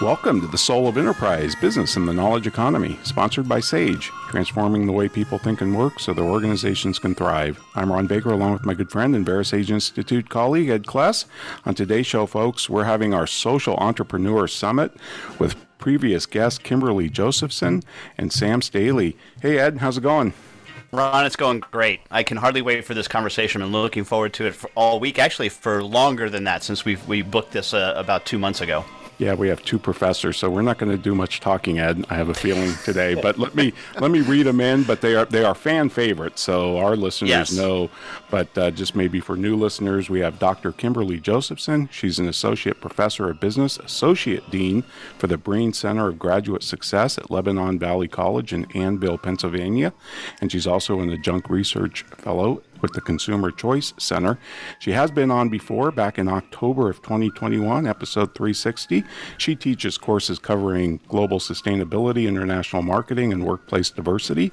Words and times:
Welcome 0.00 0.40
to 0.42 0.46
the 0.46 0.56
Soul 0.56 0.86
of 0.86 0.96
Enterprise 0.96 1.56
Business 1.56 1.96
and 1.96 2.06
the 2.06 2.12
Knowledge 2.12 2.46
Economy, 2.46 3.00
sponsored 3.02 3.48
by 3.48 3.58
SAGE, 3.58 4.12
transforming 4.28 4.86
the 4.86 4.92
way 4.92 5.08
people 5.08 5.38
think 5.38 5.60
and 5.60 5.76
work 5.76 5.98
so 5.98 6.14
their 6.14 6.24
organizations 6.24 7.00
can 7.00 7.16
thrive. 7.16 7.60
I'm 7.74 7.90
Ron 7.90 8.06
Baker, 8.06 8.30
along 8.30 8.52
with 8.52 8.64
my 8.64 8.74
good 8.74 8.92
friend 8.92 9.16
and 9.16 9.26
VeraSage 9.26 9.70
Institute 9.70 10.28
colleague, 10.28 10.68
Ed 10.68 10.84
Kless. 10.84 11.24
On 11.66 11.74
today's 11.74 12.06
show, 12.06 12.26
folks, 12.26 12.70
we're 12.70 12.84
having 12.84 13.12
our 13.12 13.26
Social 13.26 13.74
Entrepreneur 13.78 14.46
Summit 14.46 14.92
with 15.40 15.56
previous 15.78 16.26
guests 16.26 16.60
Kimberlee 16.60 17.10
Josephson 17.10 17.82
and 18.16 18.32
Sam 18.32 18.62
Staley. 18.62 19.16
Hey, 19.42 19.58
Ed, 19.58 19.78
how's 19.78 19.98
it 19.98 20.02
going? 20.02 20.32
Ron, 20.92 21.26
it's 21.26 21.34
going 21.34 21.58
great. 21.58 22.02
I 22.08 22.22
can 22.22 22.36
hardly 22.36 22.62
wait 22.62 22.84
for 22.84 22.94
this 22.94 23.08
conversation. 23.08 23.62
I'm 23.62 23.72
looking 23.72 24.04
forward 24.04 24.32
to 24.34 24.46
it 24.46 24.54
for 24.54 24.70
all 24.76 25.00
week, 25.00 25.18
actually, 25.18 25.48
for 25.48 25.82
longer 25.82 26.30
than 26.30 26.44
that, 26.44 26.62
since 26.62 26.84
we 26.84 26.98
we 27.08 27.22
booked 27.22 27.50
this 27.50 27.74
uh, 27.74 27.94
about 27.96 28.26
two 28.26 28.38
months 28.38 28.60
ago. 28.60 28.84
Yeah, 29.18 29.34
we 29.34 29.48
have 29.48 29.64
two 29.64 29.80
professors, 29.80 30.36
so 30.36 30.48
we're 30.48 30.62
not 30.62 30.78
going 30.78 30.92
to 30.92 30.96
do 31.02 31.12
much 31.12 31.40
talking, 31.40 31.80
Ed. 31.80 32.04
I 32.08 32.14
have 32.14 32.28
a 32.28 32.34
feeling 32.34 32.72
today, 32.84 33.14
but 33.16 33.36
let 33.36 33.52
me 33.56 33.72
let 34.00 34.12
me 34.12 34.20
read 34.20 34.46
them 34.46 34.60
in. 34.60 34.84
But 34.84 35.00
they 35.00 35.16
are 35.16 35.24
they 35.24 35.42
are 35.44 35.56
fan 35.56 35.88
favorites, 35.88 36.40
so 36.40 36.78
our 36.78 36.94
listeners 36.94 37.30
Yes. 37.30 37.52
know. 37.52 37.90
But 38.30 38.56
uh, 38.56 38.70
just 38.70 38.94
maybe 38.94 39.18
for 39.18 39.36
new 39.36 39.56
listeners, 39.56 40.08
we 40.08 40.20
have 40.20 40.38
Dr. 40.38 40.70
Kimberlee 40.70 41.18
Josephson. 41.20 41.88
She's 41.90 42.20
an 42.20 42.28
associate 42.28 42.80
professor 42.80 43.28
of 43.28 43.40
business, 43.40 43.76
associate 43.78 44.48
dean 44.50 44.84
for 45.18 45.26
the 45.26 45.36
Breen 45.36 45.72
Center 45.72 46.06
of 46.08 46.18
Graduate 46.20 46.62
Success 46.62 47.18
at 47.18 47.28
Lebanon 47.28 47.76
Valley 47.78 48.06
College 48.06 48.52
in 48.52 48.66
Annville, 48.66 49.20
Pennsylvania, 49.20 49.92
and 50.40 50.52
she's 50.52 50.66
also 50.66 51.00
an 51.00 51.10
adjunct 51.10 51.50
research 51.50 52.02
fellow 52.02 52.62
with 52.80 52.92
the 52.92 53.00
Consumer 53.00 53.50
Choice 53.50 53.94
Center. 53.98 54.38
She 54.78 54.92
has 54.92 55.10
been 55.10 55.30
on 55.30 55.48
before 55.48 55.90
back 55.90 56.18
in 56.18 56.28
October 56.28 56.88
of 56.88 57.02
2021, 57.02 57.86
episode 57.86 58.34
360. 58.34 59.04
She 59.36 59.56
teaches 59.56 59.98
courses 59.98 60.38
covering 60.38 61.00
global 61.08 61.38
sustainability, 61.38 62.26
international 62.26 62.82
marketing, 62.82 63.32
and 63.32 63.44
workplace 63.44 63.90
diversity. 63.90 64.52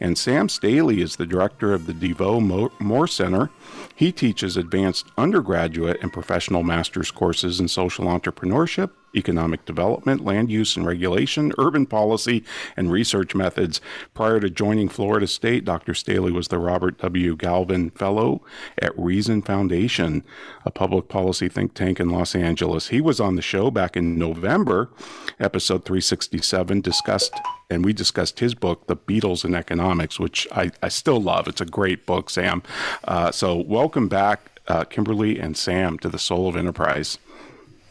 And 0.00 0.16
Sam 0.16 0.48
Staley 0.48 1.00
is 1.00 1.16
the 1.16 1.26
director 1.26 1.72
of 1.72 1.86
the 1.86 1.94
DeVoe 1.94 2.40
Moore 2.40 3.08
Center. 3.08 3.50
He 3.94 4.12
teaches 4.12 4.56
advanced 4.56 5.06
undergraduate 5.16 5.98
and 6.02 6.12
professional 6.12 6.62
master's 6.62 7.10
courses 7.10 7.60
in 7.60 7.68
social 7.68 8.06
entrepreneurship, 8.06 8.90
economic 9.14 9.64
development, 9.64 10.24
land 10.24 10.50
use 10.50 10.76
and 10.76 10.86
regulation, 10.86 11.52
urban 11.58 11.86
policy, 11.86 12.44
and 12.76 12.90
research 12.90 13.34
methods. 13.34 13.80
Prior 14.14 14.40
to 14.40 14.50
joining 14.50 14.88
Florida 14.88 15.26
State, 15.26 15.64
Dr. 15.64 15.94
Staley 15.94 16.32
was 16.32 16.48
the 16.48 16.58
Robert 16.58 16.98
W. 16.98 17.36
Galvin 17.36 17.90
Fellow 17.90 18.42
at 18.78 18.98
Reason 18.98 19.42
Foundation, 19.42 20.24
a 20.64 20.70
public 20.70 21.08
policy 21.08 21.48
think 21.48 21.74
tank 21.74 22.00
in 22.00 22.10
Los 22.10 22.34
Angeles. 22.34 22.88
He 22.88 23.00
was 23.00 23.20
on 23.20 23.36
the 23.36 23.42
show 23.42 23.70
back 23.70 23.96
in 23.96 24.18
November, 24.18 24.90
episode 25.38 25.84
367, 25.84 26.80
discussed 26.80 27.34
and 27.68 27.84
we 27.84 27.92
discussed 27.92 28.38
his 28.38 28.54
book, 28.54 28.86
The 28.86 28.96
Beatles 28.96 29.44
in 29.44 29.54
Economics, 29.54 30.20
which 30.20 30.46
I, 30.52 30.70
I 30.82 30.88
still 30.88 31.20
love. 31.20 31.48
It's 31.48 31.60
a 31.60 31.66
great 31.66 32.06
book, 32.06 32.30
Sam. 32.30 32.62
Uh, 33.04 33.32
so, 33.32 33.56
welcome 33.56 34.08
back, 34.08 34.60
uh, 34.68 34.84
Kimberlee 34.84 35.40
and 35.40 35.56
Sam, 35.56 35.98
to 35.98 36.08
the 36.08 36.18
Soul 36.18 36.48
of 36.48 36.56
Enterprise. 36.56 37.18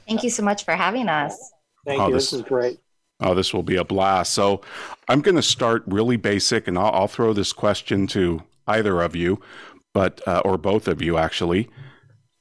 Thank 0.08 0.24
you 0.24 0.30
so 0.30 0.44
much 0.44 0.66
for 0.66 0.76
having 0.76 1.10
us. 1.10 1.52
Thank 1.86 2.02
Oh, 2.02 2.08
you. 2.08 2.14
this- 2.16 2.32
This, 2.32 2.40
is 2.40 2.46
great. 2.46 2.80
Oh, 3.22 3.34
this 3.34 3.54
will 3.54 3.64
be 3.64 3.78
a 3.78 3.84
blast. 3.86 4.34
So, 4.34 4.62
I'm 5.08 5.22
going 5.22 5.36
to 5.36 5.42
start 5.42 5.84
really 5.88 6.18
basic, 6.18 6.68
and 6.68 6.78
I'll, 6.78 6.92
I'll 6.92 7.08
throw 7.08 7.32
this 7.34 7.54
question 7.54 8.08
to 8.08 8.44
either 8.68 9.02
of 9.02 9.16
you, 9.16 9.40
but 9.94 10.22
uh, 10.28 10.42
or 10.44 10.58
both 10.58 10.88
of 10.88 11.02
you 11.02 11.18
actually. 11.18 11.70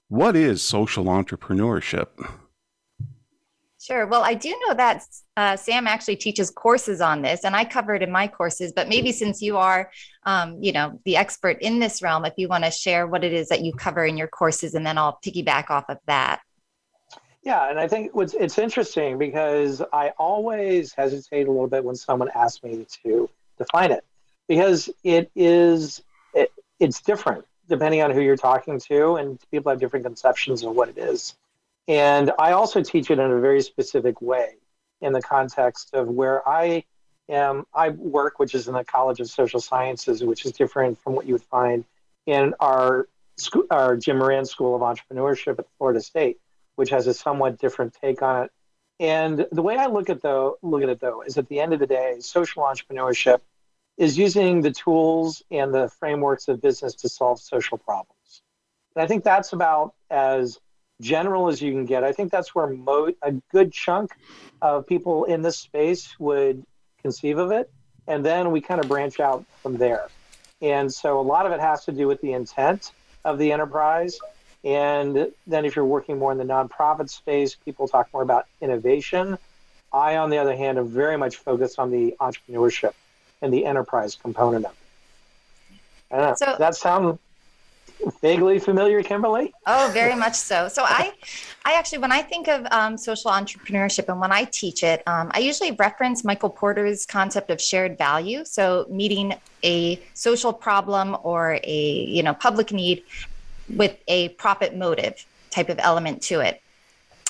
What 0.09 0.35
is 0.37 0.63
social 0.63 1.05
entrepreneurship? 1.07 2.09
Sure. 3.81 4.07
Well, 4.07 4.23
I 4.23 4.33
do 4.35 4.49
know 4.67 4.75
that 4.75 5.05
uh, 5.37 5.57
Sam 5.57 5.87
actually 5.87 6.17
teaches 6.17 6.51
courses 6.51 7.01
on 7.03 7.21
this, 7.21 7.45
and 7.45 7.55
I 7.55 7.65
cover 7.67 7.95
it 7.95 8.03
in 8.03 8.11
my 8.11 8.27
courses. 8.27 8.73
But 8.73 8.89
maybe 8.89 9.13
since 9.13 9.43
you 9.43 9.59
are, 9.59 9.91
um, 10.25 10.57
you 10.63 10.73
know, 10.73 10.99
the 11.05 11.17
expert 11.19 11.59
in 11.61 11.81
this 11.81 12.01
realm, 12.01 12.25
if 12.25 12.33
you 12.39 12.49
want 12.49 12.65
to 12.65 12.71
share 12.71 13.07
what 13.07 13.25
it 13.25 13.33
is 13.35 13.49
that 13.49 13.61
you 13.63 13.73
cover 13.75 14.05
in 14.05 14.17
your 14.17 14.29
courses, 14.29 14.75
and 14.75 14.87
then 14.87 14.97
I'll 14.97 15.19
piggyback 15.25 15.69
off 15.71 15.85
of 15.91 15.99
that. 16.07 16.41
Yeah, 17.45 17.69
and 17.69 17.79
I 17.79 17.89
think 17.89 18.15
what's 18.15 18.33
it's 18.33 18.59
interesting 18.59 19.19
because 19.19 19.83
I 19.93 20.11
always 20.19 20.95
hesitate 20.95 21.47
a 21.47 21.51
little 21.51 21.69
bit 21.69 21.85
when 21.85 21.95
someone 21.95 22.31
asks 22.35 22.63
me 22.63 22.87
to 23.05 23.29
define 23.59 23.93
it 23.93 24.03
because 24.49 24.89
it 25.05 25.31
is 25.37 26.03
it, 26.33 26.51
it's 26.81 27.03
different 27.03 27.45
depending 27.69 28.03
on 28.03 28.11
who 28.11 28.21
you're 28.21 28.37
talking 28.37 28.79
to, 28.79 29.17
and 29.17 29.39
people 29.51 29.71
have 29.71 29.81
different 29.81 30.05
conceptions 30.05 30.63
of 30.63 30.75
what 30.75 30.89
it 30.89 30.99
is. 30.99 31.35
And 31.89 32.33
I 32.39 32.53
also 32.53 32.83
teach 32.83 33.11
it 33.11 33.19
in 33.19 33.31
a 33.31 33.41
very 33.41 33.63
specific 33.63 34.21
way 34.21 34.55
in 35.01 35.13
the 35.13 35.23
context 35.23 35.95
of 35.95 36.09
where 36.09 36.47
I 36.49 36.85
am. 37.29 37.67
I 37.75 37.91
work, 37.91 38.39
which 38.39 38.55
is 38.55 38.69
in 38.69 38.75
the 38.75 38.85
College 38.85 39.21
of 39.21 39.29
Social 39.29 39.61
Sciences, 39.61 40.23
which 40.23 40.45
is 40.47 40.53
different 40.53 40.99
from 40.99 41.15
what 41.15 41.27
you 41.27 41.35
would 41.35 41.43
find 41.43 41.85
in 42.27 42.55
our 42.61 43.09
school, 43.37 43.65
our 43.71 43.97
Jim 43.97 44.19
Moran 44.19 44.47
School 44.47 44.75
of 44.75 44.83
Entrepreneurship 44.83 45.59
at 45.59 45.67
Florida 45.79 46.01
State 46.01 46.39
which 46.77 46.91
has 46.91 47.07
a 47.07 47.15
somewhat 47.15 47.59
different 47.59 47.97
take 48.01 48.23
on 48.23 48.45
it. 48.45 48.51
And 49.01 49.47
the 49.51 49.63
way 49.63 49.77
I 49.77 49.87
look 49.87 50.09
at 50.09 50.23
though 50.23 50.57
look 50.63 50.83
at 50.83 50.89
it 50.89 51.01
though 51.01 51.23
is 51.23 51.37
at 51.37 51.49
the 51.49 51.61
end 51.61 51.73
of 51.73 51.81
the 51.81 51.87
day, 51.87 52.17
social 52.21 52.63
entrepreneurship 52.63 53.41
is 53.97 54.19
using 54.19 54.63
the 54.63 54.71
tools 54.71 55.43
and 55.51 55.73
the 55.73 55.89
frameworks 55.89 56.49
of 56.49 56.61
business 56.61 56.95
to 56.97 57.09
solve 57.09 57.41
social 57.41 57.79
problems. 57.79 58.43
And 58.95 59.03
I 59.03 59.07
think 59.07 59.25
that's 59.25 59.53
about 59.53 59.95
as 60.11 60.59
general 61.01 61.49
as 61.49 61.61
you 61.61 61.73
can 61.73 61.87
get. 61.87 62.05
I 62.05 62.13
think 62.13 62.31
that's 62.31 62.55
where 62.55 62.67
mo- 62.67 63.13
a 63.23 63.33
good 63.53 63.73
chunk 63.73 64.13
of 64.63 64.87
people 64.87 65.25
in 65.25 65.43
this 65.43 65.59
space 65.59 66.19
would 66.19 66.65
conceive 67.03 67.39
of 67.39 67.51
it. 67.51 67.71
And 68.07 68.25
then 68.25 68.51
we 68.51 68.61
kind 68.61 68.81
of 68.81 68.89
branch 68.89 69.19
out 69.21 69.45
from 69.63 69.77
there. 69.77 70.09
And 70.61 70.93
so 70.93 71.21
a 71.21 71.23
lot 71.23 71.47
of 71.47 71.53
it 71.53 71.61
has 71.61 71.85
to 71.87 71.93
do 71.93 72.07
with 72.07 72.21
the 72.21 72.33
intent 72.33 72.93
of 73.25 73.39
the 73.39 73.53
enterprise. 73.53 74.19
And 74.65 75.31
then 75.47 75.65
if 75.67 75.77
you're 75.77 75.85
working 75.85 76.19
more 76.19 76.33
in 76.33 76.39
the 76.39 76.45
nonprofit 76.45 77.11
space, 77.11 77.55
people 77.55 77.87
talk 77.87 78.09
more 78.13 78.23
about 78.23 78.47
innovation. 78.63 79.37
I, 79.93 80.17
on 80.17 80.31
the 80.31 80.39
other 80.39 80.57
hand, 80.57 80.79
am 80.79 80.89
very 80.89 81.19
much 81.19 81.37
focused 81.37 81.79
on 81.79 81.91
the 81.91 82.17
entrepreneurship 82.21 82.95
and 83.43 83.53
the 83.53 83.67
enterprise 83.67 84.17
component 84.17 84.65
of 84.65 84.73
it. 84.73 84.77
I 86.11 86.17
don't 86.17 86.29
know. 86.31 86.53
So- 86.53 86.57
that 86.59 86.75
sound 86.75 87.19
vaguely 88.21 88.59
familiar, 88.59 89.03
Kimberlee? 89.03 89.53
Oh, 89.67 89.91
very 89.93 90.15
much 90.15 90.35
so. 90.35 90.69
So 90.69 90.83
I, 90.85 91.13
I 91.65 91.75
actually, 91.75 91.99
when 91.99 92.13
I 92.13 92.23
think 92.23 92.49
of 92.49 92.67
um, 92.71 92.97
social 92.97 93.31
entrepreneurship 93.31 94.09
and 94.09 94.21
when 94.21 94.33
I 94.33 94.45
teach 94.45 94.83
it, 94.83 95.03
um, 95.07 95.31
I 95.33 95.39
usually 95.39 95.73
reference 95.73 96.25
Michael 96.25 96.51
Porter's 96.51 97.07
concept 97.07 97.51
of 97.51 97.61
shared 97.61 97.97
value. 97.97 98.45
So 98.45 98.87
meeting 98.91 99.35
a 99.63 100.01
social 100.15 100.53
problem 100.53 101.17
or 101.23 101.59
a 101.63 102.07
you 102.09 102.23
know 102.23 102.35
public 102.35 102.73
need 102.73 103.03
with 103.69 103.97
a 104.09 104.29
profit 104.31 104.77
motive 104.77 105.25
type 105.51 105.69
of 105.69 105.79
element 105.79 106.23
to 106.23 106.41
it. 106.41 106.61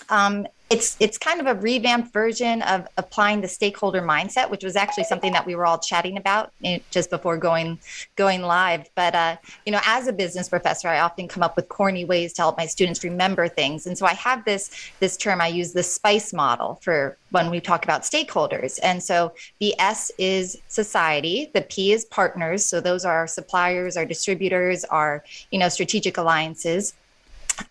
Um, 0.08 0.46
it's 0.74 0.96
it's 0.98 1.18
kind 1.18 1.40
of 1.40 1.46
a 1.46 1.54
revamped 1.54 2.12
version 2.12 2.60
of 2.62 2.88
applying 2.96 3.40
the 3.40 3.46
stakeholder 3.46 4.02
mindset, 4.02 4.50
which 4.50 4.64
was 4.64 4.74
actually 4.74 5.04
something 5.04 5.32
that 5.32 5.46
we 5.46 5.54
were 5.54 5.64
all 5.64 5.78
chatting 5.78 6.16
about 6.16 6.52
eh, 6.64 6.80
just 6.90 7.10
before 7.10 7.36
going 7.36 7.78
going 8.16 8.42
live. 8.42 8.90
But 8.96 9.14
uh, 9.14 9.36
you 9.64 9.70
know, 9.72 9.80
as 9.86 10.08
a 10.08 10.12
business 10.12 10.48
professor, 10.48 10.88
I 10.88 10.98
often 10.98 11.28
come 11.28 11.44
up 11.44 11.54
with 11.54 11.68
corny 11.68 12.04
ways 12.04 12.32
to 12.34 12.42
help 12.42 12.58
my 12.58 12.66
students 12.66 13.04
remember 13.04 13.46
things, 13.46 13.86
and 13.86 13.96
so 13.96 14.04
I 14.04 14.14
have 14.14 14.44
this 14.44 14.90
this 14.98 15.16
term. 15.16 15.40
I 15.40 15.46
use 15.46 15.72
the 15.72 15.84
SPICE 15.84 16.32
model 16.32 16.80
for 16.82 17.16
when 17.30 17.50
we 17.50 17.60
talk 17.60 17.84
about 17.84 18.02
stakeholders. 18.02 18.78
And 18.82 19.02
so 19.02 19.32
the 19.60 19.78
S 19.78 20.10
is 20.18 20.58
society, 20.68 21.50
the 21.54 21.62
P 21.62 21.92
is 21.92 22.04
partners. 22.04 22.64
So 22.64 22.80
those 22.80 23.04
are 23.04 23.16
our 23.16 23.26
suppliers, 23.26 23.96
our 23.96 24.06
distributors, 24.06 24.84
our 24.84 25.22
you 25.52 25.58
know 25.60 25.68
strategic 25.68 26.16
alliances. 26.16 26.94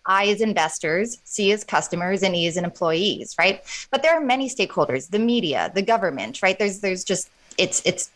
I 0.05 0.25
is 0.25 0.41
investors, 0.41 1.19
C 1.23 1.51
is 1.51 1.63
customers, 1.63 2.23
and 2.23 2.35
E 2.35 2.45
is 2.45 2.57
employees, 2.57 3.35
right? 3.37 3.63
But 3.91 4.03
there 4.03 4.13
are 4.13 4.21
many 4.21 4.49
stakeholders, 4.49 5.09
the 5.09 5.19
media, 5.19 5.71
the 5.73 5.81
government, 5.81 6.41
right? 6.41 6.57
There's 6.57 6.79
there's 6.79 7.03
just 7.03 7.29
it's 7.57 7.81
it's 7.85 8.09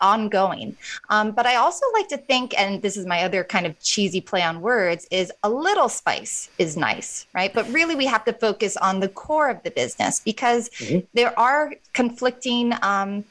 ongoing. 0.00 0.76
Um, 1.10 1.32
but 1.32 1.46
I 1.46 1.56
also 1.56 1.84
like 1.92 2.08
to 2.08 2.16
think, 2.16 2.58
and 2.58 2.82
this 2.82 2.96
is 2.96 3.06
my 3.06 3.24
other 3.24 3.44
kind 3.44 3.66
of 3.66 3.80
cheesy 3.80 4.20
play 4.20 4.42
on 4.42 4.60
words, 4.60 5.06
is 5.10 5.32
a 5.42 5.50
little 5.50 5.88
spice 5.88 6.48
is 6.58 6.76
nice, 6.76 7.26
right? 7.34 7.52
But 7.52 7.68
really, 7.70 7.94
we 7.94 8.06
have 8.06 8.24
to 8.26 8.32
focus 8.32 8.76
on 8.76 9.00
the 9.00 9.08
core 9.08 9.50
of 9.50 9.62
the 9.62 9.70
business 9.70 10.20
because 10.20 10.68
mm-hmm. 10.70 11.06
there 11.14 11.38
are 11.38 11.74
conflicting. 11.92 12.72
Um, 12.82 13.24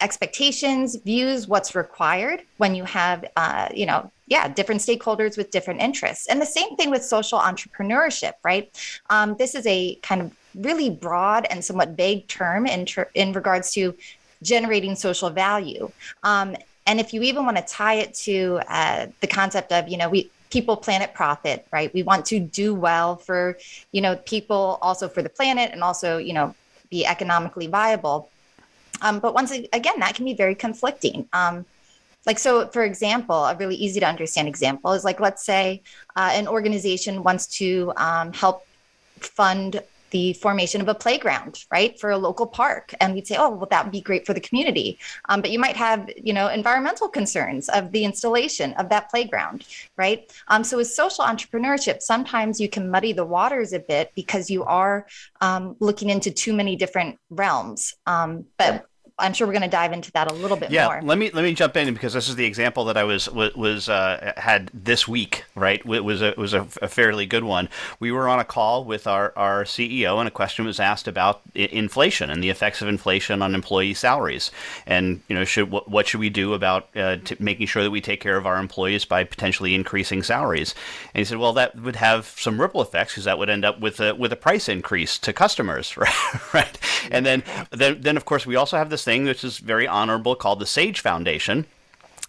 expectations 0.00 0.94
views 0.94 1.48
what's 1.48 1.74
required 1.74 2.40
when 2.58 2.72
you 2.72 2.84
have 2.84 3.24
uh, 3.36 3.68
you 3.74 3.84
know 3.84 4.08
yeah 4.28 4.48
different 4.48 4.80
stakeholders 4.80 5.36
with 5.36 5.50
different 5.50 5.80
interests 5.80 6.26
and 6.28 6.40
the 6.40 6.46
same 6.46 6.76
thing 6.76 6.90
with 6.90 7.02
social 7.04 7.38
entrepreneurship 7.38 8.32
right 8.44 8.70
um, 9.10 9.36
this 9.38 9.54
is 9.54 9.66
a 9.66 9.94
kind 9.96 10.20
of 10.20 10.32
really 10.54 10.90
broad 10.90 11.46
and 11.50 11.64
somewhat 11.64 11.90
vague 11.90 12.26
term 12.28 12.66
in, 12.66 12.86
ter- 12.86 13.10
in 13.14 13.32
regards 13.32 13.72
to 13.72 13.94
generating 14.42 14.94
social 14.94 15.30
value. 15.30 15.90
Um, 16.22 16.56
and 16.86 17.00
if 17.00 17.12
you 17.12 17.22
even 17.22 17.44
want 17.44 17.56
to 17.56 17.62
tie 17.62 17.94
it 17.94 18.14
to 18.14 18.60
uh, 18.68 19.06
the 19.20 19.26
concept 19.26 19.72
of, 19.72 19.88
you 19.88 19.96
know, 19.96 20.08
we 20.08 20.30
people, 20.50 20.76
planet, 20.76 21.12
profit, 21.12 21.66
right? 21.70 21.92
We 21.92 22.02
want 22.02 22.24
to 22.26 22.40
do 22.40 22.74
well 22.74 23.16
for, 23.16 23.58
you 23.92 24.00
know, 24.00 24.16
people, 24.16 24.78
also 24.80 25.06
for 25.06 25.20
the 25.20 25.28
planet, 25.28 25.72
and 25.72 25.82
also, 25.82 26.16
you 26.16 26.32
know, 26.32 26.54
be 26.88 27.04
economically 27.04 27.66
viable. 27.66 28.30
Um, 29.02 29.18
but 29.18 29.34
once 29.34 29.50
again, 29.50 30.00
that 30.00 30.14
can 30.14 30.24
be 30.24 30.32
very 30.32 30.54
conflicting. 30.54 31.28
Um, 31.34 31.66
like 32.26 32.38
so 32.38 32.68
for 32.68 32.84
example 32.84 33.44
a 33.46 33.56
really 33.56 33.76
easy 33.76 34.00
to 34.00 34.06
understand 34.06 34.48
example 34.48 34.92
is 34.92 35.04
like 35.04 35.20
let's 35.20 35.44
say 35.44 35.82
uh, 36.16 36.30
an 36.32 36.46
organization 36.48 37.22
wants 37.22 37.46
to 37.46 37.92
um, 37.96 38.32
help 38.32 38.66
fund 39.20 39.82
the 40.10 40.32
formation 40.34 40.80
of 40.80 40.88
a 40.88 40.94
playground, 40.94 41.64
right, 41.70 41.98
for 41.98 42.10
a 42.10 42.18
local 42.18 42.46
park. 42.46 42.94
And 43.00 43.14
we'd 43.14 43.26
say, 43.26 43.36
oh, 43.38 43.50
well, 43.50 43.68
that 43.70 43.84
would 43.84 43.92
be 43.92 44.00
great 44.00 44.26
for 44.26 44.34
the 44.34 44.40
community. 44.40 44.98
Um, 45.28 45.40
but 45.40 45.50
you 45.50 45.58
might 45.58 45.76
have, 45.76 46.10
you 46.16 46.32
know, 46.32 46.48
environmental 46.48 47.08
concerns 47.08 47.68
of 47.68 47.92
the 47.92 48.04
installation 48.04 48.72
of 48.74 48.88
that 48.88 49.10
playground, 49.10 49.66
right? 49.96 50.30
Um, 50.48 50.64
so 50.64 50.76
with 50.78 50.88
social 50.88 51.24
entrepreneurship, 51.24 52.02
sometimes 52.02 52.60
you 52.60 52.68
can 52.68 52.90
muddy 52.90 53.12
the 53.12 53.24
waters 53.24 53.72
a 53.72 53.80
bit 53.80 54.12
because 54.14 54.50
you 54.50 54.64
are 54.64 55.06
um, 55.40 55.76
looking 55.80 56.10
into 56.10 56.30
too 56.30 56.54
many 56.54 56.76
different 56.76 57.18
realms. 57.30 57.94
Um, 58.06 58.46
but 58.56 58.86
I'm 59.18 59.32
sure 59.32 59.46
we're 59.46 59.52
going 59.52 59.62
to 59.62 59.68
dive 59.68 59.92
into 59.92 60.12
that 60.12 60.30
a 60.30 60.34
little 60.34 60.56
bit 60.56 60.70
yeah, 60.70 60.86
more. 60.86 61.02
let 61.02 61.18
me 61.18 61.30
let 61.32 61.42
me 61.42 61.52
jump 61.52 61.76
in 61.76 61.92
because 61.92 62.12
this 62.12 62.28
is 62.28 62.36
the 62.36 62.44
example 62.44 62.84
that 62.84 62.96
I 62.96 63.02
was 63.02 63.28
was 63.28 63.88
uh, 63.88 64.32
had 64.36 64.70
this 64.72 65.08
week. 65.08 65.44
Right, 65.56 65.80
it 65.80 66.04
was 66.04 66.22
a, 66.22 66.28
it 66.28 66.38
was 66.38 66.54
a, 66.54 66.68
a, 66.80 66.88
fairly 66.88 67.26
good 67.26 67.42
one. 67.42 67.68
We 67.98 68.12
were 68.12 68.28
on 68.28 68.38
a 68.38 68.44
call 68.44 68.84
with 68.84 69.08
our, 69.08 69.32
our 69.34 69.64
CEO, 69.64 70.18
and 70.18 70.28
a 70.28 70.30
question 70.30 70.64
was 70.64 70.78
asked 70.78 71.08
about 71.08 71.40
inflation 71.54 72.30
and 72.30 72.42
the 72.42 72.50
effects 72.50 72.80
of 72.80 72.86
inflation 72.86 73.42
on 73.42 73.54
employee 73.54 73.94
salaries, 73.94 74.52
and 74.86 75.20
you 75.28 75.34
know, 75.34 75.44
should 75.44 75.70
what, 75.70 75.90
what 75.90 76.06
should 76.06 76.20
we 76.20 76.30
do 76.30 76.54
about 76.54 76.88
uh, 76.94 77.16
making 77.40 77.66
sure 77.66 77.82
that 77.82 77.90
we 77.90 78.00
take 78.00 78.20
care 78.20 78.36
of 78.36 78.46
our 78.46 78.58
employees 78.58 79.04
by 79.04 79.24
potentially 79.24 79.74
increasing 79.74 80.22
salaries? 80.22 80.76
And 81.12 81.20
he 81.20 81.24
said, 81.24 81.38
well, 81.38 81.52
that 81.54 81.74
would 81.80 81.96
have 81.96 82.26
some 82.38 82.60
ripple 82.60 82.82
effects 82.82 83.14
because 83.14 83.24
that 83.24 83.38
would 83.38 83.50
end 83.50 83.64
up 83.64 83.80
with 83.80 83.98
a 83.98 84.14
with 84.14 84.32
a 84.32 84.36
price 84.36 84.68
increase 84.68 85.18
to 85.18 85.32
customers, 85.32 85.96
right? 85.96 86.14
right, 86.54 86.78
and 87.10 87.26
then 87.26 87.42
then 87.70 88.00
then 88.00 88.16
of 88.16 88.24
course 88.24 88.46
we 88.46 88.54
also 88.54 88.76
have 88.76 88.90
this 88.90 89.07
thing 89.08 89.24
which 89.24 89.42
is 89.42 89.56
very 89.56 89.88
honorable 89.88 90.34
called 90.34 90.58
the 90.58 90.66
Sage 90.66 91.00
Foundation 91.00 91.64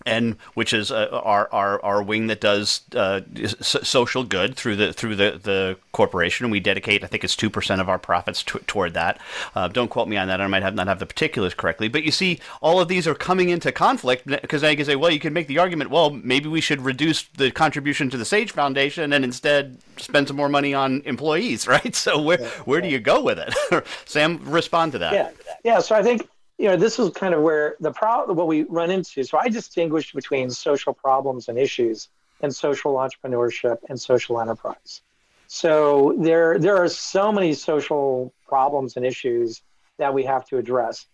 and 0.05 0.37
which 0.53 0.73
is 0.73 0.91
uh, 0.91 1.09
our, 1.11 1.49
our 1.51 1.83
our 1.83 2.01
wing 2.01 2.27
that 2.27 2.39
does 2.39 2.81
uh, 2.95 3.21
social 3.51 4.23
good 4.23 4.55
through 4.55 4.75
the 4.75 4.93
through 4.93 5.15
the, 5.15 5.39
the 5.43 5.77
corporation, 5.91 6.45
and 6.45 6.51
we 6.51 6.59
dedicate 6.59 7.03
I 7.03 7.07
think 7.07 7.23
it's 7.23 7.35
two 7.35 7.49
percent 7.49 7.81
of 7.81 7.89
our 7.89 7.99
profits 7.99 8.43
t- 8.43 8.59
toward 8.65 8.93
that. 8.93 9.19
Uh, 9.55 9.67
don't 9.67 9.89
quote 9.89 10.07
me 10.07 10.17
on 10.17 10.27
that; 10.29 10.39
I 10.39 10.47
might 10.47 10.63
have 10.63 10.75
not 10.75 10.87
have 10.87 10.99
the 10.99 11.05
particulars 11.05 11.53
correctly. 11.53 11.89
But 11.89 12.03
you 12.03 12.11
see, 12.11 12.39
all 12.61 12.79
of 12.79 12.87
these 12.87 13.07
are 13.07 13.15
coming 13.15 13.49
into 13.49 13.71
conflict 13.71 14.25
because 14.25 14.63
I 14.63 14.75
can 14.75 14.85
say, 14.85 14.95
well, 14.95 15.11
you 15.11 15.19
can 15.19 15.33
make 15.33 15.47
the 15.47 15.57
argument, 15.57 15.89
well, 15.89 16.11
maybe 16.11 16.47
we 16.47 16.61
should 16.61 16.81
reduce 16.81 17.23
the 17.23 17.51
contribution 17.51 18.09
to 18.09 18.17
the 18.17 18.25
Sage 18.25 18.51
Foundation 18.51 19.11
and 19.11 19.25
instead 19.25 19.77
spend 19.97 20.27
some 20.27 20.37
more 20.37 20.49
money 20.49 20.73
on 20.73 21.01
employees, 21.05 21.67
right? 21.75 21.95
So 21.95 22.21
where 22.21 22.37
where 22.65 22.81
do 22.81 22.87
you 22.87 22.99
go 22.99 23.21
with 23.21 23.39
it? 23.39 23.85
Sam, 24.05 24.39
respond 24.49 24.93
to 24.93 24.99
that. 24.99 25.13
Yeah, 25.13 25.29
yeah. 25.63 25.79
So 25.79 25.95
I 25.95 26.03
think 26.03 26.27
you 26.59 26.67
know, 26.67 26.75
this 26.75 26.99
is 26.99 27.09
kind 27.11 27.33
of 27.33 27.41
where 27.41 27.77
the 27.79 27.91
problem, 27.91 28.35
what 28.35 28.47
we 28.47 28.63
run 28.63 28.91
into. 28.91 29.23
So 29.23 29.37
I 29.37 29.47
distinguish 29.47 30.11
between 30.11 30.49
social 30.49 30.93
problems 30.93 31.47
and 31.47 31.57
issues 31.57 32.09
and 32.41 32.53
social 32.53 32.95
entrepreneurship 32.95 33.77
and 33.87 33.99
social 33.99 34.41
enterprise. 34.41 35.01
So 35.47 36.15
there, 36.19 36.59
there 36.59 36.75
are 36.75 36.89
so 36.89 37.31
many 37.31 37.53
social 37.53 38.33
problems 38.45 38.97
and 38.97 39.05
issues 39.05 39.61
that 39.97 40.13
we 40.13 40.23
have 40.25 40.45
to 40.49 40.57
address. 40.57 41.05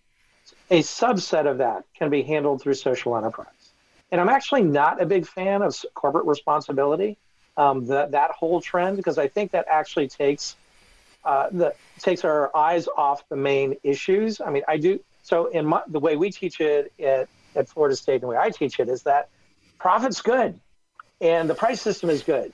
A 0.72 0.82
subset 0.82 1.50
of 1.50 1.60
that 1.60 1.84
can 1.96 2.10
be 2.10 2.24
handled 2.24 2.62
through 2.62 2.74
social 2.74 3.16
enterprise. 3.16 3.48
And 4.12 4.20
I'm 4.20 4.30
actually 4.30 4.64
not 4.64 5.00
a 5.02 5.06
big 5.06 5.28
fan 5.28 5.62
of 5.62 5.76
corporate 5.94 6.26
responsibility, 6.26 7.18
um, 7.56 7.86
the, 7.86 8.08
that 8.08 8.32
whole 8.32 8.62
trend, 8.62 8.98
because 8.98 9.20
I 9.20 9.28
think 9.28 9.52
that 9.52 9.68
actually 9.70 10.08
takes 10.08 10.56
uh, 11.24 11.50
the 11.52 11.74
takes 12.00 12.24
our 12.24 12.56
eyes 12.56 12.88
off 12.96 13.28
the 13.30 13.36
main 13.36 13.78
issues. 13.84 14.42
I 14.42 14.52
mean, 14.52 14.62
I 14.68 14.78
do 14.78 15.00
so 15.26 15.48
in 15.48 15.66
my, 15.66 15.82
the 15.88 16.00
way 16.00 16.16
we 16.16 16.30
teach 16.30 16.62
it 16.62 16.94
at, 17.00 17.28
at 17.56 17.68
Florida 17.68 17.96
State 17.96 18.14
and 18.14 18.24
the 18.24 18.28
way 18.28 18.38
I 18.38 18.52
teach 18.52 18.80
it 18.80 18.90
is 18.90 19.02
that 19.04 19.30
profit's 19.80 20.22
good 20.22 20.60
and 21.20 21.50
the 21.50 21.56
price 21.56 21.82
system 21.82 22.12
is 22.12 22.22
good. 22.22 22.54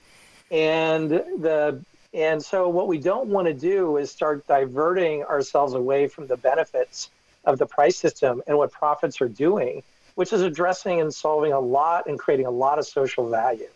And 0.49 1.09
the 1.09 1.83
and 2.13 2.41
so 2.41 2.69
what 2.69 2.87
we 2.87 2.97
don't 2.97 3.27
want 3.27 3.47
to 3.47 3.53
do 3.53 3.97
is 3.97 4.09
start 4.09 4.47
diverting 4.47 5.23
ourselves 5.23 5.73
away 5.73 6.07
from 6.07 6.27
the 6.27 6.37
benefits 6.37 7.09
of 7.43 7.57
the 7.57 7.65
price 7.65 7.97
system 7.97 8.41
and 8.47 8.57
what 8.57 8.71
profits 8.71 9.19
are 9.19 9.29
doing, 9.29 9.83
which 10.15 10.31
is 10.31 10.41
addressing 10.41 11.01
and 11.01 11.13
solving 11.13 11.51
a 11.51 11.59
lot 11.59 12.07
and 12.07 12.17
creating 12.17 12.45
a 12.45 12.51
lot 12.51 12.79
of 12.79 12.85
social 12.85 13.29
value. 13.29 13.67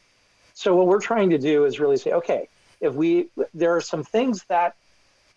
So 0.53 0.73
what 0.73 0.87
we're 0.87 1.01
trying 1.01 1.31
to 1.31 1.37
do 1.37 1.65
is 1.65 1.81
really 1.81 1.97
say, 1.97 2.13
okay, 2.13 2.47
if 2.79 2.93
we 2.93 3.27
there 3.53 3.75
are 3.75 3.81
some 3.81 4.05
things 4.05 4.45
that 4.45 4.77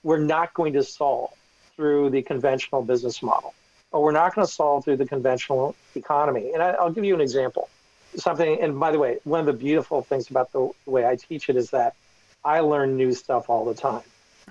we're 0.05 0.21
not 0.21 0.55
going 0.55 0.75
to 0.75 0.85
solve 0.85 1.33
through 1.79 2.11
the 2.11 2.23
conventional 2.23 2.83
business 2.83 3.23
model, 3.23 3.55
or 3.93 4.03
we're 4.03 4.11
not 4.11 4.35
going 4.35 4.45
to 4.45 4.53
solve 4.53 4.85
through 4.85 4.97
the 4.97 5.07
conventional 5.07 5.77
economy. 5.95 6.51
And 6.53 6.61
I, 6.61 6.83
will 6.83 6.91
give 6.91 7.05
you 7.05 7.15
an 7.15 7.21
example. 7.21 7.69
Something, 8.17 8.61
and 8.61 8.81
by 8.81 8.91
the 8.91 8.99
way, 8.99 9.19
one 9.23 9.39
of 9.39 9.47
the 9.47 9.53
beautiful 9.53 10.03
things 10.03 10.29
about 10.29 10.51
the, 10.51 10.71
the 10.85 10.91
way 10.91 11.07
I 11.07 11.15
teach 11.15 11.49
it 11.49 11.55
is 11.55 11.71
that 11.71 11.95
I 12.45 12.61
learn 12.61 12.97
new 12.97 13.13
stuff 13.13 13.49
all 13.49 13.65
the 13.65 13.75
time. 13.75 14.03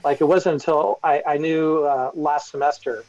Like 0.05 0.21
it 0.21 0.23
wasn't 0.23 0.53
until 0.53 0.99
I, 1.03 1.21
I 1.27 1.37
knew 1.37 1.83
uh, 1.83 2.11
last 2.13 2.51
semester, 2.51 3.03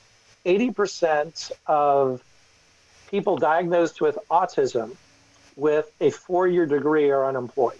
80% 0.44 1.52
of 1.68 2.24
people 3.08 3.36
diagnosed 3.36 4.00
with 4.00 4.18
autism 4.32 4.96
with 5.54 5.92
a 6.00 6.10
four 6.10 6.48
year 6.48 6.66
degree 6.66 7.08
are 7.10 7.24
unemployed. 7.24 7.78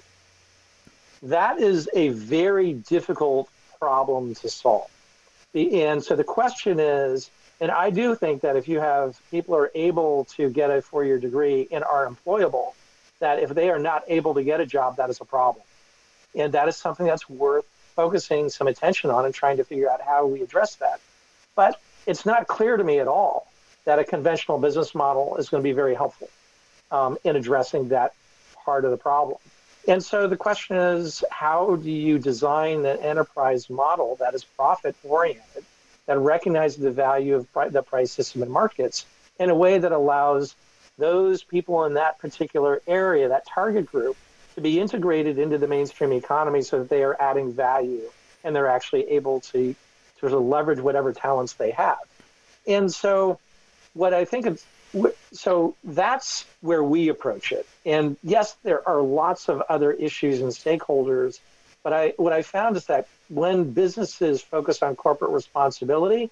That 1.23 1.59
is 1.59 1.89
a 1.95 2.11
very 2.11 2.75
difficult 2.75 3.49
problem 3.81 4.37
to 4.37 4.49
solve. 4.49 4.89
And 5.55 6.03
so 6.03 6.15
the 6.15 6.25
question 6.25 6.79
is, 6.79 7.31
and 7.61 7.71
I 7.71 7.91
do 7.91 8.15
think 8.15 8.43
that 8.43 8.57
if 8.57 8.69
you 8.69 8.81
have 8.81 9.21
people 9.31 9.57
are 9.57 9.71
able 9.75 10.25
to 10.37 10.49
get 10.51 10.71
a 10.71 10.81
four 10.83 11.05
year 11.05 11.19
degree 11.19 11.67
and 11.71 11.83
are 11.83 12.09
employable, 12.09 12.75
that 13.21 13.41
if 13.41 13.51
they 13.51 13.71
are 13.71 13.79
not 13.79 14.05
able 14.09 14.35
to 14.35 14.43
get 14.43 14.61
a 14.61 14.67
job, 14.67 14.97
that 14.97 15.11
is 15.11 15.21
a 15.21 15.25
problem. 15.25 15.65
And 16.35 16.53
that 16.53 16.69
is 16.69 16.77
something 16.77 17.07
that's 17.07 17.29
worth 17.29 17.67
focusing 17.97 18.49
some 18.49 18.69
attention 18.69 19.11
on 19.11 19.25
and 19.25 19.35
trying 19.35 19.57
to 19.57 19.65
figure 19.65 19.91
out 19.91 20.01
how 20.01 20.27
we 20.27 20.43
address 20.43 20.77
that. 20.77 21.01
But 21.57 21.81
it's 22.07 22.25
not 22.25 22.47
clear 22.47 22.77
to 22.77 22.85
me 22.85 23.01
at 23.01 23.09
all 23.09 23.51
that 23.85 23.99
a 23.99 24.05
conventional 24.05 24.59
business 24.59 24.95
model 24.95 25.37
is 25.37 25.49
going 25.49 25.63
to 25.63 25.69
be 25.69 25.73
very 25.73 25.95
helpful 25.95 26.29
um, 26.93 27.19
in 27.25 27.35
addressing 27.35 27.89
that 27.89 28.15
part 28.65 28.85
of 28.85 28.93
the 28.93 28.97
problem. 28.97 29.39
And 29.89 30.05
so 30.05 30.27
the 30.29 30.37
question 30.37 30.77
is, 30.77 31.25
how 31.31 31.77
do 31.77 31.91
you 31.91 32.19
design 32.19 32.85
an 32.85 32.99
enterprise 32.99 33.71
model 33.71 34.17
that 34.21 34.35
is 34.35 34.45
profit 34.45 34.95
oriented, 35.03 35.65
that 36.05 36.19
recognizes 36.19 36.77
the 36.77 36.91
value 36.91 37.35
of 37.35 37.73
the 37.73 37.83
price 37.83 38.13
system 38.13 38.43
in 38.43 38.51
markets 38.51 39.07
in 39.41 39.49
a 39.49 39.55
way 39.55 39.79
that 39.79 39.91
allows 39.91 40.55
those 40.99 41.43
people 41.43 41.85
in 41.85 41.95
that 41.95 42.19
particular 42.19 42.83
area, 42.87 43.29
that 43.29 43.47
target 43.47 43.87
group, 43.87 44.17
to 44.57 44.61
be 44.61 44.79
integrated 44.79 45.39
into 45.39 45.57
the 45.57 45.67
mainstream 45.67 46.13
economy 46.13 46.61
so 46.61 46.81
that 46.81 46.91
they 46.91 47.03
are 47.03 47.17
adding 47.19 47.53
value 47.53 48.11
and 48.45 48.55
they're 48.55 48.69
actually 48.69 49.09
able 49.09 49.41
to 49.41 49.75
sort 50.21 50.33
of 50.33 50.43
leverage 50.43 50.81
whatever 50.81 51.15
talents 51.15 51.55
they 51.55 51.71
have. 51.71 51.99
And 52.67 52.93
so 52.93 53.39
what 53.95 54.13
I 54.13 54.27
think 54.27 54.61
so 55.33 55.75
that's 55.85 56.47
where 56.61 56.83
we 56.83 57.09
approach 57.09 57.53
it. 57.53 57.67
And 57.85 58.17
yes, 58.23 58.57
there 58.63 58.87
are 58.89 59.01
lots 59.01 59.49
of 59.49 59.63
other 59.69 59.93
issues 59.93 60.41
and 60.41 60.51
stakeholders, 60.51 61.41
but 61.83 61.93
I 61.93 62.15
what 62.17 62.33
I 62.33 62.43
found 62.43 62.77
is 62.77 62.87
that 62.87 63.07
when 63.29 63.71
businesses 63.71 64.43
focus 64.43 64.83
on 64.83 64.97
corporate 64.97 65.31
responsibility, 65.31 66.31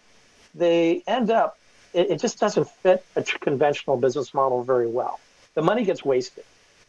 they 0.55 1.03
end 1.07 1.31
up 1.31 1.59
it, 1.93 2.11
it 2.11 2.21
just 2.21 2.39
doesn't 2.39 2.69
fit 2.69 3.05
a 3.15 3.23
conventional 3.23 3.97
business 3.97 4.33
model 4.35 4.63
very 4.63 4.87
well. 4.87 5.21
The 5.55 5.63
money 5.63 5.85
gets 5.85 6.05
wasted 6.05 6.45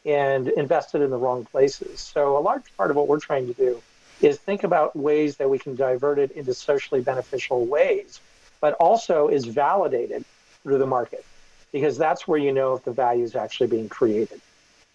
and 0.05 0.47
invested 0.47 1.01
in 1.01 1.09
the 1.09 1.17
wrong 1.17 1.45
places. 1.45 1.99
So 1.99 2.37
a 2.37 2.39
large 2.39 2.63
part 2.77 2.91
of 2.91 2.97
what 2.97 3.07
we're 3.07 3.19
trying 3.19 3.47
to 3.47 3.53
do 3.53 3.81
is 4.21 4.37
think 4.37 4.63
about 4.63 4.95
ways 4.95 5.37
that 5.37 5.49
we 5.49 5.59
can 5.59 5.75
divert 5.75 6.17
it 6.17 6.31
into 6.31 6.53
socially 6.53 7.01
beneficial 7.01 7.65
ways, 7.65 8.19
but 8.61 8.73
also 8.75 9.27
is 9.27 9.45
validated 9.45 10.23
through 10.63 10.79
the 10.79 10.87
market. 10.87 11.23
Because 11.71 11.97
that's 11.97 12.27
where 12.27 12.39
you 12.39 12.51
know 12.51 12.73
if 12.73 12.83
the 12.83 12.91
value 12.91 13.23
is 13.23 13.35
actually 13.35 13.67
being 13.67 13.89
created. 13.89 14.41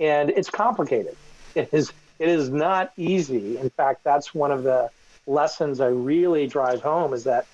And 0.00 0.30
it's 0.30 0.50
complicated. 0.50 1.16
It 1.54 1.68
is 1.70 1.92
it 2.18 2.30
is 2.30 2.48
not 2.48 2.92
easy. 2.96 3.58
In 3.58 3.68
fact, 3.68 4.04
that's 4.04 4.34
one 4.34 4.52
of 4.52 4.62
the 4.62 4.88
lessons 5.26 5.80
I 5.80 5.88
really 5.88 6.46
drive 6.46 6.80
home 6.80 7.12
is 7.12 7.24
that, 7.24 7.46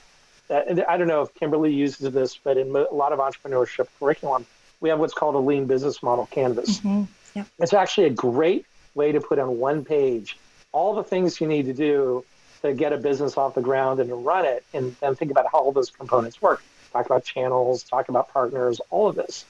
that 0.47 0.89
I 0.89 0.97
don't 0.97 1.09
know 1.09 1.23
if 1.23 1.35
Kimberlee 1.35 1.75
uses 1.75 2.13
this, 2.13 2.37
but 2.37 2.57
in 2.57 2.69
a 2.77 2.95
lot 2.95 3.13
of 3.13 3.19
entrepreneurship 3.19 3.89
curriculum, 3.99 4.47
we 4.81 4.89
have 4.91 5.01
what's 5.01 5.15
called 5.15 5.35
a 5.35 5.39
lean 5.39 5.67
business 5.67 6.01
model 6.01 6.27
canvas. 6.27 6.79
Mm-hmm. 6.79 7.05
Yeah. 7.35 7.45
It's 7.59 7.73
actually 7.73 8.07
a 8.07 8.11
great 8.11 8.67
way 8.95 9.11
to 9.11 9.21
put 9.21 9.41
on 9.41 9.59
one 9.59 9.85
page 9.85 10.37
all 10.73 10.95
the 10.95 11.05
things 11.05 11.41
you 11.41 11.47
need 11.47 11.65
to 11.67 11.75
do 11.75 12.25
to 12.63 12.75
get 12.75 12.93
a 12.93 12.99
business 12.99 13.37
off 13.37 13.55
the 13.55 13.63
ground 13.63 14.01
and 14.01 14.09
to 14.09 14.15
run 14.15 14.45
it, 14.45 14.65
and 14.75 14.95
then 15.01 15.15
think 15.15 15.31
about 15.31 15.47
how 15.51 15.59
all 15.59 15.73
those 15.73 15.91
components 15.91 16.43
work. 16.43 16.63
Talk 16.93 17.07
about 17.07 17.25
channels, 17.25 17.83
talk 17.83 18.09
about 18.09 18.33
partners, 18.33 18.81
all 18.91 19.09
of 19.09 19.17
this. 19.17 19.45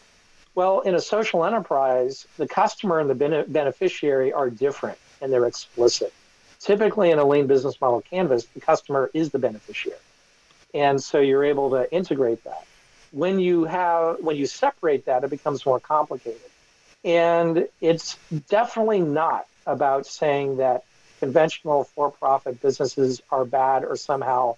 Well, 0.54 0.80
in 0.80 0.94
a 0.94 1.00
social 1.00 1.44
enterprise, 1.44 2.26
the 2.36 2.48
customer 2.48 2.98
and 2.98 3.08
the 3.08 3.44
beneficiary 3.46 4.32
are 4.32 4.50
different 4.50 4.98
and 5.20 5.32
they're 5.32 5.46
explicit. 5.46 6.12
Typically, 6.58 7.10
in 7.10 7.18
a 7.18 7.24
lean 7.24 7.46
business 7.46 7.80
model 7.80 8.00
canvas, 8.00 8.44
the 8.46 8.60
customer 8.60 9.10
is 9.14 9.30
the 9.30 9.38
beneficiary. 9.38 9.98
And 10.74 11.02
so 11.02 11.20
you're 11.20 11.44
able 11.44 11.70
to 11.70 11.92
integrate 11.92 12.42
that. 12.44 12.66
When 13.12 13.38
you 13.38 13.64
have 13.64 14.20
when 14.20 14.36
you 14.36 14.46
separate 14.46 15.06
that, 15.06 15.24
it 15.24 15.30
becomes 15.30 15.64
more 15.64 15.80
complicated. 15.80 16.40
And 17.04 17.68
it's 17.80 18.18
definitely 18.48 19.00
not 19.00 19.46
about 19.66 20.06
saying 20.06 20.56
that 20.56 20.84
conventional 21.20 21.84
for-profit 21.84 22.60
businesses 22.60 23.22
are 23.30 23.44
bad 23.44 23.84
or 23.84 23.96
somehow 23.96 24.56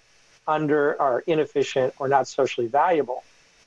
under 0.51 1.01
are 1.01 1.23
inefficient 1.25 1.93
or 1.99 2.07
not 2.07 2.27
socially 2.27 2.67
valuable. 2.67 3.23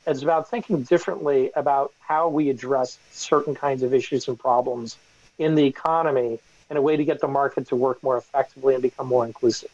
It's 0.07 0.23
about 0.23 0.50
thinking 0.50 0.83
differently 0.83 1.50
about 1.57 1.93
how 1.99 2.29
we 2.29 2.50
address 2.50 2.99
certain 3.11 3.55
kinds 3.55 3.83
of 3.83 3.95
issues 3.95 4.29
and 4.29 4.38
problems 4.38 4.97
in 5.38 5.55
the 5.55 5.64
economy 5.64 6.38
and 6.69 6.79
a 6.79 6.83
way 6.83 6.97
to 6.97 7.05
get 7.05 7.21
the 7.21 7.29
market 7.29 7.69
to 7.69 7.76
work 7.76 8.03
more 8.03 8.19
effectively 8.19 8.75
and 8.75 8.83
become 8.83 9.07
more 9.07 9.25
inclusive. 9.26 9.71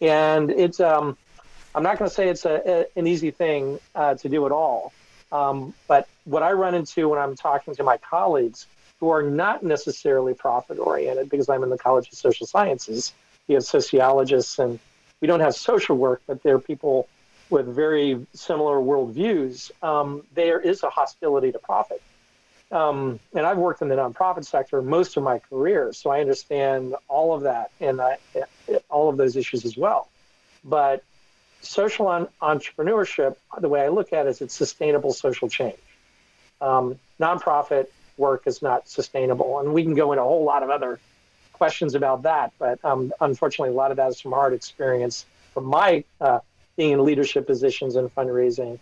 And 0.00 0.50
it's, 0.50 0.80
um, 0.80 1.16
I'm 1.74 1.82
not 1.82 1.98
going 1.98 2.08
to 2.08 2.14
say 2.14 2.28
it's 2.28 2.44
a, 2.44 2.86
a, 2.96 2.98
an 2.98 3.06
easy 3.06 3.30
thing 3.30 3.78
uh, 3.94 4.14
to 4.14 4.28
do 4.28 4.46
at 4.46 4.52
all. 4.52 4.92
Um, 5.32 5.74
but 5.88 6.08
what 6.24 6.42
I 6.42 6.52
run 6.52 6.74
into 6.74 7.08
when 7.08 7.18
I'm 7.18 7.34
talking 7.34 7.74
to 7.74 7.82
my 7.82 7.96
colleagues 7.98 8.66
who 9.00 9.10
are 9.10 9.22
not 9.22 9.62
necessarily 9.62 10.34
profit 10.34 10.78
oriented, 10.78 11.28
because 11.28 11.48
I'm 11.48 11.62
in 11.62 11.70
the 11.70 11.78
College 11.78 12.08
of 12.08 12.14
Social 12.14 12.46
Sciences, 12.46 13.12
we 13.48 13.54
have 13.54 13.64
sociologists 13.64 14.58
and 14.58 14.78
we 15.20 15.28
don't 15.28 15.40
have 15.40 15.54
social 15.54 15.96
work, 15.96 16.22
but 16.26 16.42
they're 16.42 16.58
people 16.58 17.08
with 17.48 17.66
very 17.66 18.26
similar 18.32 18.76
worldviews. 18.76 19.70
Um, 19.82 20.22
there 20.34 20.60
is 20.60 20.82
a 20.82 20.90
hostility 20.90 21.52
to 21.52 21.58
profit. 21.58 22.02
Um, 22.72 23.20
and 23.32 23.46
I've 23.46 23.58
worked 23.58 23.82
in 23.82 23.88
the 23.88 23.94
nonprofit 23.94 24.44
sector 24.44 24.82
most 24.82 25.16
of 25.16 25.22
my 25.22 25.38
career, 25.38 25.92
so 25.92 26.10
I 26.10 26.20
understand 26.20 26.96
all 27.06 27.32
of 27.32 27.42
that 27.42 27.70
and 27.80 28.00
I, 28.00 28.18
all 28.90 29.08
of 29.08 29.16
those 29.16 29.36
issues 29.36 29.64
as 29.64 29.76
well. 29.76 30.08
But 30.64 31.04
social 31.60 32.08
on, 32.08 32.28
entrepreneurship, 32.42 33.36
the 33.60 33.68
way 33.68 33.82
I 33.82 33.88
look 33.88 34.12
at 34.12 34.26
it, 34.26 34.30
is 34.30 34.40
it's 34.40 34.54
sustainable 34.54 35.12
social 35.12 35.48
change. 35.48 35.78
Um, 36.60 36.98
nonprofit 37.20 37.86
work 38.16 38.46
is 38.46 38.62
not 38.62 38.88
sustainable, 38.88 39.60
and 39.60 39.72
we 39.72 39.84
can 39.84 39.94
go 39.94 40.10
into 40.12 40.22
a 40.22 40.26
whole 40.26 40.44
lot 40.44 40.64
of 40.64 40.70
other 40.70 40.98
questions 41.56 41.94
about 41.94 42.22
that. 42.22 42.52
But 42.58 42.84
um, 42.84 43.12
unfortunately, 43.20 43.74
a 43.74 43.76
lot 43.76 43.90
of 43.90 43.96
that 43.96 44.08
is 44.08 44.20
from 44.20 44.32
hard 44.32 44.52
experience 44.52 45.26
from 45.52 45.64
my 45.64 46.04
uh, 46.20 46.40
being 46.76 46.92
in 46.92 47.04
leadership 47.04 47.46
positions 47.46 47.96
and 47.96 48.14
fundraising. 48.14 48.78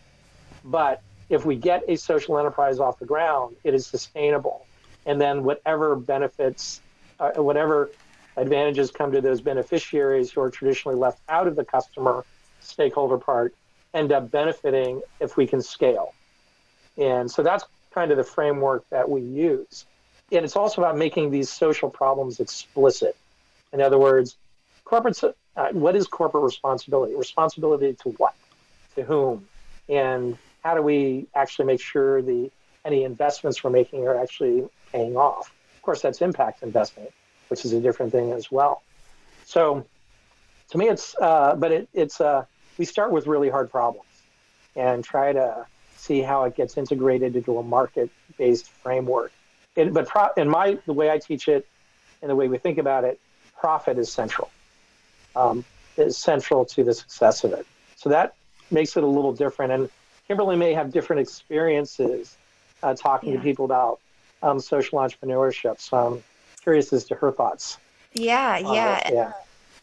But 0.64 1.02
if 1.28 1.44
we 1.44 1.56
get 1.56 1.84
a 1.88 1.96
social 1.96 2.38
enterprise 2.38 2.80
off 2.80 2.98
the 2.98 3.06
ground, 3.06 3.56
it 3.64 3.74
is 3.74 3.86
sustainable. 3.86 4.66
And 5.06 5.20
then 5.20 5.44
whatever 5.44 5.94
benefits, 5.94 6.80
uh, 7.20 7.32
whatever 7.36 7.90
advantages 8.36 8.90
come 8.90 9.12
to 9.12 9.20
those 9.20 9.40
beneficiaries 9.40 10.32
who 10.32 10.40
are 10.40 10.50
traditionally 10.50 10.98
left 10.98 11.20
out 11.28 11.46
of 11.46 11.54
the 11.54 11.64
customer 11.64 12.24
stakeholder 12.60 13.18
part 13.18 13.54
end 13.92 14.10
up 14.10 14.30
benefiting 14.30 15.00
if 15.20 15.36
we 15.36 15.46
can 15.46 15.62
scale. 15.62 16.12
And 16.98 17.30
so 17.30 17.42
that's 17.42 17.64
kind 17.92 18.10
of 18.10 18.16
the 18.16 18.24
framework 18.24 18.84
that 18.90 19.08
we 19.08 19.20
use. 19.20 19.86
And 20.32 20.44
it's 20.44 20.56
also 20.56 20.82
about 20.82 20.96
making 20.96 21.30
these 21.30 21.50
social 21.50 21.90
problems 21.90 22.40
explicit. 22.40 23.16
In 23.72 23.80
other 23.80 23.98
words, 23.98 24.36
corporate, 24.84 25.22
uh, 25.56 25.68
what 25.72 25.96
is 25.96 26.06
corporate 26.06 26.44
responsibility? 26.44 27.14
Responsibility 27.14 27.94
to 28.02 28.10
what? 28.10 28.34
To 28.96 29.02
whom? 29.02 29.46
And 29.88 30.36
how 30.62 30.74
do 30.74 30.82
we 30.82 31.26
actually 31.34 31.66
make 31.66 31.80
sure 31.80 32.22
the 32.22 32.50
any 32.84 33.04
investments 33.04 33.64
we're 33.64 33.70
making 33.70 34.06
are 34.06 34.16
actually 34.16 34.68
paying 34.92 35.16
off? 35.16 35.52
Of 35.76 35.82
course, 35.82 36.00
that's 36.02 36.22
impact 36.22 36.62
investment, 36.62 37.10
which 37.48 37.64
is 37.64 37.72
a 37.72 37.80
different 37.80 38.12
thing 38.12 38.32
as 38.32 38.50
well. 38.50 38.82
So, 39.44 39.84
to 40.70 40.78
me, 40.78 40.88
it's 40.88 41.14
uh, 41.20 41.54
but 41.56 41.72
it, 41.72 41.88
it's 41.92 42.20
uh, 42.20 42.44
we 42.78 42.84
start 42.84 43.12
with 43.12 43.26
really 43.26 43.50
hard 43.50 43.70
problems 43.70 44.08
and 44.74 45.04
try 45.04 45.32
to 45.32 45.66
see 45.96 46.20
how 46.20 46.44
it 46.44 46.56
gets 46.56 46.76
integrated 46.76 47.36
into 47.36 47.58
a 47.58 47.62
market-based 47.62 48.68
framework. 48.68 49.32
And, 49.76 49.92
but 49.92 50.08
pro- 50.08 50.32
in 50.36 50.48
my 50.48 50.78
the 50.86 50.92
way 50.92 51.10
I 51.10 51.18
teach 51.18 51.48
it 51.48 51.66
and 52.22 52.30
the 52.30 52.36
way 52.36 52.48
we 52.48 52.58
think 52.58 52.78
about 52.78 53.04
it, 53.04 53.20
profit 53.58 53.98
is 53.98 54.10
central. 54.10 54.50
Um, 55.36 55.64
is 55.96 56.16
central 56.16 56.64
to 56.64 56.84
the 56.84 56.94
success 56.94 57.44
of 57.44 57.52
it. 57.52 57.66
So 57.96 58.08
that 58.08 58.34
makes 58.70 58.96
it 58.96 59.02
a 59.02 59.06
little 59.06 59.32
different. 59.32 59.72
And 59.72 59.90
Kimberlee 60.28 60.56
may 60.56 60.72
have 60.72 60.92
different 60.92 61.20
experiences 61.20 62.36
uh, 62.82 62.94
talking 62.94 63.30
yeah. 63.30 63.36
to 63.36 63.42
people 63.42 63.64
about 63.64 64.00
um, 64.42 64.60
social 64.60 64.98
entrepreneurship. 64.98 65.80
So 65.80 65.96
I'm 65.96 66.24
curious 66.62 66.92
as 66.92 67.04
to 67.04 67.14
her 67.16 67.32
thoughts. 67.32 67.78
Yeah, 68.12 68.58
yeah. 68.58 69.10
yeah. 69.12 69.32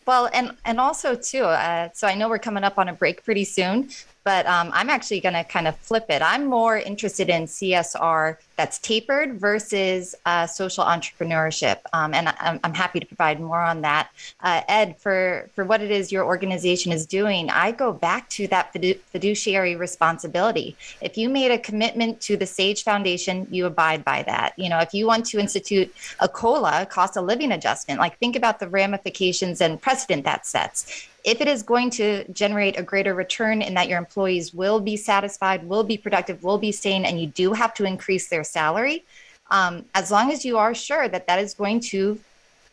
Well, 0.06 0.30
and 0.34 0.56
and 0.66 0.80
also 0.80 1.16
too. 1.16 1.44
Uh, 1.44 1.90
so 1.94 2.08
I 2.08 2.16
know 2.16 2.28
we're 2.28 2.40
coming 2.40 2.64
up 2.64 2.80
on 2.80 2.88
a 2.90 2.94
break 2.94 3.24
pretty 3.24 3.46
soon, 3.46 3.90
but 4.24 4.46
um, 4.48 4.72
I'm 4.74 4.90
actually 4.90 5.20
going 5.20 5.36
to 5.36 5.44
kind 5.44 5.68
of 5.68 5.78
flip 5.78 6.06
it. 6.10 6.22
I'm 6.22 6.46
more 6.46 6.78
interested 6.78 7.30
in 7.30 7.44
CSR 7.44 8.38
that's 8.62 8.78
tapered 8.78 9.40
versus 9.40 10.14
uh, 10.28 10.46
social 10.46 10.84
entrepreneurship, 10.84 11.80
um, 11.94 12.14
and 12.14 12.30
I'm, 12.40 12.60
I'm, 12.64 12.76
happy 12.76 13.00
to 13.00 13.08
provide 13.08 13.40
more 13.40 13.60
on 13.60 13.82
that. 13.82 14.12
Uh, 14.40 14.62
Ed, 14.68 15.00
for 15.00 15.50
for 15.56 15.66
what 15.66 15.82
it 15.82 15.90
is 15.90 16.12
your 16.12 16.26
organization 16.26 16.92
is 16.92 17.08
doing, 17.08 17.50
I 17.50 17.72
go 17.72 17.92
back 17.92 18.30
to 18.38 18.46
that 18.50 18.72
fiduciary 18.72 19.76
responsibility. 19.76 20.76
If 21.02 21.18
you 21.18 21.28
made 21.28 21.50
a 21.50 21.58
commitment 21.58 22.22
to 22.22 22.38
the 22.38 22.46
Sage 22.46 22.84
Foundation, 22.84 23.48
you 23.50 23.66
abide 23.66 24.06
by 24.06 24.22
that. 24.24 24.54
You 24.60 24.70
know, 24.70 24.78
if 24.78 24.94
you 24.94 25.08
want 25.08 25.26
to 25.32 25.40
institute 25.40 25.92
a 26.20 26.30
COLA, 26.30 26.86
cost 26.86 27.18
of 27.18 27.26
living 27.26 27.52
adjustment, 27.52 28.00
like 28.00 28.20
think 28.20 28.36
about 28.36 28.60
the 28.60 28.68
ramifications 28.68 29.60
and 29.60 29.82
precedent 29.82 30.24
that 30.26 30.46
sets 30.46 31.08
if 31.24 31.40
it 31.40 31.48
is 31.48 31.62
going 31.62 31.90
to 31.90 32.24
generate 32.32 32.80
a 32.80 32.84
greater 32.84 33.14
return 33.14 33.62
in 33.62 33.74
that 33.76 33.88
your 33.88 34.00
employees 34.00 34.54
will 34.54 34.80
be 34.80 34.98
satisfied, 34.98 35.68
will 35.68 35.84
be 35.84 35.98
productive, 35.98 36.44
will 36.44 36.58
be 36.58 36.72
staying, 36.72 37.06
and 37.06 37.20
you 37.22 37.28
do 37.28 37.54
have 37.54 37.74
to 37.76 37.86
increase 37.86 38.30
their 38.30 38.44
salary, 38.52 39.04
um, 39.50 39.86
as 39.96 40.12
long 40.12 40.32
as 40.32 40.46
you 40.46 40.58
are 40.58 40.74
sure 40.74 41.08
that 41.08 41.28
that 41.28 41.40
is 41.40 41.54
going 41.54 41.80
to 41.92 42.20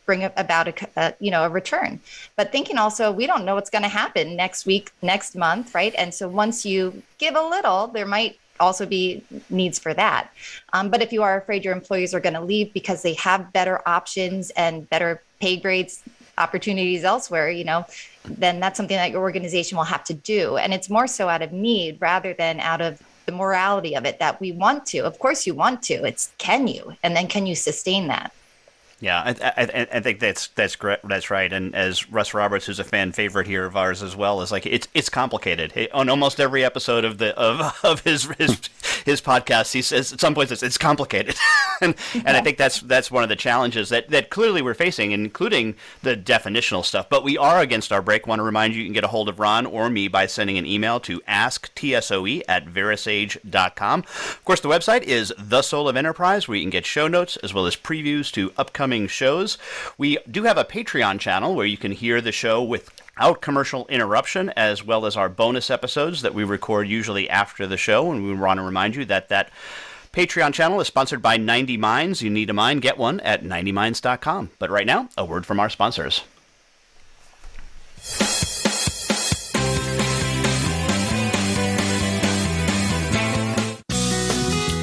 bring 0.05 0.23
about 0.37 0.67
a, 0.67 0.73
a, 0.95 1.13
you 1.19 1.29
know 1.29 1.43
a 1.43 1.49
return. 1.49 1.99
But 2.35 2.51
thinking 2.51 2.77
also 2.77 3.11
we 3.11 3.27
don't 3.27 3.45
know 3.45 3.55
what's 3.55 3.69
going 3.69 3.83
to 3.83 3.95
happen 4.03 4.35
next 4.35 4.65
week 4.65 4.91
next 5.03 5.35
month 5.35 5.75
right? 5.75 5.93
And 5.97 6.11
so 6.11 6.27
once 6.27 6.65
you 6.65 7.03
give 7.19 7.35
a 7.35 7.45
little 7.55 7.87
there 7.87 8.07
might 8.07 8.39
also 8.59 8.85
be 8.85 9.23
needs 9.49 9.77
for 9.79 9.93
that. 9.93 10.31
Um, 10.73 10.89
but 10.89 11.01
if 11.01 11.13
you 11.13 11.21
are 11.23 11.37
afraid 11.37 11.63
your 11.63 11.73
employees 11.73 12.13
are 12.13 12.19
going 12.19 12.33
to 12.33 12.41
leave 12.41 12.73
because 12.73 13.01
they 13.03 13.13
have 13.13 13.53
better 13.53 13.81
options 13.87 14.49
and 14.51 14.89
better 14.89 15.21
pay 15.39 15.55
grades 15.57 16.03
opportunities 16.37 17.03
elsewhere, 17.03 17.49
you 17.49 17.63
know, 17.63 17.85
then 18.25 18.59
that's 18.59 18.77
something 18.77 18.97
that 18.97 19.11
your 19.11 19.21
organization 19.21 19.77
will 19.77 19.85
have 19.85 20.03
to 20.05 20.13
do. 20.13 20.57
And 20.57 20.73
it's 20.73 20.89
more 20.89 21.07
so 21.07 21.29
out 21.29 21.41
of 21.41 21.51
need 21.51 21.97
rather 21.99 22.33
than 22.33 22.59
out 22.59 22.81
of 22.81 23.01
the 23.29 23.35
morality 23.35 23.95
of 23.95 24.05
it 24.05 24.17
that 24.17 24.41
we 24.41 24.51
want 24.51 24.87
to. 24.87 24.99
Of 25.01 25.19
course, 25.19 25.45
you 25.45 25.53
want 25.53 25.83
to. 25.83 26.03
It's 26.03 26.31
can 26.39 26.67
you? 26.67 26.95
And 27.03 27.15
then 27.15 27.27
can 27.27 27.45
you 27.45 27.53
sustain 27.53 28.07
that? 28.07 28.33
Yeah, 29.01 29.21
I, 29.23 29.53
I, 29.55 29.87
I, 29.93 29.99
think 30.01 30.19
that's 30.19 30.47
that's 30.47 30.75
great. 30.75 30.99
That's 31.05 31.29
right. 31.29 31.51
And 31.53 31.73
as 31.73 32.09
Russ 32.11 32.33
Roberts, 32.33 32.65
who's 32.65 32.79
a 32.79 32.83
fan 32.83 33.13
favorite 33.13 33.47
here 33.47 33.65
of 33.65 33.77
ours 33.77 34.03
as 34.03 34.13
well, 34.13 34.41
is 34.41 34.51
like 34.51 34.65
it's 34.65 34.89
it's 34.93 35.07
complicated. 35.07 35.89
on 35.93 36.09
almost 36.09 36.37
every 36.37 36.65
episode 36.65 37.05
of 37.05 37.17
the 37.17 37.33
of, 37.37 37.79
of 37.83 38.01
his 38.01 38.25
his 38.37 38.59
his 39.05 39.21
podcast, 39.21 39.71
he 39.71 39.81
says 39.81 40.11
at 40.11 40.19
some 40.19 40.35
points 40.35 40.51
it's, 40.51 40.63
it's 40.63 40.77
complicated, 40.77 41.35
and 41.81 41.95
and 42.13 42.35
I 42.35 42.41
think 42.41 42.57
that's 42.57 42.81
that's 42.81 43.09
one 43.09 43.23
of 43.23 43.29
the 43.29 43.37
challenges 43.37 43.87
that 43.87 44.09
that 44.09 44.29
clearly 44.29 44.61
we're 44.61 44.73
facing, 44.73 45.13
including 45.13 45.75
the 46.01 46.17
definitional 46.17 46.83
stuff. 46.83 47.07
But 47.07 47.23
we 47.23 47.37
are 47.37 47.61
against 47.61 47.93
our 47.93 48.01
break. 48.01 48.27
Want 48.27 48.39
to 48.39 48.43
remind 48.43 48.73
you, 48.73 48.81
you 48.81 48.85
can 48.85 48.93
get 48.93 49.05
a 49.05 49.09
hold 49.09 49.29
of 49.29 49.39
Ron 49.39 49.65
or 49.65 49.89
me 49.89 50.09
by 50.09 50.25
sending 50.25 50.57
an 50.57 50.65
email 50.65 50.99
to 51.01 51.21
asktsoe 51.21 52.41
at 52.49 52.65
verasage.com. 52.65 53.99
Of 54.01 54.41
course, 54.43 54.59
the 54.59 54.67
website 54.67 55.03
is 55.03 55.33
the 55.37 55.61
Soul 55.61 55.87
of 55.87 55.95
Enterprise, 55.95 56.49
where 56.49 56.57
you 56.57 56.63
can 56.63 56.69
get 56.69 56.85
show 56.85 57.07
notes 57.07 57.37
as 57.37 57.53
well 57.53 57.65
as 57.65 57.77
previews 57.77 58.29
to 58.33 58.51
upcoming 58.57 58.88
upcoming 58.89 59.07
shows. 59.07 59.59
We 59.99 60.17
do 60.29 60.43
have 60.43 60.57
a 60.57 60.65
Patreon 60.65 61.19
channel 61.19 61.53
where 61.53 61.65
you 61.65 61.77
can 61.77 61.91
hear 61.91 62.21
the 62.21 62.31
show 62.31 62.63
with 62.63 62.89
without 63.19 63.41
commercial 63.41 63.85
interruption, 63.87 64.49
as 64.55 64.83
well 64.83 65.05
as 65.05 65.17
our 65.17 65.27
bonus 65.27 65.69
episodes 65.69 66.21
that 66.21 66.33
we 66.33 66.43
record 66.45 66.87
usually 66.87 67.29
after 67.29 67.67
the 67.67 67.75
show. 67.75 68.11
And 68.11 68.23
we 68.23 68.33
want 68.33 68.59
to 68.59 68.63
remind 68.63 68.95
you 68.95 69.03
that 69.05 69.27
that 69.27 69.51
Patreon 70.13 70.53
channel 70.53 70.79
is 70.79 70.87
sponsored 70.87 71.21
by 71.21 71.35
90 71.35 71.75
Minds. 71.75 72.21
You 72.21 72.29
need 72.29 72.49
a 72.49 72.53
mind, 72.53 72.81
get 72.81 72.97
one 72.97 73.19
at 73.19 73.43
90minds.com. 73.43 74.51
But 74.57 74.69
right 74.69 74.87
now, 74.87 75.09
a 75.17 75.25
word 75.25 75.45
from 75.45 75.59
our 75.59 75.69
sponsors. 75.69 76.23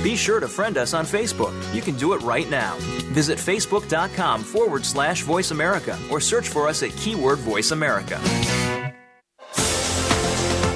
Be 0.07 0.15
sure 0.15 0.39
to 0.39 0.47
friend 0.47 0.79
us 0.79 0.95
on 0.95 1.05
Facebook. 1.05 1.53
You 1.75 1.83
can 1.83 1.97
do 1.97 2.13
it 2.13 2.23
right 2.23 2.49
now. 2.49 2.77
Visit 3.11 3.39
facebook.com 3.39 4.45
forward 4.45 4.85
slash 4.85 5.23
voice 5.23 5.51
America 5.51 5.99
or 6.13 6.21
search 6.21 6.49
for 6.49 6.69
us 6.69 6.85
at 6.85 6.91
keyword 6.91 7.41
voice 7.41 7.73
America. 7.73 8.17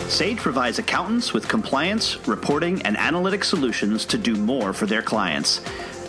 Sage 0.08 0.38
provides 0.38 0.80
accountants 0.80 1.32
with 1.32 1.46
compliance, 1.46 2.18
reporting, 2.26 2.82
and 2.82 2.96
analytic 2.96 3.44
solutions 3.44 4.04
to 4.06 4.18
do 4.18 4.34
more 4.34 4.72
for 4.72 4.86
their 4.86 5.00
clients. 5.00 5.60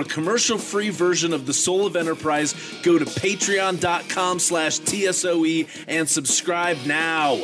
a 0.00 0.04
commercial-free 0.04 0.90
version 0.90 1.32
of 1.32 1.46
The 1.46 1.54
Soul 1.54 1.86
of 1.86 1.96
Enterprise, 1.96 2.54
go 2.82 2.98
to 2.98 3.04
patreon.com 3.04 4.38
slash 4.38 4.80
TSOE 4.80 5.68
and 5.88 6.08
subscribe 6.08 6.78
now. 6.86 7.40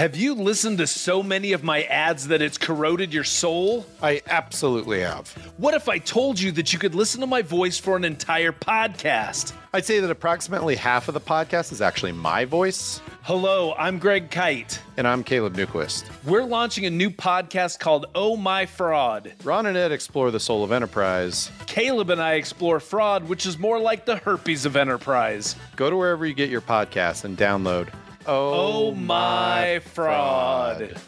Have 0.00 0.16
you 0.16 0.32
listened 0.32 0.78
to 0.78 0.86
so 0.86 1.22
many 1.22 1.52
of 1.52 1.62
my 1.62 1.82
ads 1.82 2.28
that 2.28 2.40
it's 2.40 2.56
corroded 2.56 3.12
your 3.12 3.22
soul? 3.22 3.84
I 4.02 4.22
absolutely 4.28 5.00
have. 5.00 5.28
What 5.58 5.74
if 5.74 5.90
I 5.90 5.98
told 5.98 6.40
you 6.40 6.52
that 6.52 6.72
you 6.72 6.78
could 6.78 6.94
listen 6.94 7.20
to 7.20 7.26
my 7.26 7.42
voice 7.42 7.78
for 7.78 7.98
an 7.98 8.04
entire 8.04 8.50
podcast? 8.50 9.52
I'd 9.72 9.84
say 9.84 10.00
that 10.00 10.10
approximately 10.10 10.74
half 10.74 11.06
of 11.06 11.14
the 11.14 11.20
podcast 11.20 11.70
is 11.70 11.80
actually 11.80 12.10
my 12.10 12.44
voice. 12.44 13.00
Hello, 13.22 13.72
I'm 13.78 14.00
Greg 14.00 14.28
Kyte. 14.28 14.80
And 14.96 15.06
I'm 15.06 15.22
Caleb 15.22 15.54
Newquist. 15.54 16.10
We're 16.24 16.42
launching 16.42 16.86
a 16.86 16.90
new 16.90 17.08
podcast 17.08 17.78
called 17.78 18.06
Oh 18.16 18.36
My 18.36 18.66
Fraud. 18.66 19.32
Ron 19.44 19.66
and 19.66 19.76
Ed 19.76 19.92
explore 19.92 20.32
the 20.32 20.40
soul 20.40 20.64
of 20.64 20.72
enterprise. 20.72 21.52
Caleb 21.68 22.10
and 22.10 22.20
I 22.20 22.32
explore 22.34 22.80
fraud, 22.80 23.28
which 23.28 23.46
is 23.46 23.60
more 23.60 23.78
like 23.78 24.06
the 24.06 24.16
herpes 24.16 24.66
of 24.66 24.74
enterprise. 24.74 25.54
Go 25.76 25.88
to 25.88 25.96
wherever 25.96 26.26
you 26.26 26.34
get 26.34 26.50
your 26.50 26.62
podcasts 26.62 27.24
and 27.24 27.38
download 27.38 27.90
Oh, 28.26 28.90
oh 28.90 28.94
my, 28.94 29.04
my 29.06 29.78
fraud. 29.78 31.00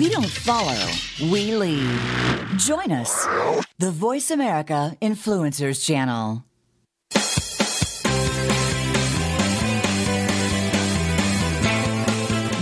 We 0.00 0.08
don't 0.08 0.24
follow, 0.24 0.82
we 1.30 1.54
lead. 1.54 2.00
Join 2.56 2.90
us, 2.90 3.26
the 3.78 3.90
Voice 3.90 4.30
America 4.30 4.96
Influencers 5.02 5.84
Channel. 5.84 6.42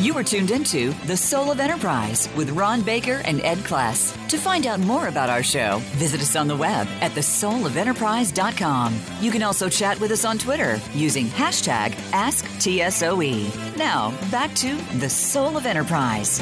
You 0.02 0.16
are 0.16 0.24
tuned 0.24 0.50
into 0.50 0.92
The 1.06 1.16
Soul 1.16 1.52
of 1.52 1.60
Enterprise 1.60 2.28
with 2.34 2.50
Ron 2.50 2.82
Baker 2.82 3.22
and 3.24 3.40
Ed 3.42 3.58
Kless. 3.58 4.16
To 4.30 4.36
find 4.36 4.66
out 4.66 4.80
more 4.80 5.06
about 5.06 5.30
our 5.30 5.44
show, 5.44 5.80
visit 5.92 6.20
us 6.20 6.34
on 6.34 6.48
the 6.48 6.56
web 6.56 6.88
at 7.00 7.12
thesoulofenterprise.com. 7.12 9.00
You 9.20 9.30
can 9.30 9.44
also 9.44 9.68
chat 9.68 10.00
with 10.00 10.10
us 10.10 10.24
on 10.24 10.38
Twitter 10.38 10.80
using 10.92 11.26
hashtag 11.26 11.92
AskTSOE. 12.10 13.76
Now, 13.76 14.10
back 14.28 14.52
to 14.56 14.74
The 14.98 15.08
Soul 15.08 15.56
of 15.56 15.66
Enterprise. 15.66 16.40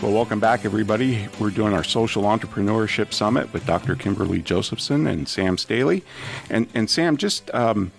Well, 0.00 0.12
welcome 0.12 0.38
back, 0.38 0.64
everybody. 0.64 1.26
We're 1.40 1.50
doing 1.50 1.74
our 1.74 1.82
Social 1.82 2.22
Entrepreneurship 2.22 3.12
Summit 3.12 3.52
with 3.52 3.66
Dr. 3.66 3.96
Kimberlee 3.96 4.42
Josephson 4.42 5.08
and 5.08 5.26
Sam 5.28 5.58
Staley. 5.58 6.04
And, 6.48 6.68
and 6.72 6.88
Sam, 6.88 7.16
just 7.16 7.52
um, 7.52 7.90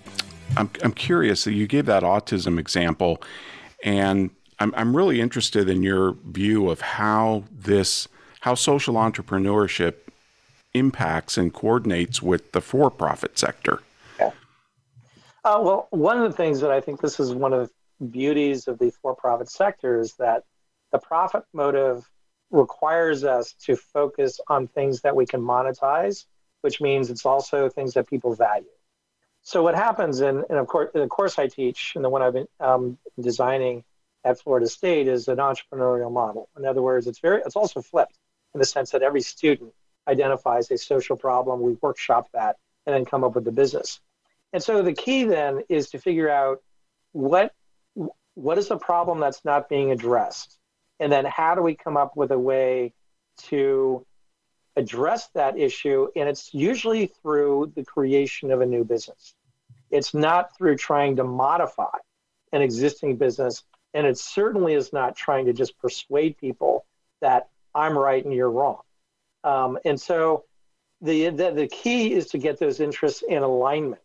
I'm, 0.56 0.70
I'm 0.82 0.92
curious 0.92 1.44
that 1.44 1.52
you 1.52 1.66
gave 1.66 1.84
that 1.86 2.02
autism 2.02 2.58
example, 2.58 3.22
and 3.84 4.30
I'm, 4.58 4.74
I'm 4.78 4.96
really 4.96 5.20
interested 5.20 5.68
in 5.68 5.82
your 5.82 6.16
view 6.24 6.70
of 6.70 6.80
how 6.80 7.44
this, 7.52 8.08
how 8.40 8.54
social 8.54 8.94
entrepreneurship 8.94 9.96
impacts 10.72 11.36
and 11.36 11.52
coordinates 11.52 12.22
with 12.22 12.52
the 12.52 12.62
for-profit 12.62 13.38
sector. 13.38 13.82
Yeah. 14.18 14.30
Uh, 15.44 15.60
well, 15.60 15.88
one 15.90 16.16
of 16.16 16.30
the 16.30 16.36
things 16.36 16.60
that 16.60 16.70
I 16.70 16.80
think 16.80 17.02
this 17.02 17.20
is 17.20 17.34
one 17.34 17.52
of 17.52 17.70
the 18.00 18.06
beauties 18.06 18.68
of 18.68 18.78
the 18.78 18.90
for-profit 18.90 19.50
sector 19.50 20.00
is 20.00 20.14
that 20.14 20.44
the 20.92 20.98
profit 20.98 21.44
motive 21.52 22.08
requires 22.50 23.24
us 23.24 23.52
to 23.64 23.76
focus 23.76 24.40
on 24.48 24.66
things 24.66 25.02
that 25.02 25.14
we 25.14 25.26
can 25.26 25.40
monetize, 25.40 26.26
which 26.62 26.80
means 26.80 27.10
it's 27.10 27.24
also 27.24 27.68
things 27.68 27.94
that 27.94 28.08
people 28.08 28.34
value. 28.34 28.66
So 29.42 29.62
what 29.62 29.74
happens 29.74 30.20
in, 30.20 30.44
in, 30.50 30.56
of 30.56 30.66
course, 30.66 30.90
the 30.92 31.06
course 31.06 31.38
I 31.38 31.46
teach 31.46 31.92
and 31.94 32.04
the 32.04 32.10
one 32.10 32.22
I've 32.22 32.34
been 32.34 32.48
um, 32.58 32.98
designing 33.20 33.84
at 34.24 34.38
Florida 34.38 34.66
State 34.66 35.08
is 35.08 35.28
an 35.28 35.38
entrepreneurial 35.38 36.12
model. 36.12 36.48
In 36.58 36.66
other 36.66 36.82
words, 36.82 37.06
it's 37.06 37.20
very 37.20 37.40
it's 37.40 37.56
also 37.56 37.80
flipped 37.80 38.18
in 38.54 38.58
the 38.58 38.66
sense 38.66 38.90
that 38.90 39.02
every 39.02 39.22
student 39.22 39.72
identifies 40.08 40.70
a 40.70 40.76
social 40.76 41.16
problem, 41.16 41.60
we 41.60 41.76
workshop 41.80 42.28
that, 42.32 42.56
and 42.84 42.94
then 42.94 43.04
come 43.04 43.24
up 43.24 43.34
with 43.34 43.44
the 43.44 43.52
business. 43.52 44.00
And 44.52 44.62
so 44.62 44.82
the 44.82 44.92
key 44.92 45.24
then 45.24 45.62
is 45.68 45.90
to 45.90 45.98
figure 45.98 46.28
out 46.28 46.62
what 47.12 47.52
what 48.34 48.58
is 48.58 48.68
the 48.68 48.76
problem 48.76 49.20
that's 49.20 49.44
not 49.44 49.68
being 49.68 49.90
addressed, 49.90 50.58
and 51.00 51.10
then 51.10 51.24
how 51.24 51.54
do 51.54 51.62
we 51.62 51.74
come 51.74 51.96
up 51.96 52.16
with 52.16 52.30
a 52.30 52.38
way 52.38 52.92
to 53.38 54.06
address 54.76 55.28
that 55.34 55.58
issue? 55.58 56.08
And 56.14 56.28
it's 56.28 56.54
usually 56.54 57.06
through 57.06 57.72
the 57.74 57.84
creation 57.84 58.52
of 58.52 58.60
a 58.60 58.66
new 58.66 58.84
business. 58.84 59.34
It's 59.90 60.14
not 60.14 60.56
through 60.56 60.76
trying 60.76 61.16
to 61.16 61.24
modify 61.24 61.96
an 62.52 62.62
existing 62.62 63.16
business 63.16 63.64
and 63.94 64.06
it 64.06 64.18
certainly 64.18 64.74
is 64.74 64.92
not 64.92 65.16
trying 65.16 65.46
to 65.46 65.52
just 65.52 65.76
persuade 65.78 66.38
people 66.38 66.86
that 67.20 67.48
I'm 67.74 67.96
right 67.96 68.24
and 68.24 68.32
you're 68.32 68.50
wrong. 68.50 68.80
Um, 69.42 69.78
and 69.84 70.00
so 70.00 70.44
the, 71.00 71.30
the, 71.30 71.50
the 71.50 71.66
key 71.66 72.12
is 72.12 72.28
to 72.28 72.38
get 72.38 72.58
those 72.58 72.80
interests 72.80 73.22
in 73.26 73.42
alignment. 73.42 74.02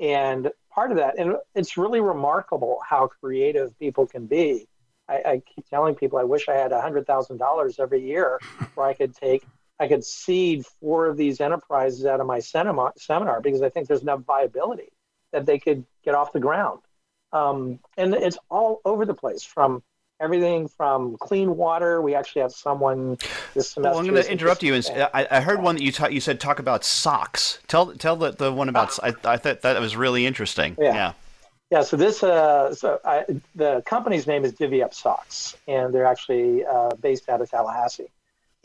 And 0.00 0.50
part 0.70 0.92
of 0.92 0.98
that, 0.98 1.18
and 1.18 1.36
it's 1.54 1.76
really 1.76 2.00
remarkable 2.00 2.80
how 2.88 3.08
creative 3.08 3.76
people 3.78 4.06
can 4.06 4.26
be. 4.26 4.67
I, 5.08 5.14
I 5.14 5.42
keep 5.54 5.68
telling 5.68 5.94
people 5.94 6.18
I 6.18 6.24
wish 6.24 6.48
I 6.48 6.54
had 6.54 6.70
$100,000 6.70 7.80
every 7.80 8.00
year 8.00 8.40
where 8.74 8.86
I 8.86 8.94
could 8.94 9.14
take, 9.14 9.44
I 9.80 9.88
could 9.88 10.04
seed 10.04 10.66
four 10.80 11.06
of 11.06 11.16
these 11.16 11.40
enterprises 11.40 12.04
out 12.06 12.20
of 12.20 12.26
my 12.26 12.40
seminar, 12.40 12.92
seminar 12.96 13.40
because 13.40 13.62
I 13.62 13.68
think 13.70 13.88
there's 13.88 14.02
enough 14.02 14.20
viability 14.22 14.90
that 15.32 15.46
they 15.46 15.58
could 15.58 15.84
get 16.04 16.14
off 16.14 16.32
the 16.32 16.40
ground. 16.40 16.80
Um, 17.32 17.78
and 17.96 18.14
it's 18.14 18.38
all 18.50 18.80
over 18.84 19.04
the 19.04 19.14
place 19.14 19.44
from 19.44 19.82
everything 20.20 20.68
from 20.68 21.16
clean 21.18 21.56
water. 21.56 22.00
We 22.02 22.14
actually 22.14 22.42
have 22.42 22.52
someone 22.52 23.18
this 23.54 23.70
semester. 23.70 23.80
Well, 23.82 23.98
I'm 23.98 24.06
going 24.06 24.22
to 24.22 24.30
interrupt 24.30 24.62
you. 24.62 24.74
And 24.74 25.08
I, 25.14 25.26
I, 25.30 25.40
heard 25.40 25.62
one 25.62 25.76
that 25.76 25.82
you 25.82 25.92
ta- 25.92 26.08
you 26.08 26.20
said 26.20 26.40
talk 26.40 26.58
about 26.58 26.84
socks. 26.84 27.58
Tell 27.68 27.92
tell 27.94 28.16
the, 28.16 28.30
the 28.30 28.52
one 28.52 28.68
about. 28.68 28.98
I, 29.02 29.14
I 29.24 29.36
thought 29.36 29.62
that 29.62 29.80
was 29.80 29.96
really 29.96 30.26
interesting. 30.26 30.76
Yeah. 30.80 30.94
Yeah. 30.94 31.12
Yeah 31.70 31.82
so 31.82 31.96
this 31.96 32.22
uh, 32.22 32.74
so 32.74 33.00
I, 33.04 33.24
the 33.54 33.82
company's 33.84 34.26
name 34.26 34.44
is 34.44 34.52
Divvy 34.52 34.82
Up 34.82 34.94
Socks, 34.94 35.56
and 35.66 35.92
they're 35.92 36.06
actually 36.06 36.64
uh, 36.64 36.94
based 37.00 37.28
out 37.28 37.40
of 37.40 37.50
Tallahassee. 37.50 38.10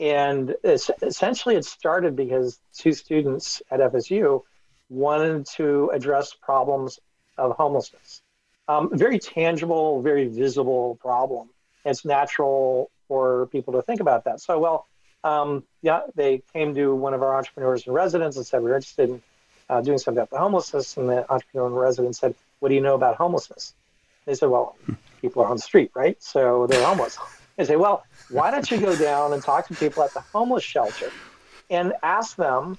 And 0.00 0.56
essentially, 0.64 1.54
it 1.54 1.64
started 1.64 2.16
because 2.16 2.58
two 2.76 2.92
students 2.92 3.62
at 3.70 3.78
FSU 3.78 4.42
wanted 4.88 5.46
to 5.56 5.90
address 5.90 6.34
problems 6.34 6.98
of 7.38 7.56
homelessness. 7.56 8.20
Um, 8.66 8.90
very 8.96 9.18
tangible, 9.18 10.02
very 10.02 10.26
visible 10.26 10.96
problem. 11.00 11.50
It's 11.84 12.04
natural 12.04 12.90
for 13.08 13.46
people 13.46 13.74
to 13.74 13.82
think 13.82 14.00
about 14.00 14.24
that. 14.24 14.40
So, 14.40 14.58
well, 14.58 14.86
um, 15.22 15.64
yeah, 15.82 16.00
they 16.14 16.42
came 16.52 16.74
to 16.74 16.94
one 16.94 17.14
of 17.14 17.22
our 17.22 17.36
entrepreneurs 17.36 17.86
in 17.86 17.92
residence 17.92 18.36
and 18.36 18.46
said, 18.46 18.62
We're 18.62 18.74
interested 18.74 19.10
in 19.10 19.22
uh, 19.68 19.80
doing 19.80 19.98
something 19.98 20.18
about 20.18 20.30
the 20.30 20.38
homelessness. 20.38 20.96
And 20.96 21.08
the 21.08 21.30
entrepreneur 21.30 21.68
in 21.68 21.74
residence 21.74 22.18
said, 22.18 22.34
What 22.64 22.70
do 22.70 22.76
you 22.76 22.80
know 22.80 22.94
about 22.94 23.16
homelessness? 23.16 23.74
They 24.24 24.32
said, 24.32 24.48
Well, 24.48 24.74
people 25.20 25.42
are 25.42 25.48
on 25.48 25.56
the 25.56 25.62
street, 25.62 25.90
right? 25.94 26.16
So 26.22 26.66
they're 26.66 26.82
homeless. 26.82 27.18
They 27.58 27.66
say, 27.66 27.76
Well, 27.76 28.04
why 28.30 28.50
don't 28.50 28.70
you 28.70 28.80
go 28.80 28.96
down 28.96 29.34
and 29.34 29.42
talk 29.42 29.68
to 29.68 29.74
people 29.74 30.02
at 30.02 30.14
the 30.14 30.20
homeless 30.20 30.64
shelter 30.64 31.10
and 31.68 31.92
ask 32.02 32.36
them 32.36 32.78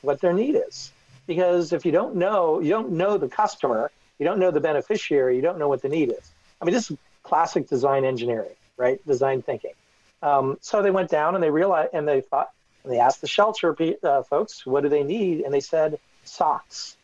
what 0.00 0.22
their 0.22 0.32
need 0.32 0.54
is? 0.54 0.92
Because 1.26 1.74
if 1.74 1.84
you 1.84 1.92
don't 1.92 2.16
know, 2.16 2.60
you 2.60 2.70
don't 2.70 2.92
know 2.92 3.18
the 3.18 3.28
customer, 3.28 3.90
you 4.18 4.24
don't 4.24 4.38
know 4.38 4.50
the 4.50 4.60
beneficiary, 4.60 5.36
you 5.36 5.42
don't 5.42 5.58
know 5.58 5.68
what 5.68 5.82
the 5.82 5.90
need 5.90 6.10
is. 6.10 6.30
I 6.62 6.64
mean, 6.64 6.72
this 6.72 6.90
is 6.90 6.96
classic 7.22 7.68
design 7.68 8.06
engineering, 8.06 8.56
right? 8.78 8.98
Design 9.06 9.42
thinking. 9.42 9.74
Um, 10.22 10.56
so 10.62 10.80
they 10.80 10.90
went 10.90 11.10
down 11.10 11.34
and 11.34 11.44
they 11.44 11.50
realized, 11.50 11.90
and 11.92 12.08
they 12.08 12.22
thought, 12.22 12.48
and 12.82 12.90
they 12.90 12.98
asked 12.98 13.20
the 13.20 13.28
shelter 13.28 13.76
uh, 14.02 14.22
folks, 14.22 14.64
what 14.64 14.84
do 14.84 14.88
they 14.88 15.02
need? 15.02 15.42
And 15.42 15.52
they 15.52 15.60
said, 15.60 16.00
socks. 16.24 16.96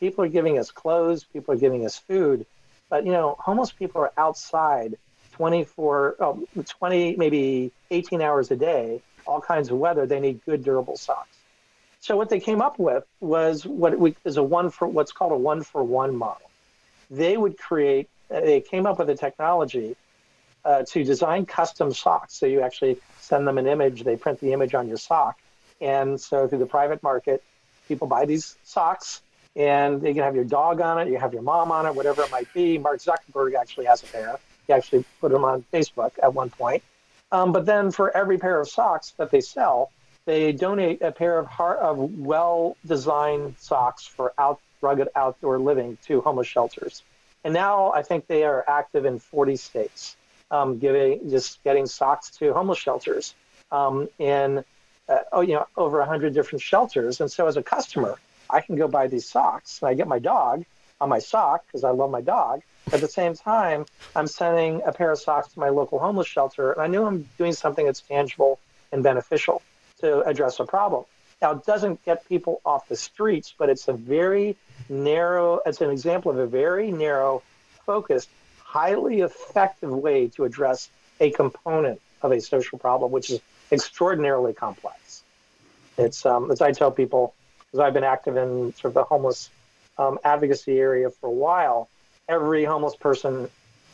People 0.00 0.24
are 0.24 0.28
giving 0.28 0.58
us 0.58 0.70
clothes, 0.70 1.24
people 1.24 1.54
are 1.54 1.58
giving 1.58 1.84
us 1.84 1.96
food, 1.96 2.46
but 2.88 3.04
you 3.06 3.12
know, 3.12 3.36
homeless 3.38 3.72
people 3.72 4.00
are 4.02 4.12
outside 4.16 4.96
24, 5.32 6.16
oh, 6.20 6.46
20, 6.64 7.16
maybe 7.16 7.72
18 7.90 8.22
hours 8.22 8.50
a 8.50 8.56
day, 8.56 9.02
all 9.26 9.40
kinds 9.40 9.70
of 9.70 9.78
weather. 9.78 10.06
They 10.06 10.20
need 10.20 10.40
good, 10.44 10.64
durable 10.64 10.96
socks. 10.96 11.36
So 12.00 12.16
what 12.16 12.28
they 12.28 12.40
came 12.40 12.62
up 12.62 12.78
with 12.78 13.04
was 13.20 13.66
what 13.66 13.98
we, 13.98 14.14
is 14.24 14.36
a 14.36 14.42
one 14.42 14.70
for 14.70 14.86
what's 14.86 15.12
called 15.12 15.32
a 15.32 15.36
one 15.36 15.62
for 15.62 15.82
one 15.82 16.16
model. 16.16 16.48
They 17.10 17.36
would 17.36 17.58
create. 17.58 18.08
They 18.28 18.60
came 18.60 18.86
up 18.86 18.98
with 18.98 19.10
a 19.10 19.14
technology 19.14 19.96
uh, 20.64 20.84
to 20.84 21.04
design 21.04 21.46
custom 21.46 21.92
socks. 21.92 22.34
So 22.34 22.46
you 22.46 22.60
actually 22.60 22.98
send 23.20 23.46
them 23.46 23.58
an 23.58 23.66
image, 23.66 24.04
they 24.04 24.16
print 24.16 24.40
the 24.40 24.52
image 24.52 24.74
on 24.74 24.88
your 24.88 24.96
sock. 24.96 25.38
And 25.80 26.20
so 26.20 26.48
through 26.48 26.58
the 26.58 26.66
private 26.66 27.02
market, 27.02 27.42
people 27.88 28.08
buy 28.08 28.24
these 28.24 28.56
socks 28.64 29.20
and 29.56 30.06
you 30.06 30.14
can 30.14 30.22
have 30.22 30.34
your 30.34 30.44
dog 30.44 30.80
on 30.80 30.98
it, 30.98 31.08
you 31.08 31.18
have 31.18 31.32
your 31.32 31.42
mom 31.42 31.72
on 31.72 31.86
it, 31.86 31.94
whatever 31.94 32.22
it 32.22 32.30
might 32.30 32.52
be. 32.52 32.78
Mark 32.78 33.00
Zuckerberg 33.00 33.54
actually 33.54 33.86
has 33.86 34.02
a 34.02 34.06
pair. 34.06 34.38
He 34.66 34.72
actually 34.72 35.04
put 35.20 35.32
them 35.32 35.44
on 35.44 35.64
Facebook 35.72 36.12
at 36.22 36.32
one 36.32 36.50
point. 36.50 36.82
Um, 37.32 37.52
but 37.52 37.66
then 37.66 37.90
for 37.90 38.16
every 38.16 38.38
pair 38.38 38.60
of 38.60 38.68
socks 38.68 39.12
that 39.16 39.30
they 39.30 39.40
sell, 39.40 39.90
they 40.26 40.52
donate 40.52 41.02
a 41.02 41.10
pair 41.10 41.38
of, 41.38 41.46
heart, 41.46 41.78
of 41.78 41.98
well-designed 41.98 43.56
socks 43.58 44.06
for 44.06 44.32
out, 44.38 44.60
rugged 44.80 45.08
outdoor 45.16 45.58
living 45.58 45.98
to 46.06 46.20
homeless 46.20 46.46
shelters. 46.46 47.02
And 47.42 47.54
now 47.54 47.92
I 47.92 48.02
think 48.02 48.26
they 48.26 48.44
are 48.44 48.64
active 48.68 49.04
in 49.04 49.18
40 49.18 49.56
states 49.56 50.16
um, 50.50 50.78
giving 50.78 51.28
just 51.30 51.62
getting 51.64 51.86
socks 51.86 52.30
to 52.38 52.52
homeless 52.52 52.78
shelters 52.78 53.34
um, 53.70 54.08
in 54.18 54.64
uh, 55.08 55.18
oh 55.32 55.40
you 55.40 55.54
know 55.54 55.66
over 55.76 56.04
hundred 56.04 56.34
different 56.34 56.62
shelters. 56.62 57.20
And 57.20 57.30
so 57.30 57.46
as 57.46 57.56
a 57.56 57.62
customer, 57.62 58.16
I 58.48 58.60
can 58.60 58.76
go 58.76 58.88
buy 58.88 59.06
these 59.08 59.28
socks 59.28 59.80
and 59.80 59.88
I 59.88 59.94
get 59.94 60.08
my 60.08 60.18
dog 60.18 60.64
on 61.00 61.08
my 61.08 61.18
sock 61.18 61.66
because 61.66 61.84
I 61.84 61.90
love 61.90 62.10
my 62.10 62.20
dog. 62.20 62.62
At 62.92 63.00
the 63.00 63.08
same 63.08 63.34
time, 63.34 63.86
I'm 64.14 64.26
sending 64.26 64.82
a 64.86 64.92
pair 64.92 65.10
of 65.10 65.18
socks 65.18 65.52
to 65.52 65.58
my 65.58 65.68
local 65.68 65.98
homeless 65.98 66.28
shelter, 66.28 66.72
and 66.72 66.80
I 66.80 66.86
knew 66.86 67.04
I'm 67.04 67.28
doing 67.36 67.52
something 67.52 67.84
that's 67.84 68.00
tangible 68.00 68.60
and 68.92 69.02
beneficial 69.02 69.60
to 70.00 70.20
address 70.22 70.60
a 70.60 70.64
problem. 70.64 71.04
Now, 71.42 71.52
it 71.52 71.66
doesn't 71.66 72.02
get 72.04 72.26
people 72.28 72.60
off 72.64 72.88
the 72.88 72.96
streets, 72.96 73.52
but 73.58 73.68
it's 73.68 73.88
a 73.88 73.92
very 73.92 74.56
narrow, 74.88 75.60
it's 75.66 75.80
an 75.80 75.90
example 75.90 76.30
of 76.30 76.38
a 76.38 76.46
very 76.46 76.90
narrow, 76.90 77.42
focused 77.84 78.28
highly 78.64 79.20
effective 79.20 79.90
way 79.90 80.28
to 80.28 80.44
address 80.44 80.88
a 81.20 81.30
component 81.30 82.00
of 82.22 82.32
a 82.32 82.40
social 82.40 82.78
problem, 82.78 83.10
which 83.10 83.30
is 83.30 83.40
extraordinarily 83.72 84.52
complex. 84.52 85.22
It's 85.98 86.24
um, 86.26 86.50
as 86.50 86.60
I 86.60 86.72
tell 86.72 86.90
people, 86.90 87.34
because 87.76 87.86
I've 87.86 87.94
been 87.94 88.04
active 88.04 88.38
in 88.38 88.72
sort 88.74 88.90
of 88.90 88.94
the 88.94 89.04
homeless 89.04 89.50
um, 89.98 90.18
advocacy 90.24 90.78
area 90.78 91.10
for 91.10 91.26
a 91.26 91.32
while. 91.32 91.90
Every 92.26 92.64
homeless 92.64 92.96
person, 92.96 93.50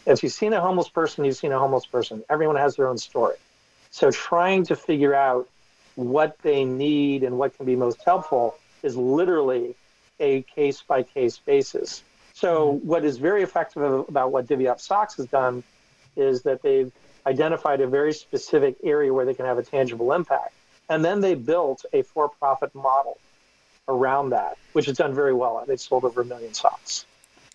if 0.07 0.23
you've 0.23 0.33
seen 0.33 0.53
a 0.53 0.61
homeless 0.61 0.89
person, 0.89 1.25
you've 1.25 1.37
seen 1.37 1.51
a 1.51 1.59
homeless 1.59 1.85
person. 1.85 2.23
Everyone 2.31 2.57
has 2.57 2.77
their 2.77 2.87
own 2.87 2.99
story. 2.99 3.35
So 3.91 4.13
trying 4.13 4.65
to 4.67 4.77
figure 4.77 5.15
out 5.15 5.49
what 5.97 6.39
they 6.43 6.65
need 6.65 7.25
and 7.25 7.39
what 7.39 7.57
can 7.57 7.67
be 7.67 7.75
most 7.75 8.03
helpful 8.05 8.57
is 8.85 8.97
literally 8.97 9.75
a 10.21 10.43
case 10.43 10.81
by 10.83 11.03
case 11.03 11.39
basis. 11.39 12.05
So, 12.35 12.81
what 12.85 13.05
is 13.05 13.19
very 13.19 13.43
effective 13.43 13.83
about 13.83 14.33
what 14.33 14.47
Divvy 14.47 14.67
Up 14.69 14.81
Socks 14.81 15.17
has 15.17 15.27
done 15.27 15.63
is 16.17 16.43
that 16.43 16.63
they've 16.63 16.91
identified 17.27 17.81
a 17.81 17.87
very 17.87 18.15
specific 18.15 18.77
area 18.83 19.13
where 19.13 19.27
they 19.27 19.35
can 19.35 19.45
have 19.45 19.59
a 19.59 19.63
tangible 19.63 20.13
impact. 20.13 20.55
And 20.89 21.05
then 21.05 21.21
they 21.21 21.35
built 21.35 21.85
a 21.93 22.03
for 22.03 22.29
profit 22.29 22.75
model 22.75 23.19
around 23.89 24.31
that, 24.31 24.57
which 24.73 24.87
has 24.87 24.97
done 24.97 25.15
very 25.15 25.35
well. 25.35 25.63
They've 25.67 25.81
sold 25.81 26.05
over 26.05 26.21
a 26.21 26.25
million 26.25 26.55
socks. 26.55 27.07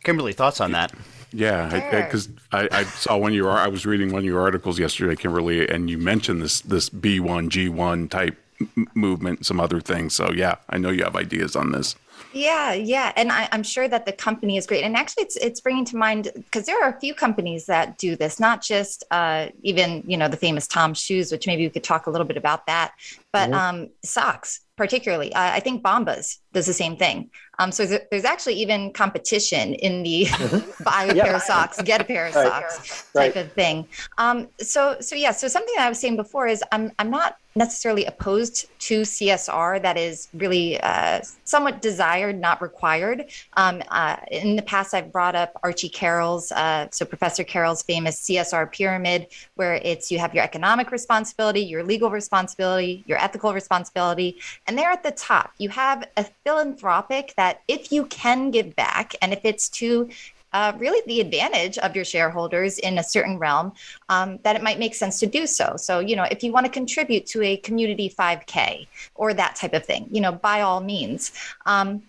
Kimberlee, 0.04 0.34
thoughts 0.34 0.62
on 0.62 0.72
that? 0.74 0.94
Yeah, 1.34 1.68
because 2.06 2.30
I, 2.52 2.64
I, 2.64 2.68
I, 2.72 2.84
saw 2.84 3.18
one 3.18 3.32
of 3.32 3.36
your 3.36 3.50
I 3.50 3.68
was 3.68 3.86
reading 3.86 4.14
one 4.14 4.20
of 4.20 4.26
your 4.26 4.40
articles 4.40 4.80
yesterday, 4.80 5.16
Kimberlee, 5.16 5.68
and 5.68 5.90
you 5.90 5.98
mentioned 5.98 6.42
this 6.42 6.62
this 6.62 6.90
B 6.90 7.20
one 7.20 7.50
G 7.50 7.68
one 7.68 8.08
type 8.08 8.38
m- 8.62 8.88
movement, 8.94 9.46
some 9.46 9.60
other 9.60 9.82
things. 9.82 10.16
So 10.16 10.32
yeah, 10.32 10.56
I 10.70 10.78
know 10.78 10.90
you 10.90 11.04
have 11.04 11.18
ideas 11.18 11.58
on 11.58 11.74
this. 11.74 11.96
Yeah, 12.34 12.74
yeah, 12.74 13.14
and 13.16 13.32
I, 13.32 13.48
am 13.52 13.64
sure 13.64 13.88
that 13.88 14.06
the 14.06 14.12
company 14.12 14.58
is 14.58 14.68
great. 14.68 14.84
And 14.84 14.96
actually, 14.96 15.24
it's 15.24 15.36
it's 15.38 15.60
bringing 15.60 15.86
to 15.86 15.98
mind 15.98 16.32
because 16.36 16.66
there 16.66 16.82
are 16.84 16.96
a 16.96 17.00
few 17.00 17.14
companies 17.14 17.66
that 17.66 17.98
do 17.98 18.16
this, 18.16 18.40
not 18.40 18.62
just 18.62 19.04
uh, 19.12 19.48
even 19.64 20.04
you 20.06 20.18
know 20.18 20.28
the 20.28 20.38
famous 20.38 20.68
Tom 20.68 20.94
Shoes, 20.94 21.32
which 21.32 21.48
maybe 21.48 21.64
we 21.64 21.70
could 21.70 21.84
talk 21.84 22.08
a 22.08 22.10
little 22.10 22.28
bit 22.28 22.38
about 22.38 22.66
that, 22.68 22.94
but 23.32 23.50
mm-hmm. 23.50 23.54
um, 23.54 23.90
socks 24.04 24.62
particularly. 24.78 25.34
Uh, 25.34 25.52
I 25.54 25.60
think 25.60 25.84
Bombas 25.84 26.38
does 26.54 26.68
the 26.68 26.74
same 26.74 26.96
thing. 26.96 27.32
Um, 27.60 27.72
so 27.72 27.86
there's, 27.86 28.02
there's, 28.12 28.24
actually 28.24 28.54
even 28.54 28.94
competition 28.94 29.74
in 29.74 30.04
the 30.04 30.26
mm-hmm. 30.26 30.84
buy 30.84 31.06
a 31.06 31.16
yeah. 31.16 31.24
pair 31.24 31.36
of 31.36 31.42
socks, 31.42 31.82
get 31.82 32.00
a 32.00 32.04
pair 32.04 32.28
of 32.28 32.36
right. 32.36 32.48
socks 32.48 33.12
type 33.14 33.36
of 33.36 33.52
thing. 33.54 33.88
Um, 34.20 34.48
so 34.60 34.98
so 35.00 35.16
yeah, 35.16 35.32
so 35.32 35.48
something 35.48 35.74
that 35.76 35.86
I 35.86 35.90
was 35.90 36.00
saying 36.00 36.16
before 36.16 36.48
is 36.48 36.64
I'm 36.72 36.92
I'm 37.00 37.10
not 37.10 37.38
necessarily 37.56 38.06
opposed 38.06 38.68
to 38.80 39.02
CSR. 39.02 39.82
That 39.82 39.98
is 39.98 40.30
really 40.36 40.80
uh, 40.80 41.22
somewhat 41.44 41.82
desired, 41.82 42.40
not 42.40 42.62
required. 42.62 43.26
Um, 43.54 43.82
uh, 43.90 44.18
in 44.30 44.56
the 44.56 44.62
past, 44.62 44.94
I've 44.94 45.12
brought 45.12 45.36
up 45.36 45.60
Archie 45.64 45.90
Carroll's, 45.90 46.52
uh, 46.52 46.88
so 46.92 47.04
Professor 47.06 47.44
Carroll's 47.44 47.82
famous 47.82 48.22
CSR 48.22 48.72
pyramid, 48.72 49.28
where 49.56 49.76
it's 49.76 50.12
you 50.12 50.20
have 50.20 50.36
your 50.36 50.44
economic 50.44 50.92
responsibility, 50.92 51.62
your 51.62 51.84
legal 51.84 52.12
responsibility, 52.12 53.04
your 53.08 53.17
ethical 53.18 53.54
responsibility, 53.54 54.38
and 54.68 54.78
there 54.78 54.92
at 54.92 55.04
the 55.04 55.12
top, 55.12 55.54
you 55.58 55.70
have 55.70 56.08
a 56.18 56.26
philanthropic 56.44 57.34
that 57.38 57.62
if 57.68 57.92
you 57.92 58.06
can 58.08 58.52
give 58.52 58.76
back 58.76 59.16
and 59.22 59.34
if 59.34 59.42
it's 59.44 59.70
to 59.70 60.10
uh, 60.54 60.74
really 60.78 61.02
the 61.08 61.22
advantage 61.22 61.78
of 61.80 61.96
your 61.96 62.06
shareholders 62.06 62.80
in 62.80 62.98
a 62.98 63.04
certain 63.04 63.38
realm, 63.38 63.74
um, 64.10 64.40
that 64.44 64.56
it 64.56 64.64
might 64.64 64.80
make 64.80 64.96
sense 64.96 65.20
to 65.20 65.28
do 65.28 65.46
so. 65.46 65.76
So, 65.78 66.00
you 66.00 66.16
know, 66.16 66.24
if 66.32 66.44
you 66.44 66.52
want 66.52 66.66
to 66.66 66.72
contribute 66.72 67.26
to 67.28 67.44
a 67.44 67.58
community 67.58 68.10
5K 68.10 68.88
or 69.16 69.34
that 69.34 69.56
type 69.56 69.74
of 69.74 69.86
thing, 69.86 70.08
you 70.12 70.22
know, 70.22 70.32
by 70.32 70.62
all 70.62 70.80
means. 70.82 71.32
Um, 71.66 72.02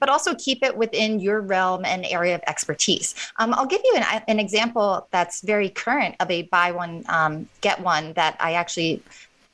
but 0.00 0.08
also 0.08 0.34
keep 0.36 0.62
it 0.62 0.76
within 0.76 1.20
your 1.20 1.40
realm 1.40 1.84
and 1.84 2.04
area 2.06 2.34
of 2.34 2.40
expertise. 2.46 3.14
Um, 3.38 3.54
I'll 3.54 3.66
give 3.66 3.82
you 3.84 3.94
an, 3.96 4.22
an, 4.26 4.40
example 4.40 5.06
that's 5.12 5.42
very 5.42 5.68
current 5.68 6.16
of 6.18 6.30
a 6.30 6.42
buy 6.42 6.72
one, 6.72 7.04
um, 7.08 7.48
get 7.60 7.80
one 7.80 8.12
that 8.14 8.36
I 8.40 8.54
actually 8.54 9.02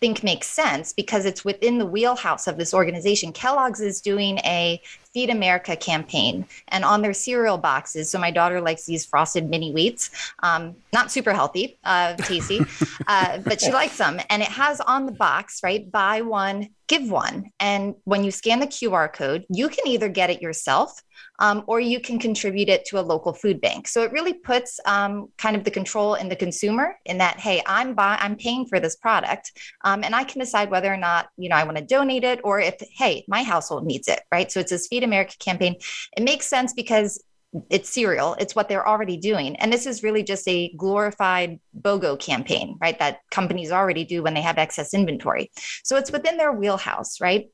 think 0.01 0.23
makes 0.23 0.47
sense 0.47 0.93
because 0.93 1.27
it's 1.27 1.45
within 1.45 1.79
the 1.79 1.87
wheelhouse 1.87 2.47
of 2.47 2.57
this 2.57 2.73
organization. 2.73 3.33
Kellogg's 3.33 3.81
is 3.81 4.01
doing 4.01 4.39
a 4.39 4.81
Feed 5.13 5.31
America 5.31 5.75
campaign, 5.75 6.47
and 6.69 6.85
on 6.85 7.03
their 7.03 7.13
cereal 7.13 7.59
boxes. 7.59 8.09
So 8.09 8.19
my 8.19 8.31
daughter 8.31 8.61
likes 8.61 8.87
these 8.87 9.05
frosted 9.05 9.51
mini 9.51 9.73
wheats, 9.73 10.11
um, 10.43 10.77
not 10.93 11.11
super 11.11 11.33
healthy, 11.33 11.79
uh, 11.83 12.15
tasty, 12.15 12.61
uh, 13.09 13.39
but 13.39 13.61
she 13.61 13.73
likes 13.73 13.99
them. 13.99 14.21
And 14.31 14.41
it 14.41 14.49
has 14.49 14.81
on 14.81 15.07
the 15.07 15.13
box, 15.13 15.63
right? 15.65 15.91
Buy 15.91 16.21
one, 16.21 16.69
give 16.91 17.09
one. 17.09 17.53
And 17.61 17.95
when 18.03 18.25
you 18.25 18.33
scan 18.33 18.59
the 18.59 18.67
QR 18.67 19.11
code, 19.13 19.47
you 19.49 19.69
can 19.69 19.87
either 19.87 20.09
get 20.09 20.29
it 20.29 20.43
yourself 20.43 21.01
um, 21.39 21.63
or 21.69 21.79
you 21.79 22.01
can 22.01 22.19
contribute 22.19 22.69
it 22.69 22.85
to 22.87 22.99
a 22.99 23.01
local 23.01 23.33
food 23.33 23.61
bank. 23.61 23.87
So 23.87 24.03
it 24.03 24.11
really 24.11 24.33
puts 24.33 24.81
um, 24.87 25.29
kind 25.39 25.55
of 25.55 25.63
the 25.63 25.71
control 25.71 26.15
in 26.15 26.29
the 26.29 26.35
consumer 26.35 26.97
in 27.07 27.19
that, 27.19 27.39
hey, 27.39 27.63
I'm 27.65 27.95
buy- 27.95 28.19
I'm 28.21 28.35
paying 28.35 28.67
for 28.67 28.81
this 28.81 28.97
product, 28.97 29.53
um, 29.85 30.03
and 30.03 30.17
I 30.17 30.25
can 30.25 30.41
decide 30.41 30.69
whether 30.71 30.93
or 30.93 30.97
not 30.97 31.29
you 31.37 31.49
know 31.49 31.57
I 31.57 31.63
want 31.63 31.77
to 31.77 31.85
donate 31.85 32.25
it 32.25 32.41
or 32.43 32.59
if 32.59 32.75
hey, 32.97 33.25
my 33.29 33.45
household 33.45 33.87
needs 33.87 34.09
it, 34.09 34.21
right? 34.33 34.51
So 34.51 34.59
it's 34.59 34.71
this 34.71 34.89
Feed 34.89 35.05
America 35.05 35.37
campaign. 35.39 35.77
It 36.17 36.25
makes 36.25 36.47
sense 36.47 36.73
because 36.73 37.23
it's 37.69 37.91
cereal 37.91 38.37
it's 38.39 38.55
what 38.55 38.69
they're 38.69 38.87
already 38.87 39.17
doing. 39.17 39.57
And 39.57 39.73
this 39.73 39.87
is 39.87 40.03
really 40.03 40.23
just 40.23 40.47
a 40.49 40.73
glorified 40.77 41.59
bogo 41.81 42.19
campaign 42.19 42.79
right 42.81 42.99
that 42.99 43.21
companies 43.31 43.73
already 43.73 44.05
do 44.05 44.23
when 44.23 44.35
they 44.35 44.43
have 44.43 44.59
excess 44.59 44.95
inventory. 44.95 45.51
So 45.83 45.97
it's 45.97 46.13
within 46.13 46.37
their 46.37 46.53
wheelhouse 46.53 47.21
right? 47.21 47.49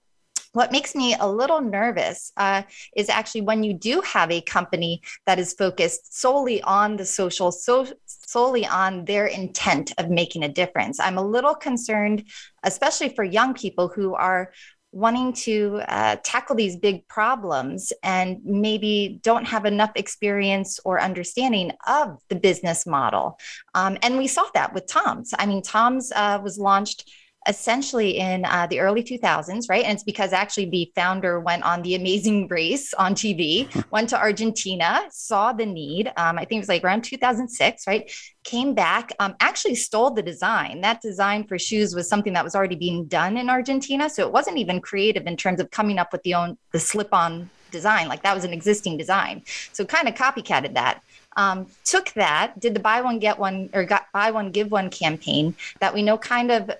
What 0.53 0.73
makes 0.73 0.95
me 0.95 1.15
a 1.15 1.29
little 1.29 1.61
nervous 1.61 2.33
uh, 2.39 2.63
is 2.97 3.11
actually 3.11 3.43
when 3.43 3.63
you 3.63 3.75
do 3.75 4.01
have 4.01 4.31
a 4.31 4.41
company 4.41 5.03
that 5.27 5.39
is 5.39 5.53
focused 5.53 6.19
solely 6.19 6.63
on 6.63 6.97
the 6.97 7.05
social, 7.05 7.53
so 7.53 7.87
solely 8.07 8.67
on 8.67 9.05
their 9.05 9.27
intent 9.27 9.93
of 9.99 10.09
making 10.09 10.45
a 10.45 10.49
difference. 10.49 10.99
I'm 10.99 11.19
a 11.19 11.27
little 11.27 11.55
concerned, 11.55 12.25
especially 12.63 13.11
for 13.11 13.23
young 13.23 13.53
people 13.53 13.89
who 13.89 14.15
are 14.15 14.53
wanting 14.97 15.31
to 15.31 15.83
uh, 15.89 16.17
tackle 16.25 16.57
these 16.57 16.75
big 16.75 17.07
problems 17.07 17.93
and 18.03 18.41
maybe 18.45 19.21
don't 19.23 19.45
have 19.45 19.67
enough 19.67 19.91
experience 19.95 20.81
or 20.87 20.99
understanding 20.99 21.71
of 21.87 22.19
the 22.31 22.35
business 22.35 22.87
model. 22.87 23.39
Um, 23.75 23.99
and 24.01 24.17
we 24.17 24.27
saw 24.27 24.45
that 24.55 24.73
with 24.73 24.87
Tom's. 24.87 25.35
I 25.39 25.45
mean, 25.45 25.61
Tom's 25.61 26.13
uh, 26.13 26.41
was 26.43 26.59
launched 26.59 27.11
essentially 27.49 28.19
in 28.19 28.45
uh, 28.45 28.67
the 28.67 28.81
early 28.81 29.03
2000s, 29.03 29.69
right? 29.69 29.85
And 29.85 29.95
it's 29.95 30.05
because 30.05 30.33
actually 30.33 30.67
the 30.67 30.91
founder 30.95 31.41
went 31.41 31.63
on 31.63 31.83
the 31.83 31.95
amazing 31.95 32.49
race 32.49 32.93
on 32.95 33.15
TV, 33.15 33.69
went 33.91 34.09
to 34.11 34.19
Argentina, 34.19 35.03
saw 35.11 35.53
the 35.53 35.67
need. 35.67 36.09
Um, 36.17 36.39
I 36.39 36.45
think 36.45 36.59
it 36.59 36.63
was 36.63 36.69
like 36.69 36.85
around 36.85 37.03
2006, 37.03 37.87
right? 37.87 38.11
Came 38.45 38.75
back, 38.75 39.13
um, 39.19 39.35
actually 39.41 39.75
stole 39.75 40.11
the 40.11 40.23
design. 40.23 40.81
That 40.81 41.01
design 41.01 41.45
for 41.45 41.59
shoes 41.59 41.95
was 41.95 42.09
something 42.09 42.33
that 42.33 42.45
was 42.45 42.55
already 42.55 42.77
being 42.77 43.07
done 43.07 43.37
in 43.37 43.51
Argentina. 43.51 44.09
So 44.11 44.27
it 44.27 44.33
wasn't 44.33 44.59
even 44.59 44.81
creative 44.81 45.27
in 45.27 45.37
terms 45.37 45.61
of 45.61 45.71
coming 45.71 45.99
up 45.99 46.13
with 46.13 46.23
the 46.23 46.35
own 46.35 46.59
the 46.73 46.81
slip 46.81 47.13
on 47.13 47.51
design. 47.71 48.09
Like 48.09 48.23
that 48.23 48.35
was 48.35 48.45
an 48.45 48.53
existing 48.53 48.97
design. 48.97 49.43
So 49.73 49.85
kind 49.85 50.09
of 50.09 50.15
copycatted 50.15 50.75
that. 50.75 51.03
Um, 51.39 51.67
took 51.85 52.13
that, 52.15 52.59
did 52.59 52.73
the 52.73 52.81
buy 52.81 53.03
one 53.03 53.19
get 53.19 53.39
one 53.39 53.69
or 53.75 53.85
got 53.85 54.07
buy 54.15 54.31
one 54.31 54.53
give 54.53 54.71
one 54.71 54.89
campaign 54.89 55.55
that 55.81 55.93
we 55.93 56.03
know 56.03 56.17
kind 56.17 56.51
of 56.51 56.71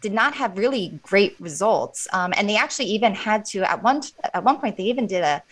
did 0.00 0.12
not 0.12 0.34
have 0.34 0.56
really 0.56 0.98
great 1.02 1.36
results. 1.40 2.08
Um, 2.12 2.32
and 2.36 2.48
they 2.48 2.56
actually 2.56 2.86
even 2.86 3.14
had 3.14 3.44
to 3.46 3.70
at 3.70 3.82
one 3.82 4.02
at 4.34 4.44
one 4.44 4.58
point 4.58 4.76
they 4.76 4.84
even 4.84 5.06
did 5.06 5.22
a, 5.22 5.42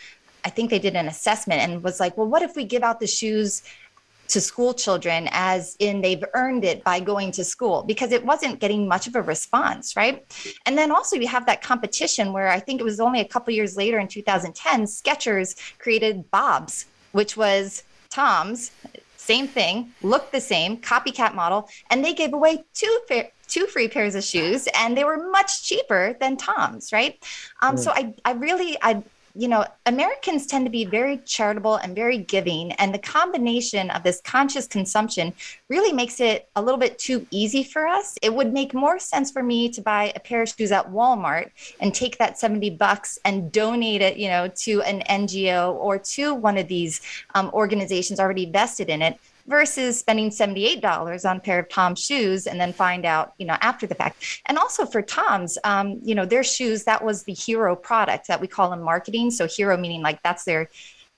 I 0.44 0.50
think 0.50 0.70
they 0.70 0.79
did 0.79 0.96
an 0.96 1.09
assessment 1.09 1.61
and 1.61 1.83
was 1.83 2.00
like, 2.00 2.16
well, 2.16 2.26
what 2.26 2.42
if 2.42 2.57
we 2.57 2.64
give 2.64 2.83
out 2.83 3.00
the 3.00 3.07
shoes 3.07 3.62
to 4.29 4.40
school 4.40 4.74
children 4.74 5.29
as 5.33 5.76
in 5.79 6.00
they've 6.00 6.24
earned 6.35 6.64
it 6.64 6.83
by 6.83 7.00
going 7.00 7.31
to 7.33 7.44
school 7.44 7.83
because 7.83 8.12
it 8.12 8.24
wasn't 8.24 8.59
getting 8.59 8.88
much 8.88 9.07
of 9.07 9.14
a 9.14 9.22
response 9.22 9.96
right 9.96 10.24
and 10.66 10.76
then 10.76 10.90
also 10.90 11.16
you 11.16 11.29
have 11.29 11.46
that 11.46 11.62
competition 11.62 12.33
where 12.33 12.48
i 12.48 12.59
think 12.59 12.81
it 12.81 12.85
was 12.85 12.98
only 12.98 13.20
a 13.20 13.24
couple 13.24 13.52
years 13.52 13.76
later 13.76 13.98
in 13.98 14.09
2010 14.09 14.85
skechers 14.85 15.57
created 15.79 16.29
bob's 16.31 16.87
which 17.12 17.37
was 17.37 17.85
tom's 18.11 18.72
same 19.26 19.48
thing 19.48 19.92
looked 20.02 20.30
the 20.32 20.40
same 20.40 20.76
copycat 20.78 21.34
model 21.34 21.68
and 21.90 22.04
they 22.04 22.14
gave 22.14 22.32
away 22.32 22.64
two 22.74 22.94
fair, 23.08 23.30
two 23.48 23.66
free 23.66 23.88
pairs 23.88 24.14
of 24.14 24.24
shoes 24.24 24.68
and 24.78 24.96
they 24.96 25.04
were 25.04 25.30
much 25.30 25.64
cheaper 25.64 26.16
than 26.20 26.36
Tom's, 26.36 26.92
right? 26.92 27.14
Um, 27.62 27.76
mm. 27.76 27.78
So 27.78 27.90
I, 27.90 28.14
I 28.24 28.32
really, 28.32 28.76
I, 28.82 29.02
you 29.38 29.49
know, 29.49 29.66
Americans 29.85 30.46
tend 30.46 30.64
to 30.64 30.70
be 30.70 30.85
very 30.85 31.18
charitable 31.18 31.77
and 31.77 31.94
very 31.94 32.18
giving. 32.18 32.72
And 32.72 32.94
the 32.94 32.99
combination 32.99 33.90
of 33.90 34.03
this 34.03 34.20
conscious 34.22 34.66
consumption 34.66 35.35
really 35.68 35.92
makes 35.92 36.20
it 36.20 36.49
a 36.57 36.62
little 36.62 36.79
bit 36.81 36.99
too 36.99 37.27
easy 37.31 37.62
for 37.62 37.87
us. 37.87 38.16
It 38.22 38.35
would 38.35 38.53
make 38.53 38.72
more 38.72 38.99
sense 38.99 39.31
for 39.31 39.42
me 39.42 39.68
to 39.70 39.81
buy 39.81 40.12
a 40.16 40.20
pair 40.20 40.42
of 40.42 40.49
shoes 40.49 40.72
at 40.72 40.90
Walmart 40.90 41.51
and 41.81 41.94
take 41.94 42.18
that 42.18 42.38
70 42.38 42.70
bucks 42.70 43.18
and 43.25 43.53
donate 43.53 44.01
it, 44.01 44.16
you 44.16 44.29
know, 44.29 44.49
to 44.49 44.83
an 44.83 45.03
NGO 45.09 45.75
or 45.75 45.99
to 45.99 46.35
one 46.35 46.57
of 46.57 46.68
these 46.68 47.01
um, 47.35 47.51
organizations 47.53 48.18
already 48.18 48.46
vested 48.46 48.88
in 48.88 49.03
it 49.03 49.18
versus 49.46 49.98
spending 49.98 50.30
$78 50.30 51.28
on 51.28 51.37
a 51.37 51.40
pair 51.40 51.59
of 51.59 51.68
Tom's 51.68 52.00
shoes 52.00 52.46
and 52.46 52.61
then 52.61 52.72
find 52.72 53.04
out, 53.04 53.35
you 53.38 53.46
know, 53.46 53.56
after 53.61 53.87
the 53.87 53.94
fact. 53.94 54.42
And 54.46 54.59
also 54.59 54.85
for 54.87 55.02
Tom's, 55.02 55.59
um, 55.64 56.00
you 56.02 56.14
know, 56.14 56.26
their 56.26 56.44
shoes, 56.44 56.85
that 56.85 57.04
was 57.04 57.22
the 57.22 57.32
hero 57.32 57.76
product 57.76 58.28
that 58.28 58.40
we 58.40 58.48
call 58.48 58.72
in 58.72 58.82
marketing. 58.82 59.30
So 59.30 59.46
hero 59.46 59.76
meaning 59.76 60.02
like 60.02 60.22
that's 60.22 60.44
their 60.44 60.68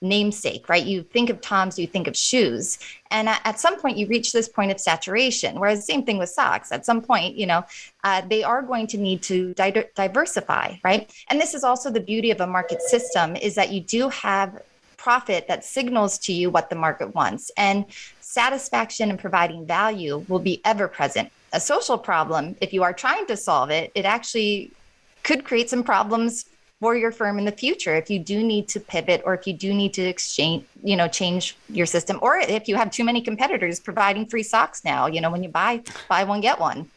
namesake, 0.01 0.69
right? 0.69 0.85
You 0.85 1.03
think 1.03 1.29
of 1.29 1.41
Tom's, 1.41 1.77
you 1.77 1.85
think 1.85 2.07
of 2.07 2.15
shoes. 2.15 2.79
And 3.11 3.27
at, 3.27 3.59
some 3.59 3.79
point, 3.79 3.97
you 3.97 4.07
reach 4.07 4.31
this 4.31 4.47
point 4.47 4.71
of 4.71 4.79
saturation. 4.79 5.59
Whereas, 5.59 5.85
same 5.85 6.03
thing 6.05 6.17
with 6.17 6.29
socks. 6.29 6.71
At 6.71 6.85
some 6.85 7.01
point, 7.01 7.35
you 7.35 7.45
know, 7.45 7.65
uh, 8.03 8.21
they 8.29 8.43
are 8.43 8.61
going 8.61 8.87
to 8.87 8.97
need 8.97 9.21
to 9.23 9.53
di- 9.55 9.85
diversify, 9.95 10.75
right? 10.83 11.11
And 11.29 11.39
this 11.39 11.53
is 11.53 11.63
also 11.63 11.89
the 11.89 11.99
beauty 11.99 12.31
of 12.31 12.39
a 12.39 12.47
market 12.47 12.81
system 12.81 13.35
is 13.35 13.55
that 13.55 13.71
you 13.71 13.81
do 13.81 14.09
have 14.09 14.61
profit 14.95 15.47
that 15.47 15.63
signals 15.63 16.17
to 16.19 16.33
you 16.33 16.49
what 16.49 16.69
the 16.69 16.75
market 16.75 17.15
wants. 17.15 17.51
And 17.57 17.85
satisfaction 18.29 19.09
and 19.09 19.17
providing 19.17 19.65
value 19.65 20.23
will 20.27 20.39
be 20.39 20.61
ever 20.63 20.87
present. 20.87 21.31
A 21.51 21.59
social 21.59 21.97
problem, 21.97 22.55
if 22.61 22.71
you 22.73 22.83
are 22.83 22.93
trying 22.93 23.25
to 23.25 23.35
solve 23.35 23.71
it, 23.71 23.91
it 23.95 24.05
actually 24.05 24.71
could 25.23 25.43
create 25.43 25.67
some 25.67 25.83
problems 25.83 26.45
for 26.79 26.95
your 26.95 27.11
firm 27.11 27.39
in 27.39 27.45
the 27.45 27.51
future 27.51 27.95
if 27.95 28.09
you 28.09 28.19
do 28.19 28.43
need 28.43 28.67
to 28.69 28.79
pivot 28.79 29.21
or 29.25 29.33
if 29.33 29.45
you 29.47 29.53
do 29.53 29.73
need 29.73 29.93
to 29.93 30.01
exchange 30.01 30.63
you 30.81 30.95
know 30.95 31.09
change 31.09 31.57
your 31.67 31.85
system 31.85 32.17
or 32.21 32.37
if 32.37 32.69
you 32.69 32.75
have 32.77 32.89
too 32.89 33.03
many 33.03 33.19
competitors 33.19 33.81
providing 33.81 34.25
free 34.25 34.43
socks 34.43 34.85
now 34.85 35.05
you 35.05 35.19
know 35.19 35.29
when 35.29 35.43
you 35.43 35.49
buy 35.49 35.81
buy 36.07 36.23
one 36.23 36.39
get 36.39 36.57
one 36.57 36.89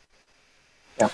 yeah 1.01 1.09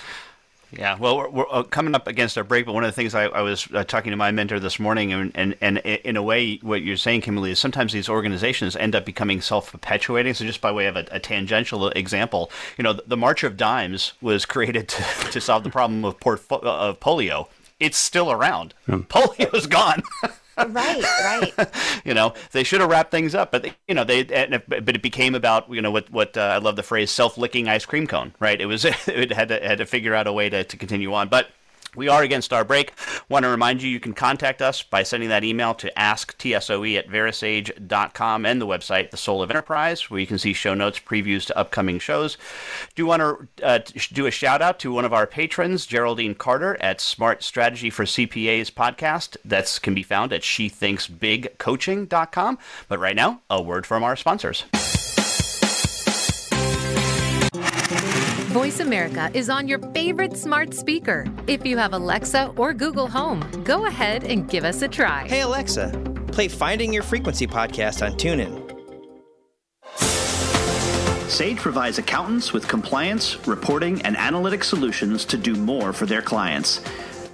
yeah, 0.71 0.97
well, 0.99 1.17
we're, 1.17 1.29
we're 1.29 1.45
uh, 1.49 1.63
coming 1.63 1.95
up 1.95 2.07
against 2.07 2.37
our 2.37 2.43
break, 2.43 2.65
but 2.65 2.73
one 2.73 2.83
of 2.83 2.89
the 2.89 2.95
things 2.95 3.15
I, 3.15 3.23
I 3.23 3.41
was 3.41 3.67
uh, 3.73 3.83
talking 3.83 4.11
to 4.11 4.17
my 4.17 4.31
mentor 4.31 4.59
this 4.59 4.79
morning, 4.79 5.11
and, 5.11 5.31
and, 5.33 5.55
and 5.61 5.77
in 5.79 6.15
a 6.15 6.21
way, 6.21 6.57
what 6.57 6.83
you're 6.83 6.97
saying, 6.97 7.21
Kimberlee, 7.21 7.51
is 7.51 7.59
sometimes 7.59 7.91
these 7.91 8.07
organizations 8.07 8.75
end 8.75 8.95
up 8.95 9.05
becoming 9.05 9.41
self 9.41 9.71
perpetuating. 9.71 10.33
So, 10.35 10.45
just 10.45 10.61
by 10.61 10.71
way 10.71 10.85
of 10.85 10.95
a, 10.95 11.05
a, 11.11 11.19
tangential 11.19 11.89
example, 11.89 12.51
you 12.77 12.83
know, 12.83 12.93
the, 12.93 13.03
the, 13.07 13.17
March 13.17 13.43
of 13.43 13.57
Dimes 13.57 14.13
was 14.21 14.45
created 14.45 14.87
to, 14.89 15.03
to 15.31 15.41
solve 15.41 15.63
the 15.63 15.69
problem 15.69 16.05
of, 16.05 16.19
portfo- 16.19 16.63
of 16.63 16.99
polio. 16.99 17.47
It's 17.79 17.97
still 17.97 18.31
around. 18.31 18.73
Polio's 18.87 19.65
gone. 19.65 20.03
right, 20.67 21.03
right. 21.23 21.53
you 22.05 22.13
know, 22.13 22.33
they 22.51 22.63
should 22.63 22.81
have 22.81 22.89
wrapped 22.89 23.11
things 23.11 23.35
up, 23.35 23.51
but 23.51 23.63
they, 23.63 23.73
you 23.87 23.95
know, 23.95 24.03
they 24.03 24.23
but 24.23 24.95
it 24.95 25.01
became 25.01 25.35
about 25.35 25.71
you 25.71 25.81
know 25.81 25.91
what 25.91 26.09
what 26.11 26.37
uh, 26.37 26.41
I 26.41 26.57
love 26.57 26.75
the 26.75 26.83
phrase 26.83 27.11
self 27.11 27.37
licking 27.37 27.67
ice 27.67 27.85
cream 27.85 28.07
cone, 28.07 28.33
right? 28.39 28.59
It 28.59 28.65
was 28.65 28.85
it 29.07 29.31
had 29.31 29.49
to 29.49 29.59
had 29.59 29.77
to 29.79 29.85
figure 29.85 30.13
out 30.13 30.27
a 30.27 30.33
way 30.33 30.49
to 30.49 30.63
to 30.63 30.77
continue 30.77 31.13
on, 31.13 31.29
but. 31.29 31.47
We 31.99 32.07
are 32.07 32.23
against 32.23 32.53
our 32.53 32.63
break. 32.63 32.93
Want 33.27 33.43
to 33.43 33.49
remind 33.49 33.83
you, 33.83 33.89
you 33.89 33.99
can 33.99 34.13
contact 34.13 34.61
us 34.61 34.83
by 34.83 35.03
sending 35.03 35.27
that 35.27 35.43
email 35.43 35.73
to 35.75 35.91
asktsoe 35.97 36.97
at 36.97 37.09
verasage.com 37.09 38.45
and 38.45 38.61
the 38.61 38.65
website, 38.65 39.11
The 39.11 39.17
Soul 39.17 39.41
of 39.41 39.49
Enterprise, 39.49 40.09
where 40.09 40.21
you 40.21 40.25
can 40.25 40.39
see 40.39 40.53
show 40.53 40.73
notes, 40.73 40.97
previews 40.97 41.45
to 41.47 41.57
upcoming 41.57 41.99
shows. 41.99 42.37
Do 42.95 43.05
want 43.05 43.21
to 43.21 43.49
uh, 43.61 43.79
do 44.13 44.27
a 44.27 44.31
shout 44.31 44.61
out 44.61 44.79
to 44.79 44.93
one 44.93 45.03
of 45.03 45.11
our 45.11 45.27
patrons, 45.27 45.85
Geraldine 45.85 46.35
Carter 46.35 46.77
at 46.79 47.01
Smart 47.01 47.43
Strategy 47.43 47.89
for 47.89 48.05
CPAs 48.05 48.71
podcast. 48.71 49.35
That 49.43 49.77
can 49.83 49.93
be 49.93 50.03
found 50.03 50.31
at 50.31 50.43
shethinksbigcoaching.com. 50.43 52.59
But 52.87 52.99
right 52.99 53.15
now, 53.17 53.41
a 53.49 53.61
word 53.61 53.85
from 53.85 54.05
our 54.05 54.15
sponsors. 54.15 54.63
Voice 58.49 58.79
America 58.79 59.29
is 59.35 59.47
on 59.47 59.67
your 59.67 59.77
favorite 59.93 60.35
smart 60.35 60.73
speaker. 60.73 61.23
If 61.45 61.67
you 61.67 61.77
have 61.77 61.93
Alexa 61.93 62.51
or 62.57 62.73
Google 62.73 63.07
Home, 63.07 63.41
go 63.63 63.85
ahead 63.85 64.23
and 64.23 64.49
give 64.49 64.63
us 64.63 64.81
a 64.81 64.87
try. 64.87 65.27
Hey, 65.27 65.41
Alexa, 65.41 65.89
play 66.31 66.47
Finding 66.47 66.91
Your 66.91 67.03
Frequency 67.03 67.45
podcast 67.45 68.03
on 68.03 68.13
TuneIn. 68.13 68.65
Sage 71.29 71.57
provides 71.57 71.99
accountants 71.99 72.51
with 72.51 72.67
compliance, 72.67 73.37
reporting, 73.45 74.01
and 74.01 74.17
analytic 74.17 74.63
solutions 74.63 75.25
to 75.25 75.37
do 75.37 75.53
more 75.53 75.93
for 75.93 76.07
their 76.07 76.23
clients. 76.23 76.81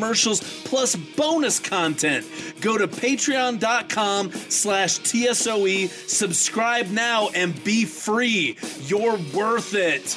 commercials 0.00 0.40
plus 0.64 0.96
bonus 0.96 1.58
content. 1.58 2.26
Go 2.62 2.78
to 2.78 2.88
patreon.com 2.88 4.32
slash 4.32 4.98
TSOE, 5.00 5.88
subscribe 5.88 6.88
now, 6.88 7.28
and 7.34 7.62
be 7.64 7.84
free. 7.84 8.56
You're 8.80 9.18
worth 9.34 9.74
it. 9.74 10.16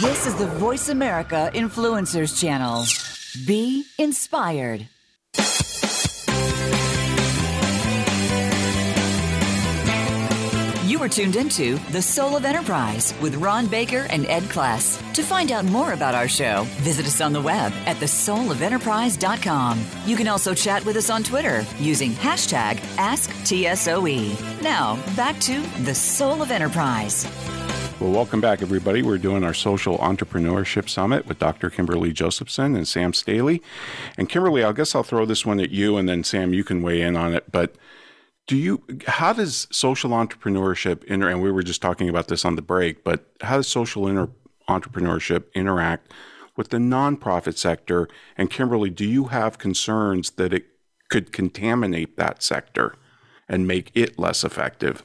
This 0.00 0.26
is 0.26 0.34
the 0.36 0.46
Voice 0.46 0.88
America 0.88 1.50
Influencers 1.54 2.40
Channel. 2.40 2.84
Be 3.46 3.84
inspired. 3.98 4.88
You 10.92 11.02
are 11.02 11.08
tuned 11.08 11.36
into 11.36 11.78
The 11.90 12.02
Soul 12.02 12.36
of 12.36 12.44
Enterprise 12.44 13.14
with 13.22 13.36
Ron 13.36 13.66
Baker 13.66 14.06
and 14.10 14.26
Ed 14.26 14.42
Kless. 14.42 15.00
To 15.14 15.22
find 15.22 15.50
out 15.50 15.64
more 15.64 15.94
about 15.94 16.14
our 16.14 16.28
show, 16.28 16.64
visit 16.80 17.06
us 17.06 17.22
on 17.22 17.32
the 17.32 17.40
web 17.40 17.72
at 17.86 17.96
thesoulofenterprise.com. 17.96 19.86
You 20.04 20.16
can 20.16 20.28
also 20.28 20.52
chat 20.52 20.84
with 20.84 20.98
us 20.98 21.08
on 21.08 21.22
Twitter 21.22 21.64
using 21.78 22.10
hashtag 22.10 22.76
AskTSOE. 22.96 24.60
Now, 24.60 25.02
back 25.16 25.40
to 25.40 25.62
The 25.84 25.94
Soul 25.94 26.42
of 26.42 26.50
Enterprise. 26.50 27.26
Well, 27.98 28.10
welcome 28.10 28.42
back, 28.42 28.60
everybody. 28.60 29.00
We're 29.00 29.16
doing 29.16 29.44
our 29.44 29.54
Social 29.54 29.96
Entrepreneurship 29.96 30.90
Summit 30.90 31.26
with 31.26 31.38
Dr. 31.38 31.70
Kimberlee 31.70 32.12
Josephson 32.12 32.76
and 32.76 32.86
Sam 32.86 33.14
Staley. 33.14 33.62
And 34.18 34.28
Kimberlee, 34.28 34.62
I 34.62 34.72
guess 34.72 34.94
I'll 34.94 35.02
throw 35.02 35.24
this 35.24 35.46
one 35.46 35.58
at 35.58 35.70
you, 35.70 35.96
and 35.96 36.06
then 36.06 36.22
Sam, 36.22 36.52
you 36.52 36.64
can 36.64 36.82
weigh 36.82 37.00
in 37.00 37.16
on 37.16 37.32
it. 37.32 37.50
But 37.50 37.76
do 38.46 38.56
you 38.56 38.82
how 39.06 39.32
does 39.32 39.68
social 39.70 40.10
entrepreneurship 40.10 41.04
inter 41.04 41.28
and 41.28 41.42
we 41.42 41.52
were 41.52 41.62
just 41.62 41.82
talking 41.82 42.08
about 42.08 42.28
this 42.28 42.44
on 42.44 42.56
the 42.56 42.62
break 42.62 43.04
but 43.04 43.26
how 43.40 43.56
does 43.56 43.68
social 43.68 44.08
inter- 44.08 44.30
entrepreneurship 44.68 45.44
interact 45.54 46.12
with 46.56 46.68
the 46.68 46.76
nonprofit 46.76 47.56
sector? 47.56 48.08
And 48.36 48.50
Kimberlee 48.50 48.94
do 48.94 49.06
you 49.06 49.24
have 49.24 49.58
concerns 49.58 50.32
that 50.32 50.52
it 50.52 50.66
could 51.08 51.32
contaminate 51.32 52.16
that 52.16 52.42
sector 52.42 52.96
and 53.48 53.66
make 53.66 53.90
it 53.94 54.18
less 54.18 54.44
effective? 54.44 55.02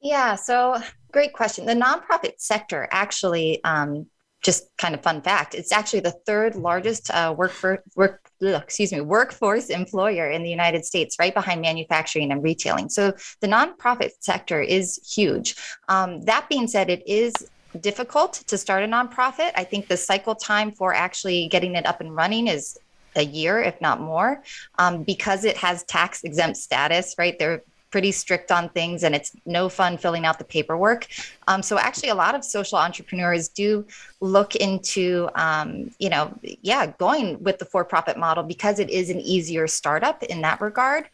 Yeah 0.00 0.34
so 0.34 0.80
great 1.12 1.32
question. 1.32 1.66
The 1.66 1.74
nonprofit 1.74 2.34
sector 2.38 2.88
actually 2.90 3.62
um, 3.64 4.06
just 4.42 4.68
kind 4.78 4.94
of 4.94 5.02
fun 5.02 5.22
fact 5.22 5.54
it's 5.54 5.72
actually 5.72 6.00
the 6.00 6.16
third 6.26 6.54
largest 6.54 7.10
uh, 7.10 7.34
work 7.36 7.52
for, 7.52 7.82
work 7.94 8.25
excuse 8.40 8.92
me 8.92 9.00
workforce 9.00 9.70
employer 9.70 10.30
in 10.30 10.42
the 10.42 10.50
united 10.50 10.84
states 10.84 11.16
right 11.18 11.34
behind 11.34 11.60
manufacturing 11.60 12.30
and 12.32 12.42
retailing. 12.42 12.88
So 12.88 13.12
the 13.40 13.46
nonprofit 13.46 14.10
sector 14.20 14.60
is 14.60 15.00
huge. 15.14 15.56
Um, 15.88 16.22
that 16.22 16.48
being 16.48 16.68
said 16.68 16.90
it 16.90 17.06
is 17.06 17.32
difficult 17.80 18.34
to 18.46 18.56
start 18.56 18.82
a 18.82 18.86
nonprofit. 18.86 19.52
I 19.54 19.64
think 19.64 19.88
the 19.88 19.96
cycle 19.96 20.34
time 20.34 20.72
for 20.72 20.94
actually 20.94 21.48
getting 21.48 21.74
it 21.74 21.86
up 21.86 22.00
and 22.00 22.14
running 22.14 22.46
is 22.48 22.78
a 23.16 23.22
year 23.24 23.60
if 23.62 23.80
not 23.80 24.00
more 24.00 24.42
um, 24.78 25.02
because 25.02 25.44
it 25.44 25.56
has 25.56 25.82
tax 25.84 26.22
exempt 26.24 26.58
status 26.58 27.14
right? 27.18 27.38
There 27.38 27.62
pretty 27.96 28.12
strict 28.12 28.52
on 28.52 28.68
things 28.68 29.04
and 29.04 29.14
it's 29.14 29.34
no 29.46 29.70
fun 29.70 29.96
filling 29.96 30.26
out 30.26 30.38
the 30.38 30.44
paperwork. 30.44 31.06
Um, 31.48 31.62
so 31.62 31.78
actually, 31.78 32.10
a 32.10 32.14
lot 32.14 32.34
of 32.34 32.44
social 32.44 32.76
entrepreneurs 32.76 33.48
do 33.48 33.86
look 34.20 34.54
into, 34.54 35.30
um, 35.34 35.90
you 35.98 36.10
know, 36.10 36.30
yeah, 36.60 36.88
going 36.98 37.42
with 37.42 37.58
the 37.58 37.64
for-profit 37.64 38.18
model 38.18 38.44
because 38.44 38.80
it 38.80 38.90
is 38.90 39.08
an 39.08 39.18
easier 39.18 39.66
startup 39.66 40.22
in 40.24 40.42
that 40.42 40.60
regard. 40.60 41.08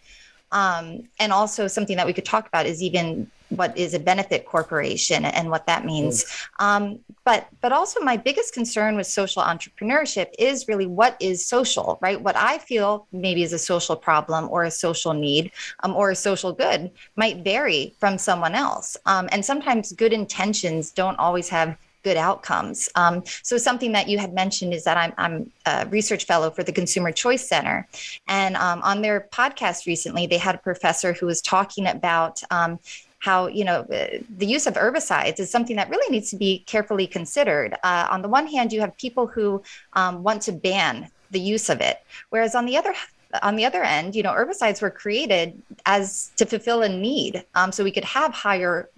Um, 0.52 1.08
and 1.18 1.32
also 1.32 1.66
something 1.66 1.96
that 1.96 2.06
we 2.06 2.12
could 2.12 2.24
talk 2.24 2.46
about 2.46 2.66
is 2.66 2.82
even 2.82 3.30
what 3.56 3.76
is 3.76 3.94
a 3.94 3.98
benefit 3.98 4.46
corporation 4.46 5.24
and 5.24 5.50
what 5.50 5.66
that 5.66 5.84
means. 5.84 6.24
Mm. 6.24 6.64
Um, 6.64 6.98
but 7.24 7.48
but 7.60 7.72
also 7.72 8.00
my 8.00 8.16
biggest 8.16 8.54
concern 8.54 8.96
with 8.96 9.06
social 9.06 9.42
entrepreneurship 9.42 10.28
is 10.38 10.66
really 10.68 10.86
what 10.86 11.16
is 11.20 11.46
social, 11.46 11.98
right? 12.00 12.20
What 12.20 12.36
I 12.36 12.58
feel 12.58 13.06
maybe 13.12 13.42
is 13.42 13.52
a 13.52 13.58
social 13.58 13.96
problem 13.96 14.48
or 14.50 14.64
a 14.64 14.70
social 14.70 15.12
need 15.12 15.52
um, 15.82 15.94
or 15.94 16.10
a 16.10 16.16
social 16.16 16.52
good 16.52 16.90
might 17.16 17.44
vary 17.44 17.94
from 17.98 18.18
someone 18.18 18.54
else. 18.54 18.96
Um, 19.06 19.28
and 19.32 19.44
sometimes 19.44 19.92
good 19.92 20.12
intentions 20.12 20.90
don't 20.90 21.18
always 21.18 21.48
have 21.48 21.76
good 22.02 22.16
outcomes. 22.16 22.88
Um, 22.94 23.22
so 23.42 23.56
something 23.56 23.92
that 23.92 24.08
you 24.08 24.18
had 24.18 24.32
mentioned 24.32 24.74
is 24.74 24.84
that 24.84 24.96
I'm, 24.96 25.12
I'm 25.18 25.52
a 25.66 25.86
research 25.86 26.24
fellow 26.24 26.50
for 26.50 26.62
the 26.62 26.72
Consumer 26.72 27.12
Choice 27.12 27.46
Center, 27.48 27.86
and 28.28 28.56
um, 28.56 28.82
on 28.82 29.02
their 29.02 29.28
podcast 29.32 29.86
recently, 29.86 30.26
they 30.26 30.38
had 30.38 30.54
a 30.54 30.58
professor 30.58 31.12
who 31.12 31.26
was 31.26 31.40
talking 31.40 31.86
about 31.86 32.42
um, 32.50 32.78
how 33.22 33.46
you 33.46 33.64
know 33.64 33.80
uh, 33.82 34.18
the 34.36 34.46
use 34.46 34.66
of 34.66 34.74
herbicides 34.74 35.38
is 35.38 35.50
something 35.50 35.76
that 35.76 35.88
really 35.88 36.10
needs 36.10 36.30
to 36.30 36.36
be 36.36 36.58
carefully 36.66 37.06
considered. 37.06 37.74
Uh, 37.82 38.06
on 38.10 38.20
the 38.20 38.28
one 38.28 38.46
hand, 38.46 38.72
you 38.72 38.80
have 38.80 38.96
people 38.96 39.26
who 39.26 39.62
um, 39.94 40.22
want 40.22 40.42
to 40.42 40.52
ban 40.52 41.08
the 41.30 41.40
use 41.40 41.70
of 41.70 41.80
it, 41.80 41.98
whereas 42.30 42.54
on 42.54 42.66
the 42.66 42.76
other 42.76 42.94
on 43.42 43.56
the 43.56 43.64
other 43.64 43.82
end, 43.82 44.14
you 44.14 44.22
know, 44.22 44.32
herbicides 44.32 44.82
were 44.82 44.90
created 44.90 45.62
as 45.86 46.30
to 46.36 46.44
fulfill 46.44 46.82
a 46.82 46.88
need, 46.88 47.44
um, 47.54 47.72
so 47.72 47.84
we 47.84 47.92
could 47.92 48.04
have 48.04 48.34
higher 48.34 48.90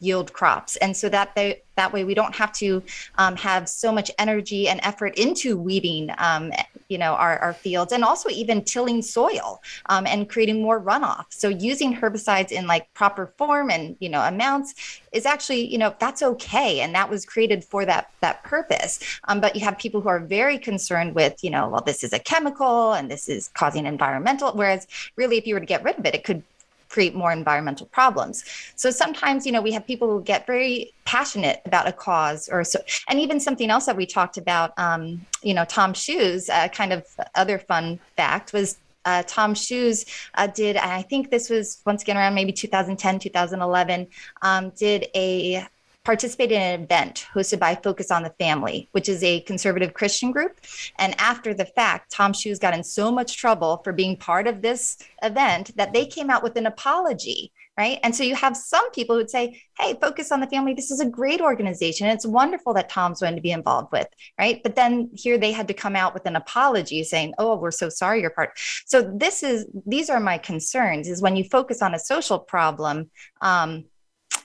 yield 0.00 0.32
crops. 0.32 0.76
And 0.76 0.96
so 0.96 1.08
that 1.08 1.34
they 1.34 1.62
that 1.76 1.92
way 1.92 2.02
we 2.02 2.12
don't 2.12 2.34
have 2.34 2.52
to 2.52 2.82
um, 3.18 3.36
have 3.36 3.68
so 3.68 3.92
much 3.92 4.10
energy 4.18 4.68
and 4.68 4.80
effort 4.82 5.16
into 5.16 5.56
weeding 5.56 6.10
um, 6.18 6.52
you 6.88 6.98
know 6.98 7.12
our, 7.12 7.38
our 7.38 7.52
fields 7.52 7.92
and 7.92 8.02
also 8.02 8.28
even 8.30 8.64
tilling 8.64 9.00
soil 9.00 9.62
um, 9.86 10.04
and 10.06 10.28
creating 10.28 10.60
more 10.60 10.80
runoff. 10.80 11.26
So 11.30 11.48
using 11.48 11.94
herbicides 11.94 12.50
in 12.50 12.66
like 12.66 12.92
proper 12.94 13.32
form 13.38 13.70
and 13.70 13.96
you 14.00 14.08
know 14.08 14.22
amounts 14.22 15.00
is 15.12 15.24
actually 15.24 15.66
you 15.66 15.78
know 15.78 15.94
that's 15.98 16.22
okay. 16.22 16.80
And 16.80 16.94
that 16.94 17.08
was 17.08 17.24
created 17.24 17.64
for 17.64 17.84
that 17.86 18.10
that 18.20 18.42
purpose. 18.42 18.98
Um, 19.24 19.40
but 19.40 19.54
you 19.54 19.62
have 19.62 19.78
people 19.78 20.00
who 20.00 20.08
are 20.08 20.20
very 20.20 20.58
concerned 20.58 21.14
with 21.14 21.42
you 21.44 21.50
know 21.50 21.68
well 21.68 21.82
this 21.82 22.02
is 22.02 22.12
a 22.12 22.18
chemical 22.18 22.92
and 22.92 23.10
this 23.10 23.28
is 23.28 23.48
causing 23.54 23.86
environmental 23.86 24.52
whereas 24.52 24.86
really 25.16 25.36
if 25.38 25.46
you 25.46 25.54
were 25.54 25.60
to 25.60 25.66
get 25.66 25.84
rid 25.84 25.98
of 25.98 26.04
it 26.06 26.14
it 26.14 26.24
could 26.24 26.42
create 26.88 27.14
more 27.14 27.32
environmental 27.32 27.86
problems. 27.86 28.44
So 28.76 28.90
sometimes, 28.90 29.46
you 29.46 29.52
know, 29.52 29.60
we 29.62 29.72
have 29.72 29.86
people 29.86 30.08
who 30.08 30.22
get 30.22 30.46
very 30.46 30.92
passionate 31.04 31.60
about 31.64 31.86
a 31.86 31.92
cause 31.92 32.48
or 32.48 32.64
so, 32.64 32.80
and 33.08 33.18
even 33.18 33.40
something 33.40 33.70
else 33.70 33.86
that 33.86 33.96
we 33.96 34.06
talked 34.06 34.36
about, 34.36 34.72
um, 34.78 35.24
you 35.42 35.54
know, 35.54 35.64
TOMS 35.64 35.98
Shoes, 35.98 36.48
uh, 36.48 36.68
kind 36.68 36.92
of 36.92 37.06
other 37.34 37.58
fun 37.58 37.98
fact 38.16 38.52
was 38.52 38.78
uh, 39.04 39.22
TOMS 39.26 39.64
Shoes 39.64 40.04
uh, 40.34 40.46
did, 40.46 40.76
I 40.76 41.02
think 41.02 41.30
this 41.30 41.48
was 41.48 41.80
once 41.86 42.02
again 42.02 42.16
around 42.16 42.34
maybe 42.34 42.52
2010, 42.52 43.18
2011, 43.18 44.06
um, 44.42 44.70
did 44.70 45.06
a 45.14 45.66
participated 46.08 46.56
in 46.56 46.62
an 46.62 46.82
event 46.84 47.26
hosted 47.34 47.58
by 47.58 47.74
Focus 47.74 48.10
on 48.10 48.22
the 48.22 48.32
Family, 48.38 48.88
which 48.92 49.10
is 49.10 49.22
a 49.22 49.40
conservative 49.40 49.92
Christian 49.92 50.32
group. 50.32 50.58
And 50.98 51.14
after 51.20 51.52
the 51.52 51.66
fact, 51.66 52.10
TOMS 52.10 52.40
Shoes 52.40 52.58
got 52.58 52.72
in 52.72 52.82
so 52.82 53.12
much 53.12 53.36
trouble 53.36 53.82
for 53.84 53.92
being 53.92 54.16
part 54.16 54.46
of 54.46 54.62
this 54.62 54.96
event 55.22 55.76
that 55.76 55.92
they 55.92 56.06
came 56.06 56.30
out 56.30 56.42
with 56.42 56.56
an 56.56 56.64
apology. 56.64 57.52
Right. 57.76 58.00
And 58.02 58.16
so 58.16 58.24
you 58.24 58.34
have 58.34 58.56
some 58.56 58.90
people 58.90 59.14
who 59.14 59.20
would 59.20 59.30
say, 59.30 59.62
Hey, 59.78 59.96
focus 60.00 60.32
on 60.32 60.40
the 60.40 60.48
family. 60.48 60.72
This 60.72 60.90
is 60.90 60.98
a 60.98 61.06
great 61.06 61.42
organization. 61.42 62.08
It's 62.08 62.26
wonderful 62.26 62.74
that 62.74 62.88
Tom's 62.88 63.20
going 63.20 63.36
to 63.36 63.42
be 63.42 63.52
involved 63.52 63.92
with. 63.92 64.08
Right. 64.36 64.60
But 64.62 64.74
then 64.76 65.10
here 65.14 65.36
they 65.36 65.52
had 65.52 65.68
to 65.68 65.74
come 65.74 65.94
out 65.94 66.14
with 66.14 66.26
an 66.26 66.36
apology 66.36 67.04
saying, 67.04 67.34
Oh, 67.38 67.54
we're 67.56 67.70
so 67.70 67.88
sorry 67.90 68.22
you're 68.22 68.30
part. 68.30 68.58
So 68.86 69.02
this 69.02 69.42
is, 69.42 69.66
these 69.86 70.08
are 70.10 70.18
my 70.18 70.38
concerns 70.38 71.06
is 71.06 71.22
when 71.22 71.36
you 71.36 71.44
focus 71.44 71.82
on 71.82 71.94
a 71.94 71.98
social 72.00 72.38
problem, 72.38 73.10
um, 73.42 73.84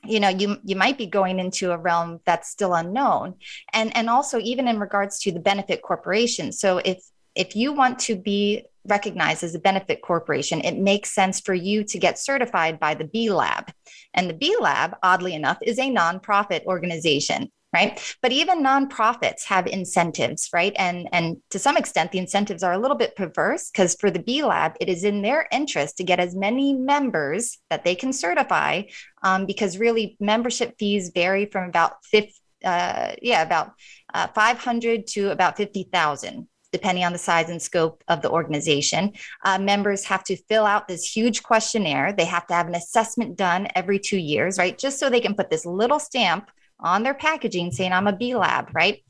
you 0.05 0.19
know 0.19 0.29
you 0.29 0.57
you 0.63 0.75
might 0.75 0.97
be 0.97 1.05
going 1.05 1.39
into 1.39 1.71
a 1.71 1.77
realm 1.77 2.19
that's 2.25 2.49
still 2.49 2.73
unknown. 2.73 3.35
And 3.71 3.95
and 3.95 4.09
also 4.09 4.39
even 4.39 4.67
in 4.67 4.79
regards 4.79 5.19
to 5.19 5.31
the 5.31 5.39
benefit 5.39 5.81
corporation. 5.81 6.51
So 6.51 6.79
if 6.79 7.03
if 7.35 7.55
you 7.55 7.73
want 7.73 7.99
to 7.99 8.15
be 8.15 8.65
recognized 8.85 9.43
as 9.43 9.55
a 9.55 9.59
benefit 9.59 10.01
corporation 10.01 10.59
it 10.59 10.77
makes 10.77 11.15
sense 11.15 11.39
for 11.39 11.53
you 11.53 11.85
to 11.85 11.97
get 11.97 12.19
certified 12.19 12.79
by 12.79 12.93
the 12.93 13.05
b 13.05 13.31
lab. 13.31 13.71
And 14.13 14.29
the 14.29 14.33
b 14.33 14.55
lab 14.59 14.95
oddly 15.01 15.33
enough 15.33 15.57
is 15.61 15.79
a 15.79 15.89
nonprofit 15.89 16.65
organization 16.65 17.49
right 17.73 18.15
but 18.21 18.31
even 18.31 18.63
nonprofits 18.63 19.43
have 19.45 19.67
incentives 19.67 20.49
right 20.53 20.73
and 20.77 21.09
and 21.11 21.37
to 21.49 21.59
some 21.59 21.77
extent 21.77 22.11
the 22.11 22.19
incentives 22.19 22.63
are 22.63 22.73
a 22.73 22.77
little 22.77 22.97
bit 22.97 23.15
perverse 23.15 23.69
because 23.69 23.95
for 23.99 24.11
the 24.11 24.19
b 24.19 24.43
lab 24.43 24.73
it 24.79 24.89
is 24.89 25.03
in 25.03 25.21
their 25.21 25.47
interest 25.51 25.97
to 25.97 26.03
get 26.03 26.19
as 26.19 26.35
many 26.35 26.73
members 26.73 27.57
that 27.69 27.83
they 27.83 27.95
can 27.95 28.13
certify 28.13 28.81
um, 29.23 29.45
because 29.45 29.77
really 29.77 30.15
membership 30.19 30.75
fees 30.77 31.11
vary 31.13 31.45
from 31.45 31.67
about 31.67 32.03
50 32.05 32.33
uh, 32.63 33.13
yeah 33.21 33.41
about 33.41 33.71
uh, 34.13 34.27
500 34.27 35.07
to 35.07 35.31
about 35.31 35.57
50000 35.57 36.47
depending 36.73 37.05
on 37.05 37.13
the 37.13 37.19
size 37.19 37.49
and 37.49 37.61
scope 37.61 38.03
of 38.09 38.21
the 38.23 38.29
organization. 38.31 39.13
Uh, 39.45 39.59
members 39.59 40.03
have 40.05 40.23
to 40.23 40.35
fill 40.49 40.65
out 40.65 40.87
this 40.87 41.05
huge 41.05 41.43
questionnaire. 41.43 42.11
They 42.11 42.25
have 42.25 42.47
to 42.47 42.55
have 42.55 42.67
an 42.67 42.73
assessment 42.73 43.37
done 43.37 43.67
every 43.75 43.99
two 43.99 44.17
years, 44.17 44.57
right? 44.57 44.75
Just 44.75 44.99
so 44.99 45.07
they 45.07 45.21
can 45.21 45.35
put 45.35 45.51
this 45.51 45.67
little 45.67 45.99
stamp 45.99 46.49
on 46.83 47.03
their 47.03 47.13
packaging 47.13 47.71
saying 47.71 47.93
I'm 47.93 48.07
a 48.07 48.15
B 48.15 48.35
lab, 48.35 48.69
right? 48.73 49.03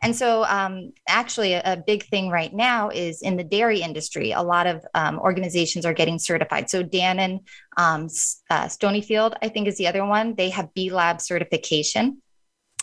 And 0.00 0.14
so, 0.14 0.44
um, 0.44 0.92
actually, 1.08 1.54
a, 1.54 1.62
a, 1.64 1.76
big 1.76 2.04
thing 2.04 2.30
right 2.30 2.54
now 2.54 2.90
is 2.90 3.20
in 3.20 3.36
the 3.36 3.42
dairy 3.42 3.80
industry. 3.80 4.30
A 4.30 4.42
lot 4.42 4.68
of 4.68 4.86
um, 4.94 5.18
organizations 5.18 5.84
are 5.84 5.92
getting 5.92 6.20
certified. 6.20 6.70
So, 6.70 6.84
Dannon, 6.84 7.40
um, 7.76 8.04
uh, 8.48 8.66
Stonyfield, 8.66 9.34
I 9.42 9.48
think, 9.48 9.66
is 9.66 9.76
the 9.76 9.88
other 9.88 10.04
one. 10.04 10.36
They 10.36 10.50
have 10.50 10.72
B 10.72 10.90
Lab 10.90 11.20
certification. 11.20 12.22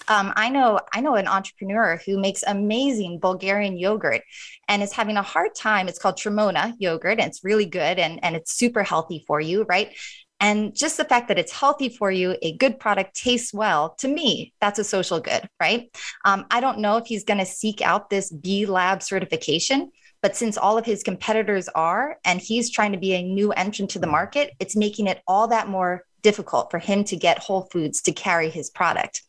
Um, 0.07 0.33
I 0.35 0.49
know 0.49 0.79
I 0.93 1.01
know 1.01 1.15
an 1.15 1.27
entrepreneur 1.27 1.99
who 2.05 2.19
makes 2.19 2.43
amazing 2.43 3.19
Bulgarian 3.19 3.77
yogurt 3.77 4.21
and 4.67 4.83
is 4.83 4.93
having 4.93 5.17
a 5.17 5.23
hard 5.23 5.55
time. 5.55 5.87
It's 5.87 5.97
called 5.97 6.17
Tremona 6.17 6.73
yogurt, 6.77 7.19
and 7.19 7.27
it's 7.27 7.43
really 7.43 7.65
good 7.65 7.97
and, 7.97 8.23
and 8.23 8.35
it's 8.35 8.53
super 8.53 8.83
healthy 8.83 9.23
for 9.25 9.39
you, 9.39 9.63
right? 9.63 9.95
And 10.39 10.75
just 10.75 10.97
the 10.97 11.05
fact 11.05 11.29
that 11.29 11.39
it's 11.39 11.51
healthy 11.51 11.89
for 11.89 12.11
you, 12.11 12.35
a 12.41 12.57
good 12.57 12.79
product 12.79 13.15
tastes 13.15 13.53
well, 13.53 13.95
to 13.99 14.07
me, 14.07 14.53
that's 14.59 14.79
a 14.79 14.83
social 14.83 15.19
good, 15.19 15.47
right? 15.61 15.89
Um, 16.25 16.45
I 16.51 16.59
don't 16.59 16.79
know 16.79 16.97
if 16.97 17.05
he's 17.05 17.23
going 17.23 17.37
to 17.39 17.45
seek 17.45 17.81
out 17.81 18.09
this 18.09 18.31
B 18.31 18.65
Lab 18.65 19.01
certification, 19.01 19.91
but 20.21 20.35
since 20.35 20.57
all 20.57 20.77
of 20.77 20.85
his 20.85 21.03
competitors 21.03 21.69
are, 21.69 22.17
and 22.25 22.41
he's 22.41 22.69
trying 22.69 22.91
to 22.91 22.97
be 22.97 23.13
a 23.13 23.23
new 23.23 23.51
entrant 23.53 23.91
to 23.91 23.99
the 23.99 24.07
market, 24.07 24.51
it's 24.59 24.75
making 24.75 25.07
it 25.07 25.21
all 25.27 25.47
that 25.47 25.69
more 25.69 26.03
difficult 26.21 26.71
for 26.71 26.79
him 26.79 27.03
to 27.05 27.15
get 27.15 27.37
Whole 27.39 27.69
Foods 27.71 28.01
to 28.01 28.11
carry 28.11 28.49
his 28.49 28.69
product. 28.69 29.21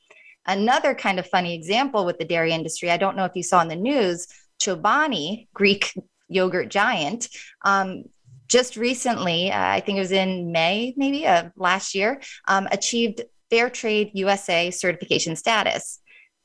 Another 0.46 0.94
kind 0.94 1.18
of 1.18 1.26
funny 1.26 1.54
example 1.54 2.07
with 2.07 2.18
the 2.18 2.24
dairy 2.24 2.52
industry, 2.52 2.90
I 2.90 2.96
don't 2.96 3.16
know 3.16 3.26
if 3.26 3.36
you 3.36 3.42
saw 3.42 3.61
in 3.61 3.68
the 3.68 3.76
news, 3.76 4.26
Chobani, 4.59 5.48
Greek 5.52 5.92
yogurt 6.28 6.70
giant, 6.70 7.28
um, 7.64 8.04
just 8.49 8.76
recently, 8.76 9.51
uh, 9.51 9.59
I 9.59 9.80
think 9.80 9.97
it 9.97 10.01
was 10.01 10.12
in 10.12 10.53
May, 10.53 10.94
maybe 10.97 11.26
of 11.26 11.53
last 11.57 11.94
year, 11.94 12.20
um, 12.49 12.68
achieved 12.70 13.22
Fair 13.51 13.70
Trade 13.70 14.11
USA 14.14 14.70
certification 14.70 15.36
status. 15.36 16.01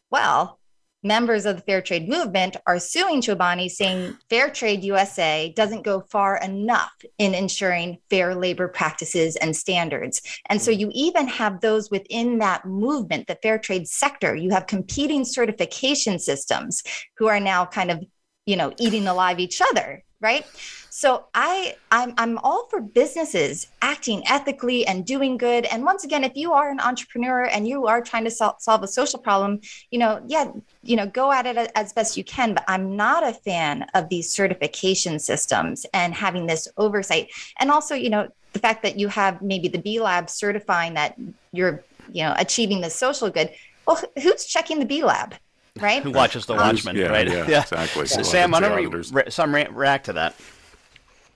Well, 0.10 0.60
members 1.04 1.46
of 1.46 1.56
the 1.56 1.62
fair 1.64 1.82
trade 1.82 2.08
movement 2.08 2.58
are 2.68 2.80
suing 2.80 3.22
Chobani, 3.22 3.70
saying 3.70 4.18
Fair 4.30 4.50
Trade 4.50 4.84
USA 4.84 5.52
doesn't 5.56 5.84
go 5.84 6.02
far 6.12 6.38
enough 6.38 6.94
in 7.18 7.34
ensuring 7.34 7.98
fair 8.10 8.36
labor 8.36 8.68
practices 8.68 9.36
and 9.38 9.56
standards. 9.56 10.22
And 10.48 10.62
so 10.62 10.70
you 10.70 10.92
even 10.94 11.28
have 11.28 11.62
those 11.62 11.90
within 11.90 12.40
that 12.40 12.66
movement, 12.66 13.28
the 13.28 13.38
fair 13.42 13.58
trade 13.58 13.88
sector, 13.88 14.36
you 14.36 14.52
have 14.52 14.68
competing 14.68 15.26
certification 15.26 16.20
systems 16.20 16.84
who 17.18 17.28
are 17.28 17.40
now 17.40 17.66
kind 17.66 17.90
of, 17.90 18.04
you 18.46 18.56
know, 18.56 18.74
eating 18.78 19.08
alive 19.08 19.40
each 19.40 19.62
other, 19.62 20.04
right? 20.22 20.46
So 20.90 21.26
I 21.34 21.76
I'm 21.90 22.14
I'm 22.18 22.38
all 22.40 22.68
for 22.70 22.80
businesses 22.80 23.68
acting 23.82 24.24
ethically 24.28 24.86
and 24.86 25.06
doing 25.06 25.38
good. 25.38 25.66
And 25.66 25.84
once 25.84 26.04
again, 26.04 26.24
if 26.24 26.36
you 26.36 26.54
are 26.54 26.70
an 26.70 26.80
entrepreneur 26.80 27.46
and 27.46 27.68
you 27.68 27.88
are 27.88 28.02
trying 28.02 28.24
to 28.26 28.32
sol- 28.32 28.58
solve 28.60 28.84
a 28.84 28.88
social 28.88 29.20
problem, 29.20 29.62
you 29.90 30.00
know, 30.00 30.22
yeah, 30.28 30.52
you 30.84 30.96
know, 30.96 31.08
go 31.08 31.32
at 31.32 31.46
it 31.46 31.72
as 31.76 31.94
best 31.94 32.18
you 32.18 32.24
can. 32.24 32.54
But 32.54 32.66
I'm 32.68 32.96
not 32.96 33.28
a 33.28 33.34
fan 33.34 33.88
of 33.94 34.10
these 34.10 34.30
certification 34.30 35.18
systems 35.18 35.86
and 35.94 36.14
having 36.14 36.46
this 36.46 36.68
oversight. 36.78 37.30
And 37.60 37.72
also, 37.72 37.96
you 37.96 38.10
know, 38.10 38.28
the 38.54 38.60
fact 38.60 38.84
that 38.84 39.00
you 39.00 39.08
have 39.08 39.42
maybe 39.42 39.68
the 39.68 39.80
B 39.80 40.00
Lab 40.00 40.30
certifying 40.30 40.94
that 40.96 41.18
you're, 41.52 41.84
you 42.12 42.24
know, 42.24 42.36
achieving 42.38 42.82
the 42.82 42.90
social 42.90 43.30
good. 43.30 43.50
Well, 43.88 44.02
who's 44.22 44.46
checking 44.46 44.80
the 44.80 44.86
B 44.86 45.04
Lab? 45.04 45.36
Right. 45.82 46.04
Who 46.04 46.12
watches 46.12 46.46
the 46.46 46.54
Watchmen? 46.54 46.96
Yeah, 46.96 47.08
right. 47.08 47.28
yeah, 47.28 47.62
exactly. 47.62 48.06
So, 48.06 48.20
Yeah. 48.20 48.24
Sam, 48.24 48.52
why 48.52 48.60
don't 48.60 48.76
we 48.76 48.86
re- 48.86 49.30
some 49.30 49.54
re- 49.54 49.68
react 49.72 50.06
to 50.06 50.14
that? 50.14 50.36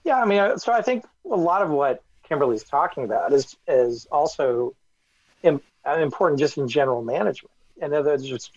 Yeah, 0.04 0.20
I 0.22 0.24
mean, 0.24 0.38
uh, 0.38 0.56
so 0.56 0.72
I 0.72 0.82
think 0.82 1.04
a 1.30 1.36
lot 1.36 1.62
of 1.62 1.70
what 1.70 2.02
Kimberlee's 2.28 2.64
talking 2.64 3.04
about 3.04 3.32
is 3.32 3.56
is 3.66 4.06
also 4.06 4.74
im- 5.42 5.60
uh, 5.84 5.98
important 5.98 6.38
just 6.38 6.58
in 6.58 6.68
general 6.68 7.02
management. 7.02 7.52
In 7.80 7.92
other 7.92 8.10
words, 8.10 8.50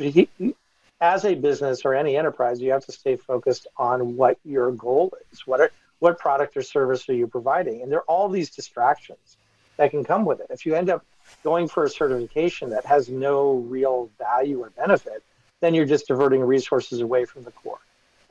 as 1.02 1.26
a 1.26 1.36
business 1.36 1.86
or 1.86 1.94
any 1.96 2.16
enterprise, 2.18 2.62
you 2.62 2.72
have 2.72 2.86
to 2.86 2.92
stay 2.92 3.16
focused 3.16 3.68
on 3.78 4.16
what 4.16 4.38
your 4.44 4.72
goal 4.72 5.14
is. 5.32 5.48
What 5.48 5.62
are 5.62 5.72
what 6.00 6.18
product 6.18 6.56
or 6.56 6.62
service 6.62 7.08
are 7.10 7.14
you 7.14 7.28
providing? 7.28 7.82
And 7.82 7.92
there 7.92 8.00
are 8.00 8.04
all 8.08 8.30
these 8.30 8.50
distractions 8.50 9.38
that 9.78 9.92
can 9.92 10.04
come 10.04 10.26
with 10.26 10.40
it. 10.40 10.48
If 10.50 10.66
you 10.66 10.76
end 10.76 10.90
up 10.90 11.06
going 11.44 11.68
for 11.68 11.84
a 11.84 11.90
certification 11.90 12.70
that 12.70 12.86
has 12.86 13.10
no 13.10 13.54
real 13.54 14.10
value 14.18 14.60
or 14.62 14.70
benefit, 14.72 15.24
then 15.62 15.74
you're 15.74 15.86
just 15.86 16.08
diverting 16.08 16.42
resources 16.42 17.02
away 17.02 17.26
from 17.26 17.44
the 17.44 17.52
core 17.52 17.80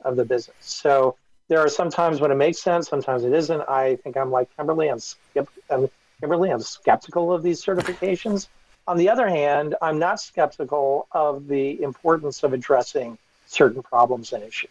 of 0.01 0.15
the 0.15 0.25
business. 0.25 0.55
So 0.59 1.15
there 1.47 1.59
are 1.59 1.69
some 1.69 1.89
times 1.89 2.21
when 2.21 2.31
it 2.31 2.35
makes 2.35 2.61
sense, 2.61 2.87
sometimes 2.87 3.23
it 3.23 3.33
isn't. 3.33 3.61
I 3.61 3.97
think 3.97 4.17
I'm 4.17 4.31
like 4.31 4.49
Kimberlee. 4.55 4.91
I'm, 4.91 4.99
skep- 4.99 5.49
I'm 5.69 5.89
Kimberlee. 6.21 6.51
I'm 6.51 6.61
skeptical 6.61 7.33
of 7.33 7.43
these 7.43 7.63
certifications. 7.63 8.47
On 8.87 8.97
the 8.97 9.09
other 9.09 9.27
hand, 9.27 9.75
I'm 9.81 9.99
not 9.99 10.19
skeptical 10.19 11.07
of 11.11 11.47
the 11.47 11.81
importance 11.83 12.43
of 12.43 12.53
addressing 12.53 13.17
certain 13.47 13.83
problems 13.83 14.33
and 14.33 14.43
issues, 14.43 14.69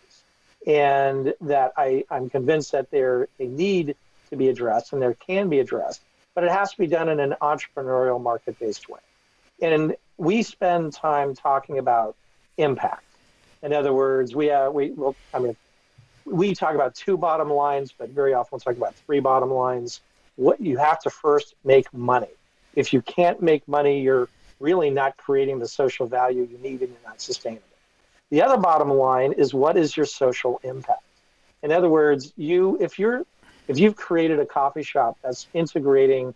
and 0.66 1.34
that 1.40 1.72
I, 1.76 2.04
I'm 2.10 2.30
convinced 2.30 2.72
that 2.72 2.90
they're 2.90 3.28
they 3.38 3.46
need 3.46 3.96
to 4.30 4.36
be 4.36 4.48
addressed 4.48 4.92
and 4.92 5.00
there 5.00 5.14
can 5.14 5.48
be 5.48 5.58
addressed, 5.60 6.02
but 6.34 6.44
it 6.44 6.50
has 6.50 6.72
to 6.72 6.78
be 6.78 6.86
done 6.86 7.08
in 7.08 7.18
an 7.20 7.34
entrepreneurial, 7.40 8.20
market-based 8.20 8.88
way. 8.88 9.00
And 9.62 9.96
we 10.16 10.42
spend 10.42 10.92
time 10.92 11.34
talking 11.34 11.78
about 11.78 12.14
impact. 12.58 13.04
In 13.62 13.72
other 13.72 13.92
words, 13.92 14.34
we 14.34 14.50
uh, 14.50 14.70
we 14.70 14.90
well, 14.90 15.16
I 15.32 15.38
mean, 15.38 15.56
we 16.24 16.54
talk 16.54 16.74
about 16.74 16.94
two 16.94 17.16
bottom 17.16 17.50
lines, 17.50 17.92
but 17.96 18.10
very 18.10 18.34
often 18.34 18.50
we'll 18.52 18.60
talk 18.60 18.76
about 18.76 18.94
three 18.94 19.20
bottom 19.20 19.50
lines. 19.50 20.00
What 20.36 20.60
you 20.60 20.76
have 20.76 21.00
to 21.00 21.10
first 21.10 21.54
make 21.64 21.92
money. 21.92 22.28
If 22.74 22.92
you 22.92 23.02
can't 23.02 23.42
make 23.42 23.66
money, 23.66 24.00
you're 24.00 24.28
really 24.60 24.90
not 24.90 25.16
creating 25.16 25.58
the 25.58 25.68
social 25.68 26.06
value 26.06 26.46
you 26.50 26.58
need 26.58 26.80
and 26.82 26.90
you're 26.90 27.06
not 27.06 27.20
sustainable. 27.20 27.64
The 28.30 28.42
other 28.42 28.58
bottom 28.58 28.90
line 28.90 29.32
is 29.32 29.54
what 29.54 29.76
is 29.76 29.96
your 29.96 30.06
social 30.06 30.60
impact? 30.62 31.02
In 31.62 31.72
other 31.72 31.88
words, 31.88 32.32
you 32.36 32.76
if 32.80 32.98
you're 32.98 33.24
if 33.66 33.78
you've 33.78 33.96
created 33.96 34.38
a 34.38 34.46
coffee 34.46 34.82
shop 34.82 35.18
that's 35.22 35.46
integrating 35.54 36.34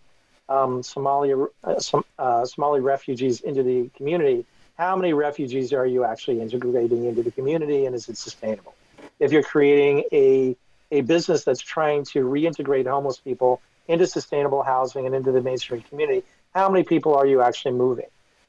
um, 0.49 0.83
Somali 0.83 1.33
uh, 1.63 1.79
some, 1.79 2.03
uh, 2.19 2.45
Somali 2.45 2.81
refugees 2.81 3.41
into 3.41 3.63
the 3.63 3.89
community, 3.95 4.45
how 4.77 4.95
many 4.95 5.13
refugees 5.13 5.73
are 5.73 5.85
you 5.85 6.03
actually 6.03 6.41
integrating 6.41 7.05
into 7.05 7.23
the 7.23 7.31
community, 7.31 7.85
and 7.85 7.95
is 7.95 8.09
it 8.09 8.17
sustainable? 8.17 8.73
If 9.19 9.31
you're 9.31 9.43
creating 9.43 10.03
a 10.11 10.55
a 10.91 11.01
business 11.01 11.43
that's 11.43 11.61
trying 11.61 12.03
to 12.05 12.19
reintegrate 12.19 12.85
homeless 12.85 13.17
people 13.17 13.59
into 13.87 14.05
sustainable 14.05 14.61
housing 14.61 15.07
and 15.07 15.15
into 15.15 15.31
the 15.31 15.41
mainstream 15.41 15.81
community, 15.81 16.23
how 16.53 16.69
many 16.69 16.83
people 16.83 17.15
are 17.15 17.25
you 17.25 17.41
actually 17.41 17.71
moving? 17.71 18.05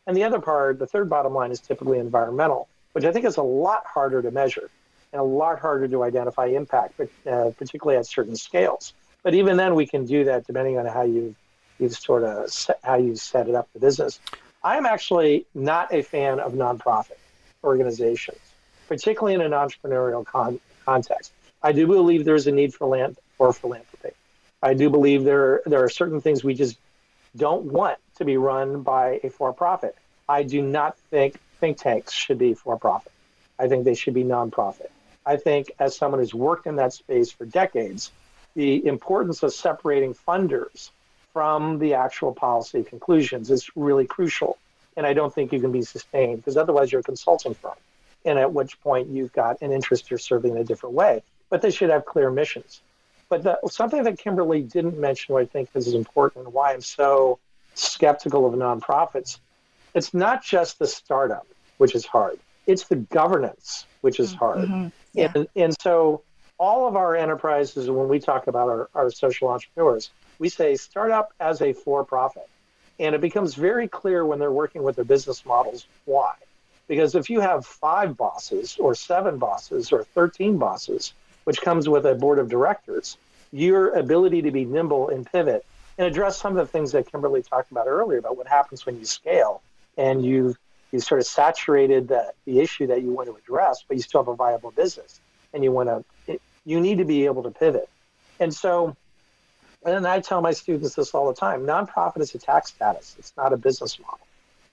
And 0.07 0.15
the 0.15 0.25
other 0.25 0.39
part, 0.39 0.79
the 0.79 0.87
third 0.87 1.09
bottom 1.09 1.33
line, 1.33 1.51
is 1.51 1.61
typically 1.61 1.99
environmental, 1.99 2.69
which 2.93 3.05
I 3.05 3.13
think 3.13 3.25
is 3.25 3.39
a 3.39 3.43
lot 3.43 3.87
harder 3.87 4.21
to 4.21 4.31
measure 4.31 4.69
and 5.13 5.21
a 5.21 5.25
lot 5.25 5.59
harder 5.59 5.89
to 5.89 6.03
identify 6.03 6.47
impact, 6.47 6.95
but, 6.99 7.09
uh, 7.27 7.51
particularly 7.57 7.99
at 7.99 8.07
certain 8.07 8.37
scales. 8.37 8.93
But 9.23 9.35
even 9.35 9.57
then, 9.57 9.75
we 9.75 9.87
can 9.87 10.05
do 10.05 10.25
that 10.25 10.47
depending 10.47 10.77
on 10.79 10.87
how 10.87 11.03
you 11.03 11.35
you 11.79 11.89
sort 11.89 12.23
of 12.23 12.53
set, 12.53 12.79
how 12.85 12.97
you 12.97 13.17
set 13.17 13.49
it 13.49 13.55
up 13.55 13.69
the 13.73 13.81
business. 13.81 14.21
I 14.65 14.79
am 14.79 14.87
actually 14.87 15.45
not 15.55 15.93
a 15.93 16.03
fan 16.03 16.41
of 16.41 16.55
nonprofit 16.55 17.19
organizations, 17.63 18.41
particularly 18.89 19.35
in 19.35 19.43
an 19.43 19.53
entrepreneurial 19.53 20.25
con- 20.25 20.59
context. 20.87 21.33
I 21.63 21.73
do 21.73 21.87
believe 21.87 22.25
there's 22.25 22.47
a 22.47 22.53
need 22.53 22.73
for 22.73 22.87
land 22.89 23.19
for 23.37 23.53
philanthropy. 23.53 24.15
I 24.63 24.73
do 24.73 24.89
believe 24.89 25.25
there 25.25 25.61
there 25.67 25.85
are 25.85 25.91
certain 25.91 26.23
things 26.23 26.43
we 26.43 26.55
just 26.55 26.79
don't 27.37 27.67
want 27.67 27.99
to 28.17 28.25
be 28.25 28.39
run 28.39 28.83
by 28.83 29.21
a 29.23 29.29
for-profit. 29.29 29.97
I 30.27 30.45
do 30.45 30.63
not 30.63 30.97
think 31.11 31.39
think 31.61 31.77
tanks 31.77 32.13
should 32.13 32.39
be 32.39 32.55
for-profit. 32.55 33.13
I 33.59 33.69
think 33.69 33.85
they 33.85 33.95
should 33.95 34.15
be 34.15 34.25
nonprofit. 34.25 34.91
I 35.27 35.37
think, 35.37 35.73
as 35.79 35.95
someone 35.95 36.21
who's 36.21 36.35
worked 36.35 36.67
in 36.67 36.77
that 36.77 36.95
space 36.95 37.31
for 37.31 37.45
decades, 37.45 38.13
the 38.55 38.87
importance 38.87 39.43
of 39.43 39.53
separating 39.53 40.15
funders 40.15 40.91
from 41.35 41.81
the 41.81 41.93
actual 41.95 42.33
policy 42.33 42.85
conclusions 42.85 43.51
is 43.51 43.69
really 43.77 44.07
crucial. 44.07 44.57
And 44.97 45.05
I 45.05 45.13
don't 45.13 45.35
think 45.35 45.53
you 45.53 45.61
can 45.61 45.73
be 45.73 45.83
sustained 45.83 46.39
because 46.39 46.57
otherwise 46.57 46.93
you're 46.93 47.01
a 47.01 47.05
consulting 47.05 47.55
firm. 47.55 47.75
And 48.25 48.39
at 48.39 48.53
which 48.55 48.81
point 48.81 49.09
you've 49.09 49.33
got 49.33 49.61
an 49.61 49.73
interest 49.73 50.11
you're 50.11 50.19
serving 50.19 50.53
in 50.53 50.59
a 50.59 50.65
different 50.65 50.95
way. 50.95 51.23
But 51.51 51.61
they 51.61 51.73
should 51.73 51.91
have 51.91 52.07
clear 52.07 52.31
missions. 52.31 52.81
But 53.29 53.43
the, 53.43 53.59
something 53.69 54.05
that 54.05 54.19
Kimberlee 54.19 54.63
didn't 54.63 54.99
mention, 54.99 55.35
I 55.35 55.45
think 55.45 55.69
is 55.75 55.93
important, 55.93 56.45
and 56.45 56.55
why 56.55 56.73
I'm 56.73 56.81
so 56.81 57.41
skeptical 57.75 58.47
of 58.47 58.55
nonprofits, 58.55 59.41
it's 59.95 60.15
not 60.15 60.45
just 60.45 60.79
the 60.79 60.87
startup, 60.87 61.47
which 61.79 61.95
is 61.95 62.07
hard. 62.07 62.39
It's 62.67 62.85
the 62.85 62.97
governance, 62.97 63.87
which 64.03 64.21
is 64.21 64.33
hard. 64.33 64.69
Mhm. 64.69 64.93
Yeah. 65.13 65.33
And, 65.35 65.49
and 65.57 65.81
so 65.81 66.23
all 66.59 66.87
of 66.87 66.97
our 66.97 67.17
enterprises, 67.17 67.91
when 67.91 68.09
we 68.09 68.21
talk 68.21 68.47
about 68.47 68.69
our, 68.69 68.89
our 68.95 69.11
social 69.11 69.49
entrepreneurs, 69.49 70.11
we 70.39 70.49
say 70.49 70.77
start 70.77 71.11
up 71.11 71.33
as 71.41 71.61
a 71.61 71.73
for-profit. 71.73 72.49
And 72.99 73.15
it 73.15 73.21
becomes 73.21 73.55
very 73.55 73.89
clear 73.89 74.25
when 74.25 74.39
they're 74.39 74.53
working 74.53 74.83
with 74.83 74.97
their 74.97 75.05
business 75.05 75.45
models 75.45 75.87
why. 76.05 76.35
Because 76.87 77.15
if 77.15 77.31
you 77.31 77.41
have 77.41 77.67
five 77.67 78.17
bosses 78.17 78.77
or 78.79 78.95
seven 78.95 79.39
bosses 79.39 79.91
or 79.91 80.05
13 80.05 80.59
bosses, 80.59 81.13
which 81.45 81.61
comes 81.61 81.89
with 81.89 82.07
a 82.07 82.15
board 82.15 82.39
of 82.39 82.49
directors, 82.49 83.17
your 83.53 83.91
ability 83.91 84.43
to 84.43 84.51
be 84.51 84.65
nimble 84.65 85.09
and 85.09 85.27
pivot 85.27 85.65
and 85.99 86.07
address 86.07 86.39
some 86.39 86.57
of 86.57 86.67
the 86.67 86.71
things 86.71 86.93
that 86.93 87.11
Kimberlee 87.11 87.43
talked 87.43 87.71
about 87.71 87.87
earlier 87.87 88.19
about 88.19 88.37
what 88.37 88.47
happens 88.47 88.85
when 88.85 88.99
you 88.99 89.05
scale 89.05 89.63
and 89.97 90.25
you've 90.25 90.59
you 90.95 91.01
sort 91.01 91.21
of 91.21 91.27
saturated 91.27 92.07
the, 92.07 92.33
the 92.45 92.61
issue 92.61 92.87
that 92.87 93.03
you 93.03 93.11
want 93.11 93.29
to 93.29 93.35
address, 93.35 93.85
but 93.87 93.97
you 93.97 94.03
still 94.03 94.23
have 94.23 94.29
a 94.29 94.37
viable 94.37 94.71
business 94.71 95.21
and 95.53 95.65
you 95.65 95.73
want 95.73 95.89
to, 96.27 96.39
you 96.65 96.81
need 96.81 96.99
to 96.99 97.05
be 97.05 97.25
able 97.25 97.43
to 97.43 97.51
pivot. 97.51 97.89
And 98.39 98.55
so, 98.55 98.97
and 99.85 100.07
I 100.07 100.21
tell 100.21 100.41
my 100.41 100.53
students 100.53 100.95
this 100.95 101.15
all 101.15 101.29
the 101.29 101.35
time 101.35 101.67
nonprofit 101.67 102.21
is 102.21 102.35
a 102.35 102.39
tax 102.39 102.71
status, 102.71 103.17
it's 103.19 103.33
not 103.37 103.53
a 103.53 103.57
business 103.57 103.99
model. 103.99 104.27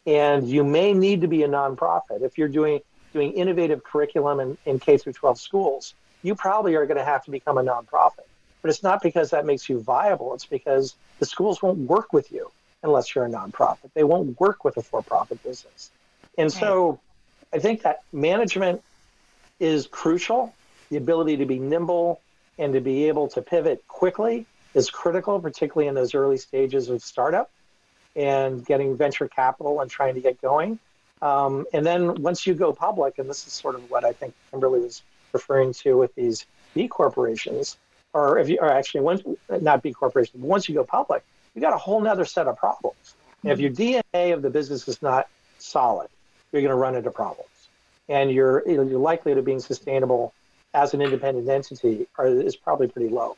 And 0.06 0.50
you 0.50 0.64
may 0.64 0.94
need 0.94 1.22
to 1.22 1.28
be 1.28 1.44
a 1.44 1.48
nonprofit 1.48 2.22
if 2.22 2.38
you're 2.38 2.48
doing 2.48 2.82
doing 3.14 3.34
innovative 3.34 3.84
curriculum 3.84 4.40
in, 4.40 4.58
in 4.66 4.80
K 4.80 4.98
through 4.98 5.14
12 5.14 5.40
schools. 5.40 5.94
You 6.24 6.36
probably 6.36 6.76
are 6.76 6.86
going 6.86 6.98
to 6.98 7.04
have 7.04 7.26
to 7.26 7.32
become 7.32 7.58
a 7.58 7.64
nonprofit. 7.64 8.26
But 8.62 8.70
it's 8.70 8.84
not 8.84 9.02
because 9.02 9.32
that 9.32 9.46
makes 9.46 9.68
you 9.68 9.80
viable. 9.82 10.34
It's 10.34 10.46
because 10.46 10.96
the 11.20 11.26
schools 11.26 11.62
won't 11.62 11.80
work 11.80 12.14
with 12.14 12.32
you 12.32 12.52
unless 12.84 13.14
you're 13.14 13.26
a 13.26 13.30
nonprofit. 13.30 13.92
They 13.94 14.04
won't 14.04 14.40
work 14.40 14.64
with 14.64 14.78
a 14.78 14.82
for-profit 14.82 15.44
business. 15.44 15.92
And 16.38 16.52
so 16.52 17.00
I 17.54 17.60
think 17.60 17.82
that 17.84 18.02
management 18.14 18.82
is 19.60 19.88
crucial. 19.88 20.54
The 20.90 20.98
ability 20.98 21.38
to 21.38 21.46
be 21.46 21.60
nimble 21.60 22.22
and 22.58 22.74
to 22.74 22.82
be 22.82 23.08
able 23.08 23.28
to 23.30 23.42
pivot 23.42 23.86
quickly 23.88 24.46
is 24.74 24.90
critical, 24.90 25.40
particularly 25.40 25.88
in 25.88 25.96
those 25.96 26.16
early 26.16 26.38
stages 26.38 26.90
of 26.90 27.02
startup 27.02 27.50
and 28.16 28.66
getting 28.66 28.96
venture 28.96 29.28
capital 29.28 29.82
and 29.82 29.90
trying 29.90 30.16
to 30.16 30.22
get 30.22 30.42
going. 30.42 30.80
Um, 31.22 31.66
and 31.74 31.86
then 31.86 32.22
once 32.22 32.48
you 32.48 32.54
go 32.54 32.74
public, 32.74 33.20
and 33.20 33.30
this 33.30 33.46
is 33.46 33.54
sort 33.54 33.76
of 33.76 33.90
what 33.92 34.04
I 34.04 34.12
think 34.12 34.34
Kimberlee 34.52 34.82
was 34.82 35.02
referring 35.34 35.74
to 35.74 35.96
with 35.98 36.14
these 36.16 36.46
B 36.74 36.88
corporations, 36.88 37.78
or 38.14 38.40
if 38.40 38.50
you 38.50 38.60
are 38.60 38.72
actually 38.72 39.02
once 39.02 39.22
not 39.50 39.84
B 39.84 39.94
corporations, 39.94 40.42
but 40.42 40.48
once 40.48 40.68
you 40.68 40.76
go 40.76 40.84
public, 40.84 41.24
you 41.54 41.62
got 41.62 41.74
a 41.74 41.78
whole 41.78 42.02
nother 42.02 42.26
set 42.26 42.48
of 42.48 42.58
problems. 42.58 43.16
And 43.44 43.52
if 43.52 43.60
your 43.60 43.72
DNA 43.72 44.34
of 44.34 44.42
the 44.42 44.50
business 44.50 44.88
is 44.88 45.02
not 45.02 45.28
solid, 45.58 46.10
you're 46.52 46.62
going 46.62 46.70
to 46.70 46.76
run 46.76 46.96
into 46.96 47.12
problems, 47.12 47.50
and 48.10 48.32
your 48.32 48.68
you 48.68 48.78
know, 48.78 48.84
your 48.84 49.00
likelihood 49.00 49.38
of 49.38 49.46
being 49.46 49.60
sustainable 49.60 50.34
as 50.74 50.94
an 50.94 51.02
independent 51.02 51.48
entity 51.48 52.08
are, 52.18 52.28
is 52.28 52.56
probably 52.56 52.88
pretty 52.88 53.10
low. 53.10 53.36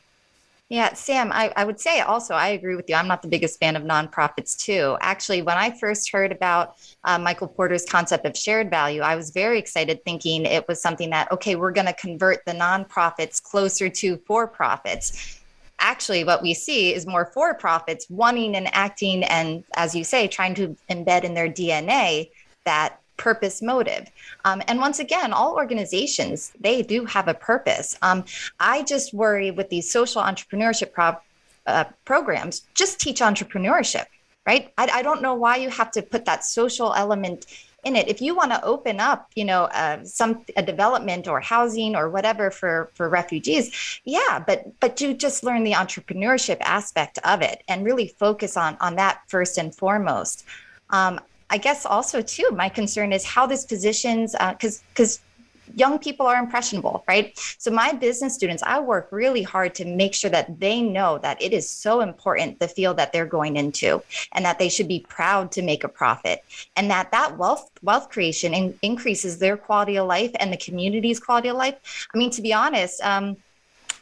Yeah, 0.74 0.94
Sam, 0.94 1.32
I, 1.32 1.54
I 1.56 1.66
would 1.66 1.80
say 1.80 2.00
also, 2.00 2.34
I 2.34 2.48
agree 2.48 2.76
with 2.76 2.90
you. 2.90 2.96
I'm 2.96 3.08
not 3.08 3.22
the 3.22 3.28
biggest 3.28 3.60
fan 3.60 3.76
of 3.76 3.84
nonprofits, 3.84 4.58
too. 4.58 4.98
Actually, 5.02 5.44
when 5.44 5.56
I 5.56 5.70
first 5.70 6.12
heard 6.12 6.32
about 6.32 6.78
uh, 7.04 7.20
Michael 7.20 7.48
Porter's 7.48 7.86
concept 7.86 8.26
of 8.26 8.36
shared 8.36 8.72
value, 8.72 9.02
I 9.02 9.16
was 9.16 9.30
very 9.30 9.60
excited 9.60 10.04
thinking 10.04 10.48
it 10.48 10.68
was 10.68 10.82
something 10.82 11.12
that, 11.12 11.32
okay, 11.32 11.56
we're 11.56 11.74
going 11.74 11.86
to 11.86 11.94
convert 11.94 12.44
the 12.46 12.54
nonprofits 12.54 13.40
closer 13.40 13.88
to 13.88 14.18
for 14.26 14.48
profits. 14.48 15.40
Actually, 15.78 16.24
what 16.24 16.42
we 16.42 16.56
see 16.56 16.92
is 16.92 17.06
more 17.06 17.28
for 17.36 17.54
profits 17.54 18.10
wanting 18.10 18.56
and 18.56 18.68
acting, 18.74 19.24
and 19.26 19.64
as 19.76 19.94
you 19.94 20.04
say, 20.04 20.28
trying 20.28 20.56
to 20.56 20.76
embed 20.90 21.24
in 21.24 21.36
their 21.36 21.48
DNA 21.48 22.32
that 22.66 23.00
purpose 23.18 23.62
motive. 23.62 24.10
Um, 24.46 24.62
and 24.68 24.80
once 24.80 25.00
again 25.00 25.34
all 25.34 25.56
organizations 25.56 26.52
they 26.60 26.82
do 26.82 27.06
have 27.06 27.28
a 27.28 27.34
purpose. 27.34 27.98
Um, 28.02 28.26
i 28.60 28.84
just 28.84 29.14
worry 29.14 29.52
with 29.52 29.70
these 29.70 29.92
social 29.92 30.22
entrepreneurship 30.22 30.92
pro- 30.92 31.18
uh, 31.66 31.86
programs 32.06 32.64
just 32.74 33.00
teach 33.00 33.20
entrepreneurship 33.22 34.06
right? 34.46 34.74
I, 34.78 34.90
I, 34.96 35.02
don't 35.02 35.22
know 35.22 35.36
why 35.36 35.58
you 35.58 35.70
have 35.70 35.92
to 35.92 36.02
put 36.02 36.26
that 36.26 36.44
social 36.44 36.94
element 36.94 37.46
in 37.84 37.96
it. 37.96 38.08
If 38.08 38.22
you 38.22 38.36
want 38.36 38.52
to 38.52 38.64
open 38.64 39.00
up 39.00 39.30
you 39.36 39.46
know 39.46 39.64
uh, 39.66 40.04
some 40.04 40.46
a 40.56 40.64
development 40.64 41.28
or 41.28 41.40
housing 41.42 41.96
or 41.96 42.10
whatever 42.10 42.50
for 42.52 42.90
for 42.94 43.10
refugees 43.10 44.00
yeah 44.06 44.44
but 44.46 44.80
but 44.80 44.96
do 44.96 45.14
just 45.14 45.44
learn 45.44 45.64
the 45.64 45.74
entrepreneurship 45.74 46.58
aspect 46.62 47.20
of 47.26 47.42
it 47.42 47.64
and 47.68 47.86
really 47.86 48.08
focus 48.08 48.56
on 48.58 48.78
on 48.80 48.96
that 48.96 49.22
first 49.28 49.58
and 49.58 49.76
foremost. 49.76 50.46
Um, 50.90 51.20
I 51.50 51.58
guess 51.58 51.86
also 51.86 52.22
too, 52.22 52.50
my 52.52 52.70
concern 52.70 53.14
is 53.14 53.26
how 53.26 53.46
this 53.46 53.66
positions 53.66 54.36
because 54.40 54.80
uh, 54.80 54.84
because 54.90 55.20
young 55.76 55.98
people 55.98 56.28
are 56.28 56.38
impressionable, 56.38 57.04
right? 57.08 57.38
So 57.58 57.72
my 57.72 57.94
business 57.94 58.34
students, 58.36 58.64
I 58.64 58.80
work 58.80 59.08
really 59.12 59.44
hard 59.44 59.74
to 59.76 59.86
make 59.86 60.14
sure 60.14 60.30
that 60.30 60.60
they 60.60 60.82
know 60.82 61.18
that 61.20 61.42
it 61.42 61.54
is 61.54 61.70
so 61.70 62.02
important 62.02 62.60
the 62.60 62.68
field 62.68 62.98
that 62.98 63.12
they're 63.14 63.26
going 63.26 63.56
into, 63.56 64.04
and 64.34 64.46
that 64.46 64.60
they 64.60 64.70
should 64.70 64.88
be 64.88 65.06
proud 65.08 65.52
to 65.54 65.62
make 65.62 65.84
a 65.84 65.90
profit, 65.90 66.44
and 66.76 66.90
that 66.92 67.12
that 67.12 67.38
wealth 67.38 67.70
wealth 67.82 68.10
creation 68.10 68.54
in, 68.54 68.78
increases 68.82 69.40
their 69.40 69.58
quality 69.58 69.98
of 69.98 70.08
life 70.08 70.32
and 70.40 70.52
the 70.52 70.58
community's 70.58 71.20
quality 71.20 71.50
of 71.50 71.58
life. 71.58 72.08
I 72.14 72.18
mean, 72.18 72.32
to 72.32 72.42
be 72.42 72.54
honest. 72.54 73.02
Um, 73.04 73.38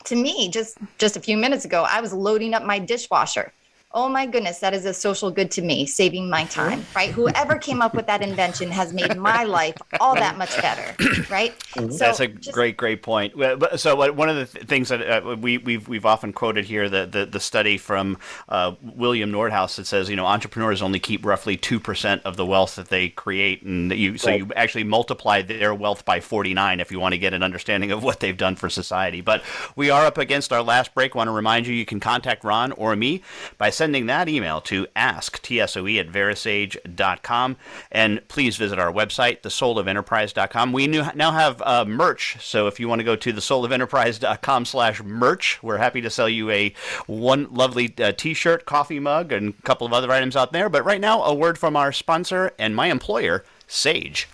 to 0.05 0.15
me, 0.15 0.49
just 0.49 0.79
just 0.97 1.15
a 1.15 1.19
few 1.19 1.37
minutes 1.37 1.63
ago, 1.63 1.85
I 1.87 2.01
was 2.01 2.11
loading 2.11 2.55
up 2.55 2.63
my 2.63 2.79
dishwasher 2.79 3.53
oh 3.93 4.07
my 4.07 4.25
goodness, 4.25 4.59
that 4.59 4.73
is 4.73 4.85
a 4.85 4.93
social 4.93 5.31
good 5.31 5.51
to 5.51 5.61
me, 5.61 5.85
saving 5.85 6.29
my 6.29 6.45
time, 6.45 6.85
right? 6.95 7.09
Whoever 7.11 7.57
came 7.57 7.81
up 7.81 7.93
with 7.93 8.07
that 8.07 8.21
invention 8.21 8.71
has 8.71 8.93
made 8.93 9.17
my 9.17 9.43
life 9.43 9.75
all 9.99 10.15
that 10.15 10.37
much 10.37 10.55
better, 10.61 10.95
right? 11.29 11.57
Mm-hmm. 11.75 11.91
So 11.91 11.97
That's 11.97 12.19
a 12.19 12.27
just, 12.27 12.53
great, 12.53 12.77
great 12.77 13.03
point. 13.03 13.33
So 13.77 14.11
one 14.11 14.29
of 14.29 14.35
the 14.35 14.45
th- 14.45 14.65
things 14.65 14.89
that 14.89 15.01
uh, 15.01 15.35
we, 15.35 15.57
we've 15.57 15.87
we've 15.87 16.05
often 16.05 16.33
quoted 16.33 16.65
here 16.65 16.89
the 16.89 17.05
the, 17.05 17.25
the 17.25 17.39
study 17.39 17.77
from 17.77 18.17
uh, 18.49 18.75
William 18.81 19.31
Nordhaus 19.31 19.75
that 19.75 19.87
says 19.87 20.09
you 20.09 20.15
know 20.15 20.25
entrepreneurs 20.25 20.81
only 20.81 20.99
keep 20.99 21.25
roughly 21.25 21.57
two 21.57 21.79
percent 21.79 22.21
of 22.23 22.37
the 22.37 22.45
wealth 22.45 22.75
that 22.75 22.89
they 22.89 23.09
create, 23.09 23.63
and 23.63 23.91
you 23.91 24.17
so 24.17 24.29
right. 24.29 24.39
you 24.39 24.51
actually 24.55 24.83
multiply 24.83 25.41
their 25.41 25.73
wealth 25.73 26.05
by 26.05 26.19
forty 26.19 26.53
nine 26.53 26.79
if 26.79 26.91
you 26.91 26.99
want 26.99 27.13
to 27.13 27.17
get 27.17 27.33
an 27.33 27.43
understanding 27.43 27.91
of 27.91 28.03
what 28.03 28.19
they've 28.19 28.37
done 28.37 28.55
for 28.55 28.69
society. 28.69 29.21
But 29.21 29.43
we 29.75 29.89
are 29.89 30.05
up 30.05 30.17
against 30.17 30.53
our 30.53 30.63
last 30.63 30.93
break. 30.93 31.15
I 31.15 31.21
Want 31.21 31.27
to 31.27 31.33
remind 31.33 31.67
you 31.67 31.73
you 31.73 31.85
can 31.85 31.99
contact 31.99 32.43
Ron 32.43 32.71
or 32.73 32.95
me 32.95 33.21
by 33.57 33.69
sending 33.81 34.05
that 34.05 34.29
email 34.29 34.61
to 34.61 34.85
asktsoe 34.95 35.99
at 35.99 36.07
verasage.com. 36.07 37.57
And 37.91 38.27
please 38.27 38.55
visit 38.55 38.77
our 38.77 38.93
website, 38.93 39.41
thesoulofenterprise.com. 39.41 40.71
We 40.71 40.85
now 40.85 41.31
have 41.31 41.63
uh, 41.63 41.85
merch, 41.85 42.37
so 42.39 42.67
if 42.67 42.79
you 42.79 42.87
want 42.87 42.99
to 42.99 43.03
go 43.03 43.15
to 43.15 43.33
thesoulofenterprise.com 43.33 44.65
slash 44.65 45.01
merch, 45.01 45.57
we're 45.63 45.77
happy 45.77 45.99
to 46.01 46.11
sell 46.11 46.29
you 46.29 46.51
a 46.51 46.75
one 47.07 47.47
lovely 47.49 47.91
uh, 47.97 48.11
t-shirt, 48.11 48.67
coffee 48.67 48.99
mug, 48.99 49.31
and 49.31 49.55
a 49.57 49.61
couple 49.63 49.87
of 49.87 49.93
other 49.93 50.11
items 50.11 50.35
out 50.35 50.51
there. 50.51 50.69
But 50.69 50.85
right 50.85 51.01
now, 51.01 51.23
a 51.23 51.33
word 51.33 51.57
from 51.57 51.75
our 51.75 51.91
sponsor 51.91 52.51
and 52.59 52.75
my 52.75 52.85
employer, 52.91 53.43
Sage. 53.65 54.27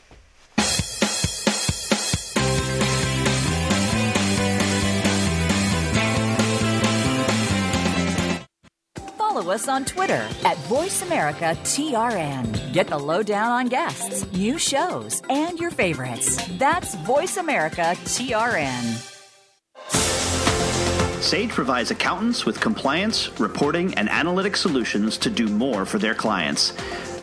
Follow 9.47 9.55
us 9.55 9.67
on 9.69 9.85
Twitter 9.85 10.27
at 10.43 10.57
VoiceAmericaTRN. 10.67 12.73
Get 12.73 12.87
the 12.87 12.97
lowdown 12.97 13.51
on 13.51 13.67
guests, 13.67 14.29
new 14.33 14.57
shows, 14.57 15.21
and 15.29 15.57
your 15.57 15.71
favorites. 15.71 16.35
That's 16.57 16.97
VoiceAmericaTRN. 16.97 19.13
Sage 21.21 21.49
provides 21.49 21.91
accountants 21.91 22.45
with 22.45 22.59
compliance, 22.59 23.39
reporting, 23.39 23.93
and 23.93 24.09
analytic 24.09 24.57
solutions 24.57 25.17
to 25.17 25.29
do 25.29 25.47
more 25.47 25.85
for 25.85 25.97
their 25.97 26.13
clients. 26.13 26.73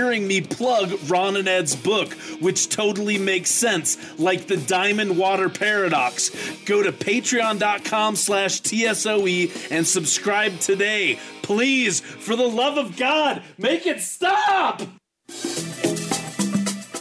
hearing 0.00 0.26
me 0.26 0.40
plug 0.40 0.98
Ron 1.10 1.36
and 1.36 1.46
Ed's 1.46 1.76
book, 1.76 2.14
which 2.40 2.70
totally 2.70 3.18
makes 3.18 3.50
sense, 3.50 3.98
like 4.18 4.46
the 4.46 4.56
Diamond 4.56 5.18
Water 5.18 5.50
Paradox. 5.50 6.30
Go 6.64 6.82
to 6.82 6.90
patreon.com 6.90 8.16
slash 8.16 8.62
TSOE 8.62 9.70
and 9.70 9.86
subscribe 9.86 10.58
today. 10.58 11.18
Please, 11.42 12.00
for 12.00 12.34
the 12.34 12.48
love 12.48 12.78
of 12.78 12.96
God, 12.96 13.42
make 13.58 13.86
it 13.86 14.00
stop! 14.00 14.80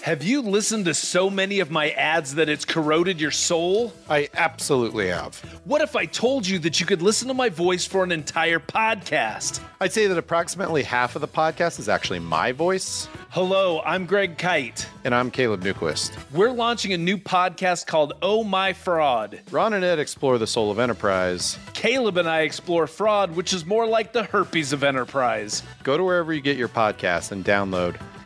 Have 0.10 0.24
you 0.24 0.42
listened 0.42 0.86
to 0.86 0.96
so 0.96 1.30
many 1.30 1.60
of 1.60 1.70
my 1.70 1.92
ads 1.92 2.34
that 2.34 2.50
it's 2.50 2.66
corroded 2.66 3.22
your 3.22 3.30
soul? 3.30 3.94
I 4.10 4.28
absolutely 4.34 5.10
have. 5.10 5.38
What 5.66 5.82
if 5.82 5.96
I 5.96 6.08
told 6.08 6.48
you 6.48 6.58
that 6.60 6.80
you 6.80 6.88
could 6.88 7.04
listen 7.04 7.28
to 7.28 7.36
my 7.36 7.50
voice 7.50 7.86
for 7.86 8.04
an 8.04 8.12
entire 8.12 8.58
podcast? 8.58 9.60
I'd 9.80 9.94
say 9.94 10.08
that 10.08 10.18
approximately 10.18 10.82
half 10.82 11.14
of 11.14 11.22
the 11.22 11.28
podcast 11.28 11.78
is 11.78 11.88
actually 11.88 12.18
my 12.18 12.52
voice. 12.52 13.08
Hello, 13.30 13.84
I'm 13.86 14.08
Greg 14.08 14.40
Kyte. 14.40 14.88
And 15.04 15.14
I'm 15.14 15.30
Caleb 15.30 15.62
Newquist. 15.62 16.18
We're 16.32 16.54
launching 16.54 16.94
a 16.94 16.98
new 16.98 17.20
podcast 17.20 17.86
called 17.86 18.14
Oh 18.24 18.44
My 18.44 18.74
Fraud. 18.74 19.42
Ron 19.52 19.74
and 19.74 19.86
Ed 19.86 20.00
explore 20.00 20.40
the 20.40 20.48
soul 20.48 20.72
of 20.72 20.80
enterprise. 20.80 21.60
Caleb 21.74 22.18
and 22.18 22.28
I 22.28 22.40
explore 22.40 22.88
fraud, 22.88 23.36
which 23.36 23.54
is 23.54 23.64
more 23.64 23.86
like 23.86 24.14
the 24.14 24.24
herpes 24.24 24.74
of 24.74 24.84
enterprise. 24.84 25.62
Go 25.84 25.98
to 25.98 26.04
wherever 26.04 26.34
you 26.34 26.42
get 26.42 26.58
your 26.58 26.68
podcast 26.68 27.32
and 27.32 27.46
download 27.46 28.00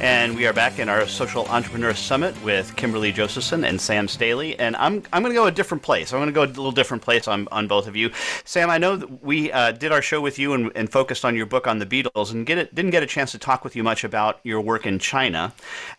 And 0.00 0.34
we 0.34 0.46
are 0.46 0.54
back 0.54 0.78
in 0.78 0.88
our 0.88 1.06
Social 1.06 1.44
Entrepreneur 1.48 1.92
Summit 1.92 2.34
with 2.42 2.74
Kimberlee 2.74 3.12
Josephson 3.12 3.64
and 3.64 3.78
Sam 3.78 4.08
Staley. 4.08 4.58
And 4.58 4.74
I'm, 4.76 5.02
I'm 5.12 5.22
going 5.22 5.34
to 5.34 5.38
go 5.38 5.46
a 5.46 5.50
different 5.50 5.82
place. 5.82 6.10
I'm 6.14 6.20
going 6.20 6.28
to 6.28 6.32
go 6.32 6.44
a 6.44 6.46
little 6.46 6.72
different 6.72 7.02
place 7.02 7.28
on, 7.28 7.46
on 7.52 7.68
both 7.68 7.86
of 7.86 7.94
you. 7.96 8.10
Sam, 8.46 8.70
I 8.70 8.78
know 8.78 8.96
we 9.20 9.52
uh, 9.52 9.72
did 9.72 9.92
our 9.92 10.00
show 10.00 10.22
with 10.22 10.38
you 10.38 10.54
and, 10.54 10.72
and, 10.74 10.90
focused 10.90 11.26
on 11.26 11.36
your 11.36 11.44
book 11.44 11.66
on 11.66 11.80
the 11.80 11.84
Beatles 11.84 12.32
and 12.32 12.46
get 12.46 12.56
it, 12.56 12.74
didn't 12.74 12.92
get 12.92 13.02
a 13.02 13.06
chance 13.06 13.30
to 13.32 13.38
talk 13.38 13.62
with 13.62 13.76
you 13.76 13.82
much 13.82 14.02
about 14.02 14.40
your 14.42 14.62
work 14.62 14.86
in 14.86 14.98
China. 14.98 15.52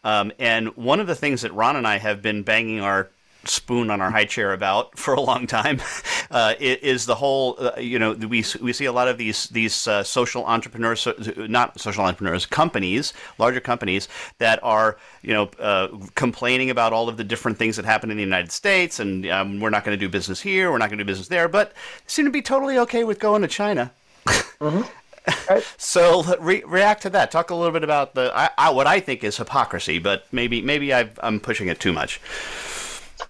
Um, 0.03 0.31
and 0.39 0.75
one 0.75 0.99
of 0.99 1.05
the 1.05 1.15
things 1.15 1.43
that 1.43 1.53
Ron 1.53 1.75
and 1.75 1.85
I 1.85 1.99
have 1.99 2.23
been 2.23 2.41
banging 2.41 2.81
our 2.81 3.11
spoon 3.45 3.89
on 3.89 4.01
our 4.01 4.11
high 4.11 4.25
chair 4.25 4.53
about 4.53 4.97
for 4.97 5.13
a 5.13 5.21
long 5.21 5.47
time 5.47 5.81
uh, 6.31 6.53
is 6.59 7.05
the 7.05 7.15
whole 7.15 7.55
uh, 7.59 7.79
you 7.79 7.97
know 7.97 8.13
we 8.13 8.43
we 8.61 8.73
see 8.73 8.85
a 8.85 8.91
lot 8.91 9.07
of 9.07 9.17
these 9.17 9.47
these 9.49 9.87
uh, 9.87 10.03
social 10.03 10.45
entrepreneurs 10.45 11.07
not 11.37 11.79
social 11.79 12.03
entrepreneurs 12.03 12.45
companies 12.45 13.13
larger 13.37 13.59
companies 13.59 14.07
that 14.37 14.59
are 14.63 14.97
you 15.21 15.33
know 15.33 15.49
uh, 15.59 15.87
complaining 16.15 16.69
about 16.69 16.93
all 16.93 17.09
of 17.09 17.17
the 17.17 17.23
different 17.23 17.57
things 17.57 17.75
that 17.75 17.85
happen 17.85 18.11
in 18.11 18.17
the 18.17 18.23
United 18.23 18.51
States 18.51 18.99
and 18.99 19.25
um, 19.27 19.59
we're 19.59 19.69
not 19.69 19.83
going 19.83 19.97
to 19.97 20.05
do 20.05 20.09
business 20.09 20.41
here 20.41 20.71
we're 20.71 20.77
not 20.77 20.89
going 20.89 20.97
to 20.97 21.03
do 21.03 21.07
business 21.07 21.27
there 21.27 21.47
but 21.47 21.73
seem 22.07 22.25
to 22.25 22.31
be 22.31 22.41
totally 22.41 22.77
okay 22.77 23.03
with 23.03 23.19
going 23.19 23.41
to 23.41 23.47
China. 23.47 23.91
mm-hmm. 24.25 24.81
so 25.77 26.23
re- 26.39 26.63
react 26.65 27.03
to 27.03 27.09
that. 27.11 27.31
Talk 27.31 27.49
a 27.49 27.55
little 27.55 27.71
bit 27.71 27.83
about 27.83 28.15
the 28.15 28.31
I, 28.35 28.49
I, 28.57 28.69
what 28.71 28.87
I 28.87 28.99
think 28.99 29.23
is 29.23 29.37
hypocrisy, 29.37 29.99
but 29.99 30.25
maybe 30.31 30.61
maybe 30.61 30.93
i 30.93 31.09
am 31.21 31.39
pushing 31.39 31.67
it 31.67 31.79
too 31.79 31.93
much. 31.93 32.19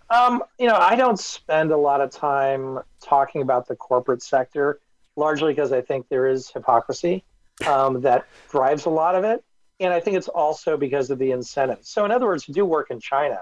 Um, 0.10 0.44
you 0.60 0.68
know, 0.68 0.76
I 0.76 0.96
don't 0.96 1.20
spend 1.20 1.72
a 1.72 1.78
lot 1.78 2.02
of 2.02 2.12
time 2.12 2.80
talking 3.02 3.42
about 3.42 3.68
the 3.68 3.76
corporate 3.76 4.22
sector, 4.22 4.80
largely 5.16 5.54
because 5.54 5.72
I 5.72 5.82
think 5.82 6.08
there 6.10 6.28
is 6.28 6.50
hypocrisy 6.50 7.24
um, 7.68 8.02
that 8.02 8.26
drives 8.50 8.86
a 8.86 8.90
lot 8.90 9.16
of 9.16 9.24
it. 9.24 9.44
And 9.80 9.94
I 9.94 10.00
think 10.00 10.18
it's 10.18 10.28
also 10.28 10.78
because 10.78 11.10
of 11.10 11.18
the 11.18 11.32
incentives. 11.32 11.90
So, 11.90 12.06
in 12.06 12.12
other 12.12 12.28
words, 12.28 12.46
to 12.46 12.52
do 12.52 12.66
work 12.66 12.92
in 12.92 13.00
China, 13.00 13.42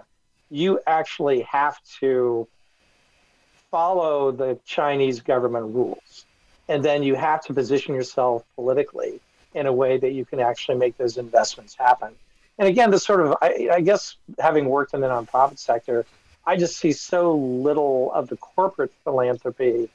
you 0.50 0.80
actually 0.88 1.42
have 1.42 1.78
to 2.00 2.48
follow 3.70 4.32
the 4.32 4.60
Chinese 4.66 5.22
government 5.22 5.74
rules. 5.74 6.26
And 6.68 6.84
then 6.84 7.04
you 7.04 7.16
have 7.16 7.44
to 7.46 7.54
position 7.54 7.94
yourself 7.94 8.44
politically 8.56 9.20
in 9.54 9.66
a 9.66 9.74
way 9.74 9.98
that 9.98 10.12
you 10.14 10.26
can 10.26 10.40
actually 10.40 10.78
make 10.78 10.98
those 10.98 11.18
investments 11.18 11.76
happen. 11.76 12.14
And 12.58 12.68
again, 12.68 12.92
the 12.92 13.00
sort 13.00 13.26
of, 13.26 13.36
I, 13.42 13.70
I 13.74 13.82
guess, 13.82 14.16
having 14.38 14.66
worked 14.66 14.94
in 14.94 15.02
the 15.02 15.08
nonprofit 15.08 15.60
sector, 15.60 16.06
I 16.50 16.56
just 16.56 16.78
see 16.78 16.94
so 16.94 17.36
little 17.36 18.12
of 18.12 18.28
the 18.28 18.36
corporate 18.36 18.92
philanthropy 19.04 19.88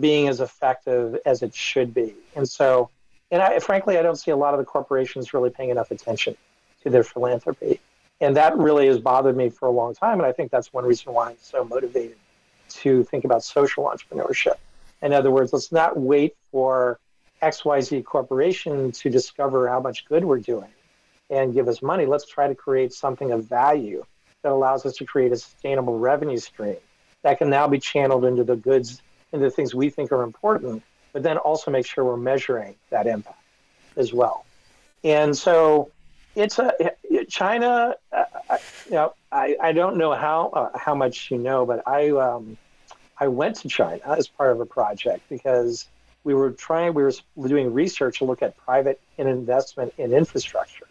being 0.00 0.26
as 0.26 0.40
effective 0.40 1.16
as 1.24 1.44
it 1.44 1.54
should 1.54 1.94
be. 1.94 2.16
And 2.34 2.48
so, 2.48 2.90
and 3.30 3.40
I, 3.40 3.60
frankly, 3.60 3.96
I 3.98 4.02
don't 4.02 4.16
see 4.16 4.32
a 4.32 4.36
lot 4.36 4.52
of 4.52 4.58
the 4.58 4.64
corporations 4.64 5.32
really 5.32 5.50
paying 5.50 5.70
enough 5.70 5.92
attention 5.92 6.36
to 6.82 6.90
their 6.90 7.04
philanthropy. 7.04 7.78
And 8.20 8.36
that 8.36 8.58
really 8.58 8.88
has 8.88 8.98
bothered 8.98 9.36
me 9.36 9.48
for 9.48 9.66
a 9.66 9.70
long 9.70 9.94
time. 9.94 10.18
And 10.18 10.26
I 10.26 10.32
think 10.32 10.50
that's 10.50 10.72
one 10.72 10.84
reason 10.84 11.12
why 11.12 11.30
I'm 11.30 11.36
so 11.40 11.62
motivated 11.62 12.16
to 12.70 13.04
think 13.04 13.24
about 13.24 13.44
social 13.44 13.84
entrepreneurship. 13.84 14.56
In 15.02 15.12
other 15.12 15.30
words, 15.30 15.52
let's 15.52 15.70
not 15.70 15.96
wait 15.96 16.34
for 16.50 16.98
XYZ 17.42 18.04
Corporation 18.04 18.90
to 18.90 19.08
discover 19.08 19.68
how 19.68 19.78
much 19.78 20.04
good 20.06 20.24
we're 20.24 20.40
doing 20.40 20.72
and 21.30 21.54
give 21.54 21.68
us 21.68 21.80
money. 21.80 22.06
Let's 22.06 22.26
try 22.26 22.48
to 22.48 22.56
create 22.56 22.92
something 22.92 23.30
of 23.30 23.44
value 23.44 24.04
that 24.42 24.52
allows 24.52 24.84
us 24.86 24.96
to 24.96 25.04
create 25.04 25.32
a 25.32 25.36
sustainable 25.36 25.98
revenue 25.98 26.38
stream 26.38 26.76
that 27.22 27.38
can 27.38 27.48
now 27.48 27.68
be 27.68 27.78
channeled 27.78 28.24
into 28.24 28.44
the 28.44 28.56
goods, 28.56 29.00
into 29.32 29.44
the 29.44 29.50
things 29.50 29.74
we 29.74 29.90
think 29.90 30.12
are 30.12 30.22
important, 30.22 30.82
but 31.12 31.22
then 31.22 31.36
also 31.38 31.70
make 31.70 31.86
sure 31.86 32.04
we're 32.04 32.16
measuring 32.16 32.74
that 32.90 33.06
impact 33.06 33.38
as 33.96 34.12
well. 34.12 34.44
And 35.04 35.36
so 35.36 35.90
it's 36.34 36.58
a 36.58 36.72
China. 37.28 37.94
Uh, 38.12 38.24
you 38.86 38.92
know, 38.92 39.14
I, 39.30 39.56
I 39.60 39.72
don't 39.72 39.96
know 39.96 40.14
how 40.14 40.48
uh, 40.48 40.78
how 40.78 40.94
much 40.94 41.30
you 41.30 41.38
know, 41.38 41.66
but 41.66 41.86
I 41.86 42.10
um, 42.10 42.56
I 43.18 43.28
went 43.28 43.56
to 43.56 43.68
China 43.68 44.00
as 44.06 44.28
part 44.28 44.52
of 44.52 44.60
a 44.60 44.66
project 44.66 45.28
because 45.28 45.88
we 46.24 46.34
were 46.34 46.52
trying 46.52 46.94
we 46.94 47.02
were 47.02 47.12
doing 47.48 47.72
research 47.72 48.18
to 48.18 48.24
look 48.24 48.42
at 48.42 48.56
private 48.56 49.00
investment 49.18 49.92
in 49.98 50.12
infrastructure, 50.12 50.88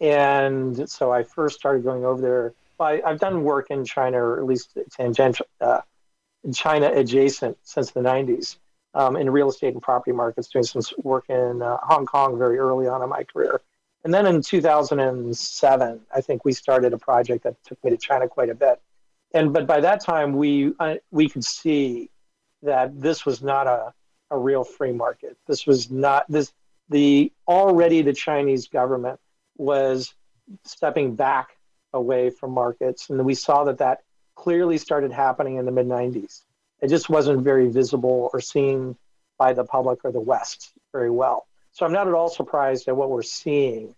and 0.00 0.88
so 0.88 1.12
I 1.12 1.24
first 1.24 1.58
started 1.58 1.82
going 1.82 2.04
over 2.04 2.20
there 2.20 2.52
I, 2.80 3.00
have 3.04 3.18
done 3.18 3.42
work 3.42 3.70
in 3.70 3.84
China, 3.84 4.18
or 4.18 4.38
at 4.38 4.46
least 4.46 4.76
tangential, 4.90 5.46
uh, 5.60 5.80
China 6.54 6.90
adjacent 6.92 7.58
since 7.62 7.90
the 7.90 8.00
90s 8.00 8.56
um, 8.94 9.16
in 9.16 9.30
real 9.30 9.48
estate 9.48 9.74
and 9.74 9.82
property 9.82 10.12
markets, 10.12 10.48
doing 10.48 10.64
some 10.64 10.82
work 11.02 11.24
in 11.28 11.62
uh, 11.62 11.78
Hong 11.82 12.06
Kong 12.06 12.38
very 12.38 12.58
early 12.58 12.86
on 12.86 13.02
in 13.02 13.08
my 13.08 13.24
career. 13.24 13.60
And 14.04 14.14
then 14.14 14.26
in 14.26 14.42
2007, 14.42 16.00
I 16.14 16.20
think 16.20 16.44
we 16.44 16.52
started 16.52 16.92
a 16.92 16.98
project 16.98 17.44
that 17.44 17.62
took 17.64 17.82
me 17.84 17.90
to 17.90 17.96
China 17.96 18.28
quite 18.28 18.48
a 18.48 18.54
bit. 18.54 18.80
And 19.34 19.52
but 19.52 19.66
by 19.66 19.80
that 19.80 20.00
time, 20.00 20.32
we 20.32 20.72
uh, 20.78 20.96
we 21.10 21.28
could 21.28 21.44
see 21.44 22.10
that 22.62 22.98
this 22.98 23.26
was 23.26 23.42
not 23.42 23.66
a, 23.66 23.92
a 24.30 24.38
real 24.38 24.64
free 24.64 24.92
market. 24.92 25.36
This 25.46 25.66
was 25.66 25.90
not 25.90 26.24
this 26.30 26.52
the 26.88 27.30
already 27.46 28.00
the 28.00 28.14
Chinese 28.14 28.68
government 28.68 29.20
was 29.58 30.14
stepping 30.64 31.14
back 31.14 31.57
away 31.92 32.30
from 32.30 32.52
markets. 32.52 33.10
And 33.10 33.24
we 33.24 33.34
saw 33.34 33.64
that 33.64 33.78
that 33.78 34.02
clearly 34.34 34.78
started 34.78 35.12
happening 35.12 35.56
in 35.56 35.64
the 35.64 35.72
mid 35.72 35.86
90s. 35.86 36.42
It 36.80 36.88
just 36.88 37.08
wasn't 37.08 37.42
very 37.42 37.68
visible 37.68 38.30
or 38.32 38.40
seen 38.40 38.96
by 39.36 39.52
the 39.52 39.64
public 39.64 40.00
or 40.04 40.12
the 40.12 40.20
West 40.20 40.72
very 40.92 41.10
well. 41.10 41.46
So 41.72 41.86
I'm 41.86 41.92
not 41.92 42.08
at 42.08 42.14
all 42.14 42.28
surprised 42.28 42.88
at 42.88 42.96
what 42.96 43.10
we're 43.10 43.22
seeing 43.22 43.94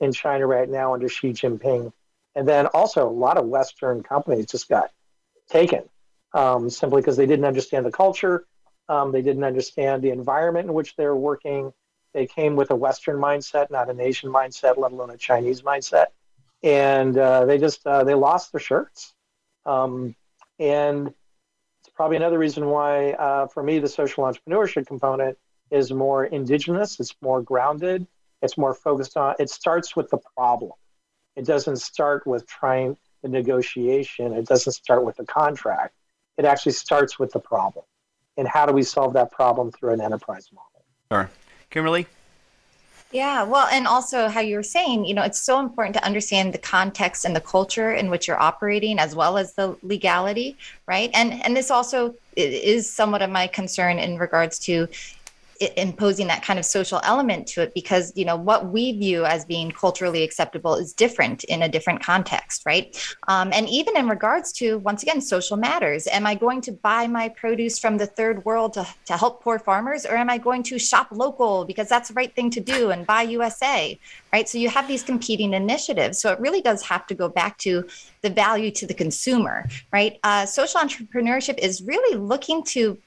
in 0.00 0.12
China 0.12 0.46
right 0.46 0.68
now 0.68 0.94
under 0.94 1.08
Xi 1.08 1.32
Jinping. 1.32 1.92
And 2.34 2.48
then 2.48 2.66
also, 2.66 3.08
a 3.08 3.10
lot 3.10 3.36
of 3.36 3.46
Western 3.46 4.02
companies 4.02 4.46
just 4.46 4.68
got 4.68 4.90
taken 5.48 5.88
um, 6.32 6.68
simply 6.68 7.00
because 7.00 7.16
they 7.16 7.26
didn't 7.26 7.44
understand 7.44 7.86
the 7.86 7.92
culture. 7.92 8.44
Um, 8.88 9.12
they 9.12 9.22
didn't 9.22 9.44
understand 9.44 10.02
the 10.02 10.10
environment 10.10 10.68
in 10.68 10.74
which 10.74 10.96
they're 10.96 11.14
working. 11.14 11.72
They 12.12 12.26
came 12.26 12.56
with 12.56 12.70
a 12.70 12.76
Western 12.76 13.16
mindset, 13.16 13.70
not 13.70 13.88
an 13.88 14.00
Asian 14.00 14.30
mindset, 14.30 14.76
let 14.76 14.92
alone 14.92 15.10
a 15.10 15.16
Chinese 15.16 15.62
mindset 15.62 16.06
and 16.64 17.16
uh, 17.18 17.44
they 17.44 17.58
just 17.58 17.86
uh, 17.86 18.02
they 18.02 18.14
lost 18.14 18.50
their 18.50 18.60
shirts. 18.60 19.14
Um, 19.66 20.16
and 20.58 21.08
it's 21.08 21.94
probably 21.94 22.16
another 22.16 22.38
reason 22.38 22.66
why, 22.66 23.12
uh, 23.12 23.46
for 23.46 23.62
me, 23.62 23.78
the 23.78 23.88
social 23.88 24.24
entrepreneurship 24.24 24.86
component 24.86 25.38
is 25.70 25.92
more 25.92 26.24
indigenous. 26.24 26.98
It's 26.98 27.14
more 27.20 27.42
grounded. 27.42 28.06
It's 28.40 28.56
more 28.56 28.74
focused 28.74 29.16
on. 29.16 29.34
It 29.38 29.50
starts 29.50 29.94
with 29.94 30.08
the 30.10 30.18
problem. 30.36 30.72
It 31.36 31.44
doesn't 31.44 31.76
start 31.76 32.26
with 32.26 32.46
trying 32.46 32.96
the 33.22 33.28
negotiation. 33.28 34.32
It 34.32 34.46
doesn't 34.46 34.72
start 34.72 35.04
with 35.04 35.16
the 35.16 35.26
contract. 35.26 35.94
It 36.38 36.46
actually 36.46 36.72
starts 36.72 37.18
with 37.18 37.32
the 37.32 37.40
problem. 37.40 37.84
And 38.36 38.48
how 38.48 38.66
do 38.66 38.72
we 38.72 38.82
solve 38.82 39.12
that 39.14 39.30
problem 39.30 39.70
through 39.70 39.92
an 39.92 40.00
enterprise 40.00 40.48
model? 40.52 40.84
Sure. 41.12 41.30
Kimberlee? 41.70 42.06
Yeah, 43.14 43.44
well, 43.44 43.68
and 43.70 43.86
also 43.86 44.26
how 44.26 44.40
you 44.40 44.56
were 44.56 44.64
saying, 44.64 45.04
you 45.04 45.14
know, 45.14 45.22
it's 45.22 45.38
so 45.38 45.60
important 45.60 45.94
to 45.94 46.04
understand 46.04 46.52
the 46.52 46.58
context 46.58 47.24
and 47.24 47.36
the 47.36 47.40
culture 47.40 47.92
in 47.92 48.10
which 48.10 48.26
you're 48.26 48.42
operating, 48.42 48.98
as 48.98 49.14
well 49.14 49.38
as 49.38 49.54
the 49.54 49.76
legality, 49.84 50.56
right? 50.88 51.10
And 51.14 51.40
and 51.44 51.56
this 51.56 51.70
also 51.70 52.16
is 52.36 52.90
somewhat 52.90 53.22
of 53.22 53.30
my 53.30 53.46
concern 53.46 54.00
in 54.00 54.18
regards 54.18 54.58
to 54.66 54.88
imposing 55.76 56.26
that 56.26 56.42
kind 56.42 56.58
of 56.58 56.64
social 56.64 57.00
element 57.04 57.46
to 57.46 57.62
it 57.62 57.72
because 57.74 58.12
you 58.16 58.24
know 58.24 58.36
what 58.36 58.72
we 58.72 58.92
view 58.98 59.24
as 59.24 59.44
being 59.44 59.70
culturally 59.70 60.22
acceptable 60.22 60.74
is 60.74 60.92
different 60.92 61.44
in 61.44 61.62
a 61.62 61.68
different 61.68 62.02
context 62.02 62.62
right? 62.66 63.16
Um, 63.28 63.52
and 63.52 63.68
even 63.68 63.96
in 63.96 64.08
regards 64.08 64.52
to 64.54 64.78
once 64.78 65.02
again 65.02 65.20
social 65.20 65.56
matters. 65.56 66.06
Am 66.08 66.26
i 66.26 66.34
going 66.34 66.60
to 66.62 66.72
buy 66.72 67.06
my 67.06 67.28
produce 67.28 67.78
from 67.78 67.98
the 67.98 68.06
third 68.06 68.44
world 68.44 68.74
to, 68.74 68.86
to 69.06 69.16
help 69.16 69.42
poor 69.42 69.58
farmers 69.58 70.06
or 70.06 70.16
am 70.16 70.30
i 70.30 70.38
going 70.38 70.62
to 70.62 70.78
shop 70.78 71.08
local 71.10 71.64
because 71.64 71.88
that's 71.88 72.08
the 72.08 72.14
right 72.14 72.34
thing 72.34 72.50
to 72.50 72.60
do 72.60 72.90
and 72.90 73.06
buy 73.06 73.22
usa 73.22 73.98
right? 74.32 74.48
So 74.48 74.58
you 74.58 74.68
have 74.68 74.88
these 74.88 75.04
competing 75.04 75.54
initiatives. 75.54 76.18
So 76.18 76.32
it 76.32 76.40
really 76.40 76.60
does 76.60 76.82
have 76.82 77.06
to 77.06 77.14
go 77.14 77.28
back 77.28 77.56
to 77.58 77.86
the 78.22 78.30
value 78.30 78.70
to 78.72 78.86
the 78.86 78.94
consumer 78.94 79.64
right? 79.92 80.18
Uh, 80.24 80.46
social 80.46 80.80
entrepreneurship 80.80 81.58
is 81.58 81.82
really 81.82 82.16
looking 82.16 82.64
to 82.64 82.98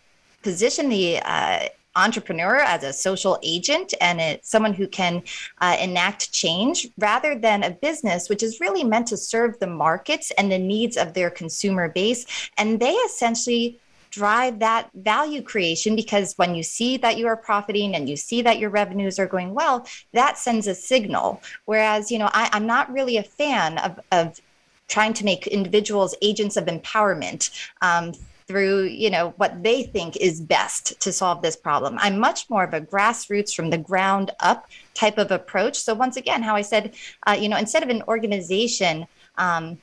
position 0.43 0.89
the 0.89 1.19
uh, 1.23 1.67
entrepreneur 1.97 2.57
as 2.57 2.83
a 2.83 2.93
social 2.93 3.39
agent 3.43 3.93
and 3.99 4.21
it's 4.21 4.49
someone 4.49 4.73
who 4.73 4.87
can 4.87 5.23
uh, 5.59 5.75
enact 5.81 6.31
change 6.31 6.87
rather 6.97 7.35
than 7.35 7.63
a 7.63 7.71
business 7.71 8.29
which 8.29 8.43
is 8.43 8.61
really 8.61 8.83
meant 8.83 9.07
to 9.07 9.17
serve 9.17 9.59
the 9.59 9.67
markets 9.67 10.31
and 10.37 10.51
the 10.51 10.59
needs 10.59 10.95
of 10.95 11.13
their 11.13 11.29
consumer 11.29 11.89
base. 11.89 12.25
And 12.57 12.79
they 12.79 12.93
essentially 12.93 13.79
drive 14.11 14.59
that 14.59 14.89
value 14.93 15.41
creation 15.41 15.95
because 15.95 16.33
when 16.37 16.55
you 16.55 16.63
see 16.63 16.97
that 16.97 17.17
you 17.17 17.27
are 17.27 17.35
profiting 17.35 17.95
and 17.95 18.07
you 18.07 18.15
see 18.15 18.41
that 18.41 18.57
your 18.57 18.69
revenues 18.69 19.19
are 19.19 19.27
going 19.27 19.53
well 19.53 19.85
that 20.13 20.37
sends 20.37 20.67
a 20.67 20.75
signal. 20.75 21.41
Whereas 21.65 22.09
you 22.11 22.19
know 22.19 22.29
I, 22.31 22.49
am 22.53 22.65
not 22.65 22.91
really 22.91 23.17
a 23.17 23.23
fan 23.23 23.77
of, 23.79 23.99
of 24.11 24.39
trying 24.87 25.13
to 25.13 25.25
make 25.25 25.47
individuals 25.47 26.15
agents 26.21 26.57
of 26.57 26.65
empowerment. 26.65 27.49
Um, 27.81 28.13
through 28.47 28.83
you 28.83 29.09
know 29.09 29.33
what 29.37 29.61
they 29.61 29.83
think 29.83 30.17
is 30.17 30.39
best 30.39 30.99
to 31.01 31.11
solve 31.11 31.41
this 31.41 31.55
problem. 31.55 31.97
I'm 31.99 32.17
much 32.17 32.49
more 32.49 32.63
of 32.63 32.73
a 32.73 32.81
grassroots 32.81 33.53
from 33.53 33.69
the 33.69 33.77
ground 33.77 34.31
up 34.39 34.69
type 34.93 35.17
of 35.17 35.31
approach. 35.31 35.77
So 35.77 35.93
once 35.93 36.17
again 36.17 36.41
how 36.41 36.55
i 36.55 36.61
said 36.61 36.93
uh, 37.27 37.37
you 37.39 37.49
know 37.49 37.57
instead 37.57 37.83
of 37.83 37.89
an 37.89 38.03
organization 38.07 39.07
um, 39.37 39.77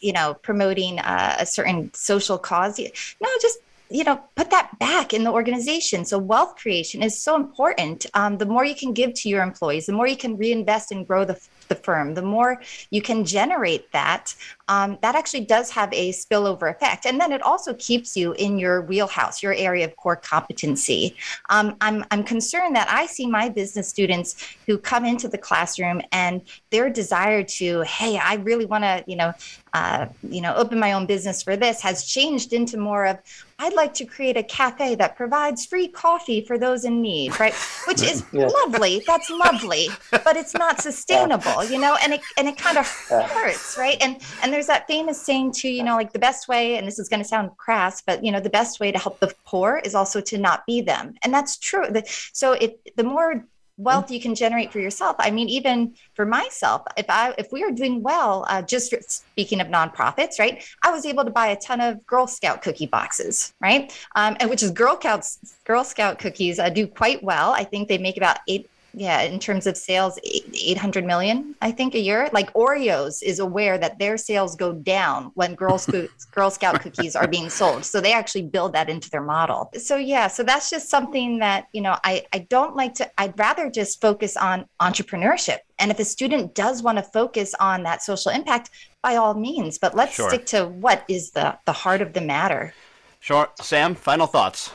you 0.00 0.12
know 0.12 0.34
promoting 0.34 0.98
uh, 1.00 1.36
a 1.38 1.46
certain 1.46 1.92
social 1.92 2.38
cause 2.38 2.78
no 2.78 3.28
just 3.42 3.58
you 3.90 4.04
know 4.04 4.22
put 4.36 4.50
that 4.50 4.78
back 4.78 5.12
in 5.12 5.24
the 5.24 5.30
organization. 5.30 6.04
So 6.04 6.18
wealth 6.18 6.56
creation 6.56 7.02
is 7.02 7.20
so 7.20 7.34
important. 7.34 8.06
Um, 8.14 8.38
the 8.38 8.46
more 8.46 8.64
you 8.64 8.76
can 8.76 8.92
give 8.92 9.14
to 9.14 9.28
your 9.28 9.42
employees 9.42 9.86
the 9.86 9.92
more 9.92 10.06
you 10.06 10.16
can 10.16 10.36
reinvest 10.36 10.92
and 10.92 11.06
grow 11.06 11.24
the 11.24 11.40
the 11.68 11.74
firm, 11.74 12.14
the 12.14 12.22
more 12.22 12.60
you 12.90 13.00
can 13.00 13.24
generate 13.24 13.90
that, 13.92 14.34
um, 14.70 14.98
that 15.02 15.16
actually 15.16 15.44
does 15.44 15.68
have 15.68 15.92
a 15.92 16.12
spillover 16.12 16.70
effect. 16.70 17.04
And 17.04 17.20
then 17.20 17.32
it 17.32 17.42
also 17.42 17.74
keeps 17.74 18.16
you 18.16 18.32
in 18.34 18.56
your 18.56 18.82
wheelhouse, 18.82 19.42
your 19.42 19.52
area 19.52 19.84
of 19.84 19.96
core 19.96 20.14
competency. 20.14 21.16
Um, 21.50 21.76
I'm, 21.80 22.04
I'm 22.12 22.22
concerned 22.22 22.76
that 22.76 22.88
I 22.88 23.06
see 23.06 23.26
my 23.26 23.48
business 23.48 23.88
students 23.88 24.36
who 24.66 24.78
come 24.78 25.04
into 25.04 25.26
the 25.26 25.38
classroom 25.38 26.00
and 26.12 26.42
their 26.70 26.88
desire 26.88 27.42
to, 27.42 27.80
hey, 27.82 28.16
I 28.16 28.34
really 28.34 28.64
want 28.64 28.84
to, 28.84 29.02
you 29.08 29.16
know, 29.16 29.32
uh, 29.72 30.06
you 30.22 30.40
know, 30.40 30.54
open 30.54 30.78
my 30.78 30.92
own 30.92 31.06
business 31.06 31.42
for 31.42 31.56
this 31.56 31.80
has 31.80 32.04
changed 32.04 32.52
into 32.52 32.76
more 32.76 33.06
of, 33.06 33.18
I'd 33.60 33.74
like 33.74 33.92
to 33.94 34.06
create 34.06 34.36
a 34.36 34.42
cafe 34.42 34.94
that 34.96 35.16
provides 35.16 35.66
free 35.66 35.86
coffee 35.86 36.40
for 36.40 36.58
those 36.58 36.84
in 36.84 37.02
need, 37.02 37.38
right? 37.38 37.54
Which 37.86 38.02
is 38.02 38.24
lovely. 38.32 39.02
That's 39.06 39.28
lovely, 39.28 39.88
but 40.10 40.36
it's 40.36 40.54
not 40.54 40.80
sustainable, 40.80 41.64
you 41.64 41.78
know, 41.78 41.96
and 42.02 42.14
it 42.14 42.22
and 42.38 42.48
it 42.48 42.56
kind 42.56 42.78
of 42.78 42.86
hurts, 43.10 43.76
right? 43.78 43.98
And 44.00 44.16
and 44.42 44.52
there's 44.52 44.59
that 44.66 44.86
famous 44.86 45.20
saying 45.20 45.52
too, 45.52 45.68
you 45.68 45.82
know, 45.82 45.96
like 45.96 46.12
the 46.12 46.18
best 46.18 46.48
way, 46.48 46.76
and 46.76 46.86
this 46.86 46.98
is 46.98 47.08
going 47.08 47.20
to 47.20 47.28
sound 47.28 47.56
crass, 47.56 48.02
but 48.02 48.24
you 48.24 48.32
know, 48.32 48.40
the 48.40 48.50
best 48.50 48.80
way 48.80 48.92
to 48.92 48.98
help 48.98 49.20
the 49.20 49.32
poor 49.44 49.80
is 49.84 49.94
also 49.94 50.20
to 50.20 50.38
not 50.38 50.66
be 50.66 50.80
them, 50.80 51.14
and 51.22 51.32
that's 51.32 51.56
true. 51.56 51.86
So 52.32 52.52
it 52.52 52.80
the 52.96 53.04
more 53.04 53.44
wealth 53.80 54.10
you 54.10 54.20
can 54.20 54.34
generate 54.34 54.70
for 54.70 54.78
yourself 54.78 55.16
i 55.18 55.30
mean 55.30 55.48
even 55.48 55.94
for 56.14 56.26
myself 56.26 56.82
if 56.98 57.06
i 57.08 57.34
if 57.38 57.50
we 57.50 57.64
are 57.64 57.70
doing 57.70 58.02
well 58.02 58.44
uh, 58.48 58.60
just 58.60 58.94
speaking 59.10 59.60
of 59.60 59.68
nonprofits 59.68 60.38
right 60.38 60.64
i 60.82 60.90
was 60.90 61.06
able 61.06 61.24
to 61.24 61.30
buy 61.30 61.46
a 61.46 61.56
ton 61.56 61.80
of 61.80 62.04
girl 62.06 62.26
scout 62.26 62.60
cookie 62.60 62.86
boxes 62.86 63.54
right 63.60 63.96
um, 64.16 64.36
and 64.38 64.50
which 64.50 64.62
is 64.62 64.70
girl 64.70 64.96
scouts 64.96 65.38
girl 65.64 65.82
scout 65.82 66.18
cookies 66.18 66.58
uh, 66.58 66.68
do 66.68 66.86
quite 66.86 67.22
well 67.22 67.52
i 67.52 67.64
think 67.64 67.88
they 67.88 67.98
make 67.98 68.18
about 68.18 68.38
eight 68.48 68.69
yeah 68.94 69.22
in 69.22 69.38
terms 69.38 69.66
of 69.66 69.76
sales 69.76 70.18
800 70.24 71.04
million 71.04 71.54
i 71.60 71.70
think 71.70 71.94
a 71.94 71.98
year. 71.98 72.28
Like 72.32 72.52
oreos 72.54 73.22
is 73.22 73.38
aware 73.38 73.78
that 73.78 73.98
their 73.98 74.16
sales 74.16 74.56
go 74.56 74.72
down 74.72 75.30
when 75.34 75.54
girl, 75.54 75.78
Scout, 75.78 76.08
girl 76.32 76.50
scout 76.50 76.80
cookies 76.80 77.16
are 77.16 77.28
being 77.28 77.48
sold. 77.48 77.84
So 77.84 78.00
they 78.00 78.12
actually 78.12 78.42
build 78.42 78.72
that 78.74 78.88
into 78.88 79.10
their 79.10 79.22
model. 79.22 79.70
So 79.76 79.96
yeah 79.96 80.28
so 80.28 80.42
that's 80.42 80.70
just 80.70 80.88
something 80.88 81.38
that 81.38 81.68
you 81.72 81.80
know 81.80 81.96
i 82.04 82.24
i 82.32 82.40
don't 82.50 82.76
like 82.76 82.94
to 82.94 83.20
i'd 83.20 83.38
rather 83.38 83.70
just 83.70 84.00
focus 84.00 84.36
on 84.36 84.66
entrepreneurship. 84.80 85.58
And 85.78 85.90
if 85.90 85.98
a 85.98 86.04
student 86.04 86.54
does 86.54 86.82
want 86.82 86.98
to 86.98 87.02
focus 87.02 87.54
on 87.60 87.82
that 87.84 88.02
social 88.02 88.30
impact 88.30 88.70
by 89.02 89.16
all 89.16 89.34
means. 89.34 89.78
But 89.78 89.94
let's 89.94 90.14
sure. 90.14 90.28
stick 90.28 90.46
to 90.46 90.66
what 90.66 91.04
is 91.08 91.30
the 91.30 91.58
the 91.66 91.72
heart 91.72 92.02
of 92.02 92.12
the 92.12 92.20
matter. 92.20 92.74
Sure. 93.20 93.48
Sam 93.60 93.94
final 93.94 94.26
thoughts 94.26 94.72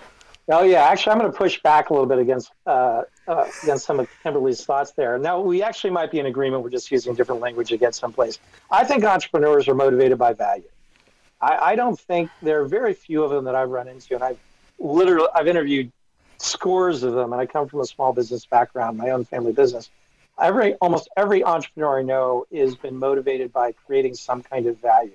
Oh 0.47 0.63
yeah, 0.63 0.83
actually, 0.83 1.13
I'm 1.13 1.19
going 1.19 1.31
to 1.31 1.37
push 1.37 1.59
back 1.61 1.89
a 1.89 1.93
little 1.93 2.05
bit 2.07 2.19
against 2.19 2.51
uh, 2.67 3.03
uh, 3.27 3.49
against 3.63 3.85
some 3.85 3.99
of 3.99 4.07
Kimberlee's 4.23 4.63
thoughts 4.63 4.91
there. 4.91 5.17
Now, 5.17 5.41
we 5.41 5.63
actually 5.63 5.89
might 5.89 6.11
be 6.11 6.19
in 6.19 6.27
agreement. 6.27 6.63
We're 6.63 6.69
just 6.69 6.91
using 6.91 7.15
different 7.15 7.41
language 7.41 7.69
to 7.69 7.77
get 7.77 7.95
someplace. 7.95 8.37
I 8.69 8.83
think 8.83 9.03
entrepreneurs 9.03 9.67
are 9.67 9.73
motivated 9.73 10.19
by 10.19 10.33
value. 10.33 10.69
I, 11.41 11.71
I 11.71 11.75
don't 11.75 11.99
think 11.99 12.29
there 12.43 12.61
are 12.61 12.65
very 12.65 12.93
few 12.93 13.23
of 13.23 13.31
them 13.31 13.45
that 13.45 13.55
I've 13.55 13.69
run 13.69 13.87
into, 13.87 14.13
and 14.13 14.23
I've 14.23 14.37
literally 14.77 15.27
I've 15.33 15.47
interviewed 15.47 15.91
scores 16.37 17.01
of 17.01 17.13
them, 17.13 17.33
and 17.33 17.41
I 17.41 17.47
come 17.47 17.67
from 17.67 17.81
a 17.81 17.85
small 17.85 18.13
business 18.13 18.45
background, 18.45 18.99
my 18.99 19.09
own 19.09 19.25
family 19.25 19.51
business. 19.51 19.89
Every 20.39 20.75
almost 20.75 21.09
every 21.17 21.43
entrepreneur 21.43 21.99
I 21.99 22.03
know 22.03 22.45
has 22.53 22.75
been 22.75 22.97
motivated 22.97 23.51
by 23.51 23.71
creating 23.87 24.13
some 24.13 24.43
kind 24.43 24.67
of 24.67 24.79
value. 24.79 25.11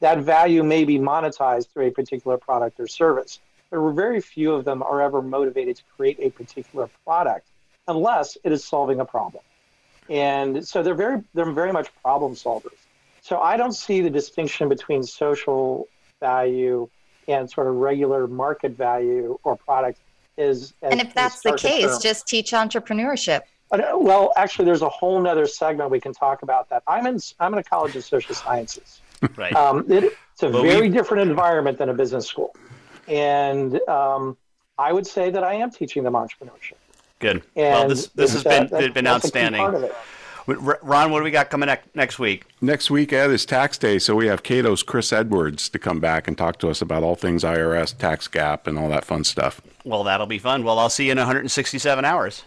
That 0.00 0.20
value 0.20 0.62
may 0.62 0.84
be 0.84 0.98
monetized 0.98 1.68
through 1.68 1.88
a 1.88 1.90
particular 1.90 2.38
product 2.38 2.80
or 2.80 2.86
service 2.86 3.38
there 3.72 3.80
were 3.80 3.92
very 3.92 4.20
few 4.20 4.52
of 4.52 4.66
them 4.66 4.82
are 4.82 5.00
ever 5.00 5.22
motivated 5.22 5.76
to 5.76 5.82
create 5.96 6.18
a 6.20 6.28
particular 6.30 6.90
product 7.04 7.48
unless 7.88 8.36
it 8.44 8.52
is 8.52 8.62
solving 8.62 9.00
a 9.00 9.04
problem. 9.04 9.42
And 10.10 10.68
so 10.68 10.82
they're 10.82 10.94
very 10.94 11.22
they're 11.32 11.50
very 11.50 11.72
much 11.72 11.88
problem 12.02 12.34
solvers. 12.34 12.76
So 13.22 13.40
I 13.40 13.56
don't 13.56 13.72
see 13.72 14.02
the 14.02 14.10
distinction 14.10 14.68
between 14.68 15.02
social 15.02 15.88
value 16.20 16.88
and 17.28 17.50
sort 17.50 17.66
of 17.66 17.76
regular 17.76 18.26
market 18.26 18.72
value 18.72 19.38
or 19.42 19.56
product 19.56 20.00
is. 20.36 20.74
and 20.82 21.00
if 21.00 21.14
that's 21.14 21.40
the 21.40 21.56
case, 21.56 21.96
just 21.98 22.28
teach 22.28 22.50
entrepreneurship. 22.50 23.40
Uh, 23.70 23.80
well, 23.94 24.34
actually, 24.36 24.66
there's 24.66 24.82
a 24.82 24.88
whole 24.90 25.18
nother 25.18 25.46
segment 25.46 25.90
we 25.90 26.00
can 26.00 26.12
talk 26.12 26.42
about 26.42 26.68
that. 26.68 26.82
I'm 26.86 27.06
in 27.06 27.18
I'm 27.40 27.54
in 27.54 27.58
a 27.58 27.64
college 27.64 27.96
of 27.96 28.04
social 28.04 28.34
sciences. 28.34 29.00
right. 29.36 29.54
Um, 29.54 29.90
it, 29.90 30.12
it's 30.32 30.42
a 30.42 30.50
well, 30.50 30.62
very 30.62 30.88
we... 30.90 30.94
different 30.94 31.30
environment 31.30 31.78
than 31.78 31.88
a 31.88 31.94
business 31.94 32.26
school 32.26 32.54
and 33.08 33.80
um, 33.88 34.36
I 34.78 34.92
would 34.92 35.06
say 35.06 35.30
that 35.30 35.44
I 35.44 35.54
am 35.54 35.70
teaching 35.70 36.02
them 36.02 36.14
entrepreneurship. 36.14 36.74
Good. 37.18 37.42
And 37.56 37.74
well, 37.74 37.88
this 37.88 38.08
this 38.08 38.32
has 38.32 38.44
been 38.44 38.66
that, 38.68 38.94
been 38.94 39.06
outstanding. 39.06 39.90
Ron, 40.46 41.12
what 41.12 41.18
do 41.18 41.22
we 41.24 41.30
got 41.30 41.50
coming 41.50 41.68
next 41.94 42.18
week? 42.18 42.46
Next 42.60 42.90
week, 42.90 43.12
Ed, 43.12 43.30
is 43.30 43.46
tax 43.46 43.78
day, 43.78 44.00
so 44.00 44.16
we 44.16 44.26
have 44.26 44.42
Cato's 44.42 44.82
Chris 44.82 45.12
Edwards 45.12 45.68
to 45.68 45.78
come 45.78 46.00
back 46.00 46.26
and 46.26 46.36
talk 46.36 46.58
to 46.58 46.68
us 46.68 46.82
about 46.82 47.04
all 47.04 47.14
things 47.14 47.44
IRS, 47.44 47.96
tax 47.96 48.26
gap, 48.26 48.66
and 48.66 48.76
all 48.76 48.88
that 48.88 49.04
fun 49.04 49.22
stuff. 49.22 49.60
Well, 49.84 50.02
that'll 50.02 50.26
be 50.26 50.38
fun. 50.38 50.64
Well, 50.64 50.80
I'll 50.80 50.90
see 50.90 51.06
you 51.06 51.12
in 51.12 51.18
167 51.18 52.04
hours. 52.04 52.42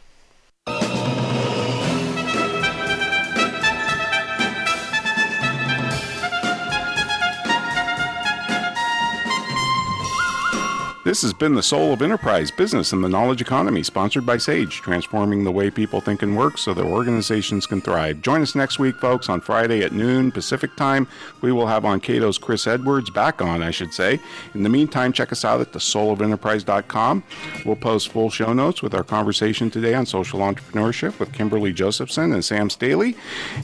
This 11.06 11.22
has 11.22 11.34
been 11.34 11.54
the 11.54 11.62
Soul 11.62 11.94
of 11.94 12.02
Enterprise 12.02 12.50
Business 12.50 12.92
and 12.92 13.04
the 13.04 13.08
Knowledge 13.08 13.40
Economy, 13.40 13.84
sponsored 13.84 14.26
by 14.26 14.38
Sage, 14.38 14.82
transforming 14.82 15.44
the 15.44 15.52
way 15.52 15.70
people 15.70 16.02
think 16.02 16.24
and 16.24 16.36
work 16.36 16.58
so 16.58 16.74
their 16.74 16.84
organizations 16.84 17.68
can 17.68 17.80
thrive. 17.80 18.24
Join 18.24 18.42
us 18.42 18.56
next 18.56 18.80
week, 18.80 18.96
folks, 18.96 19.30
on 19.30 19.40
Friday 19.40 19.84
at 19.84 19.92
noon 19.92 20.32
Pacific 20.32 20.76
time. 20.76 21.08
We 21.42 21.52
will 21.52 21.68
have 21.68 21.86
on 21.86 22.00
Cato's 22.00 22.40
Chris 22.40 22.66
Edwards, 22.66 23.12
back 23.12 23.40
on, 23.40 23.62
I 23.62 23.70
should 23.70 23.94
say. 23.94 24.20
In 24.56 24.64
the 24.64 24.70
meantime, 24.70 25.14
check 25.14 25.32
us 25.32 25.46
out 25.46 25.62
at 25.62 25.74
thesoulofenterprise.com. 25.74 27.24
We'll 27.68 27.76
post 27.76 28.08
full 28.08 28.32
show 28.32 28.52
notes 28.52 28.82
with 28.82 28.96
our 28.96 29.04
conversation 29.04 29.70
today 29.70 29.94
on 29.94 30.08
social 30.08 30.40
entrepreneurship 30.40 31.20
with 31.20 31.34
Kimberlee 31.34 31.76
Josephson 31.76 32.34
and 32.34 32.44
Sam 32.44 32.68
Staley. 32.72 33.16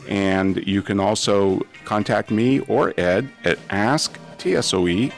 And 0.07 0.57
you 0.67 0.83
can 0.83 0.99
also 0.99 1.61
contact 1.85 2.29
me 2.29 2.59
or 2.59 2.93
Ed 2.99 3.31
at 3.43 3.57
ask 3.71 4.19
TSOE. 4.41 5.11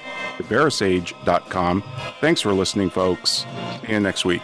Thanks 2.21 2.41
for 2.41 2.53
listening, 2.53 2.89
folks. 2.89 3.45
See 3.86 3.93
you 3.93 3.99
next 3.99 4.26
week. 4.26 4.41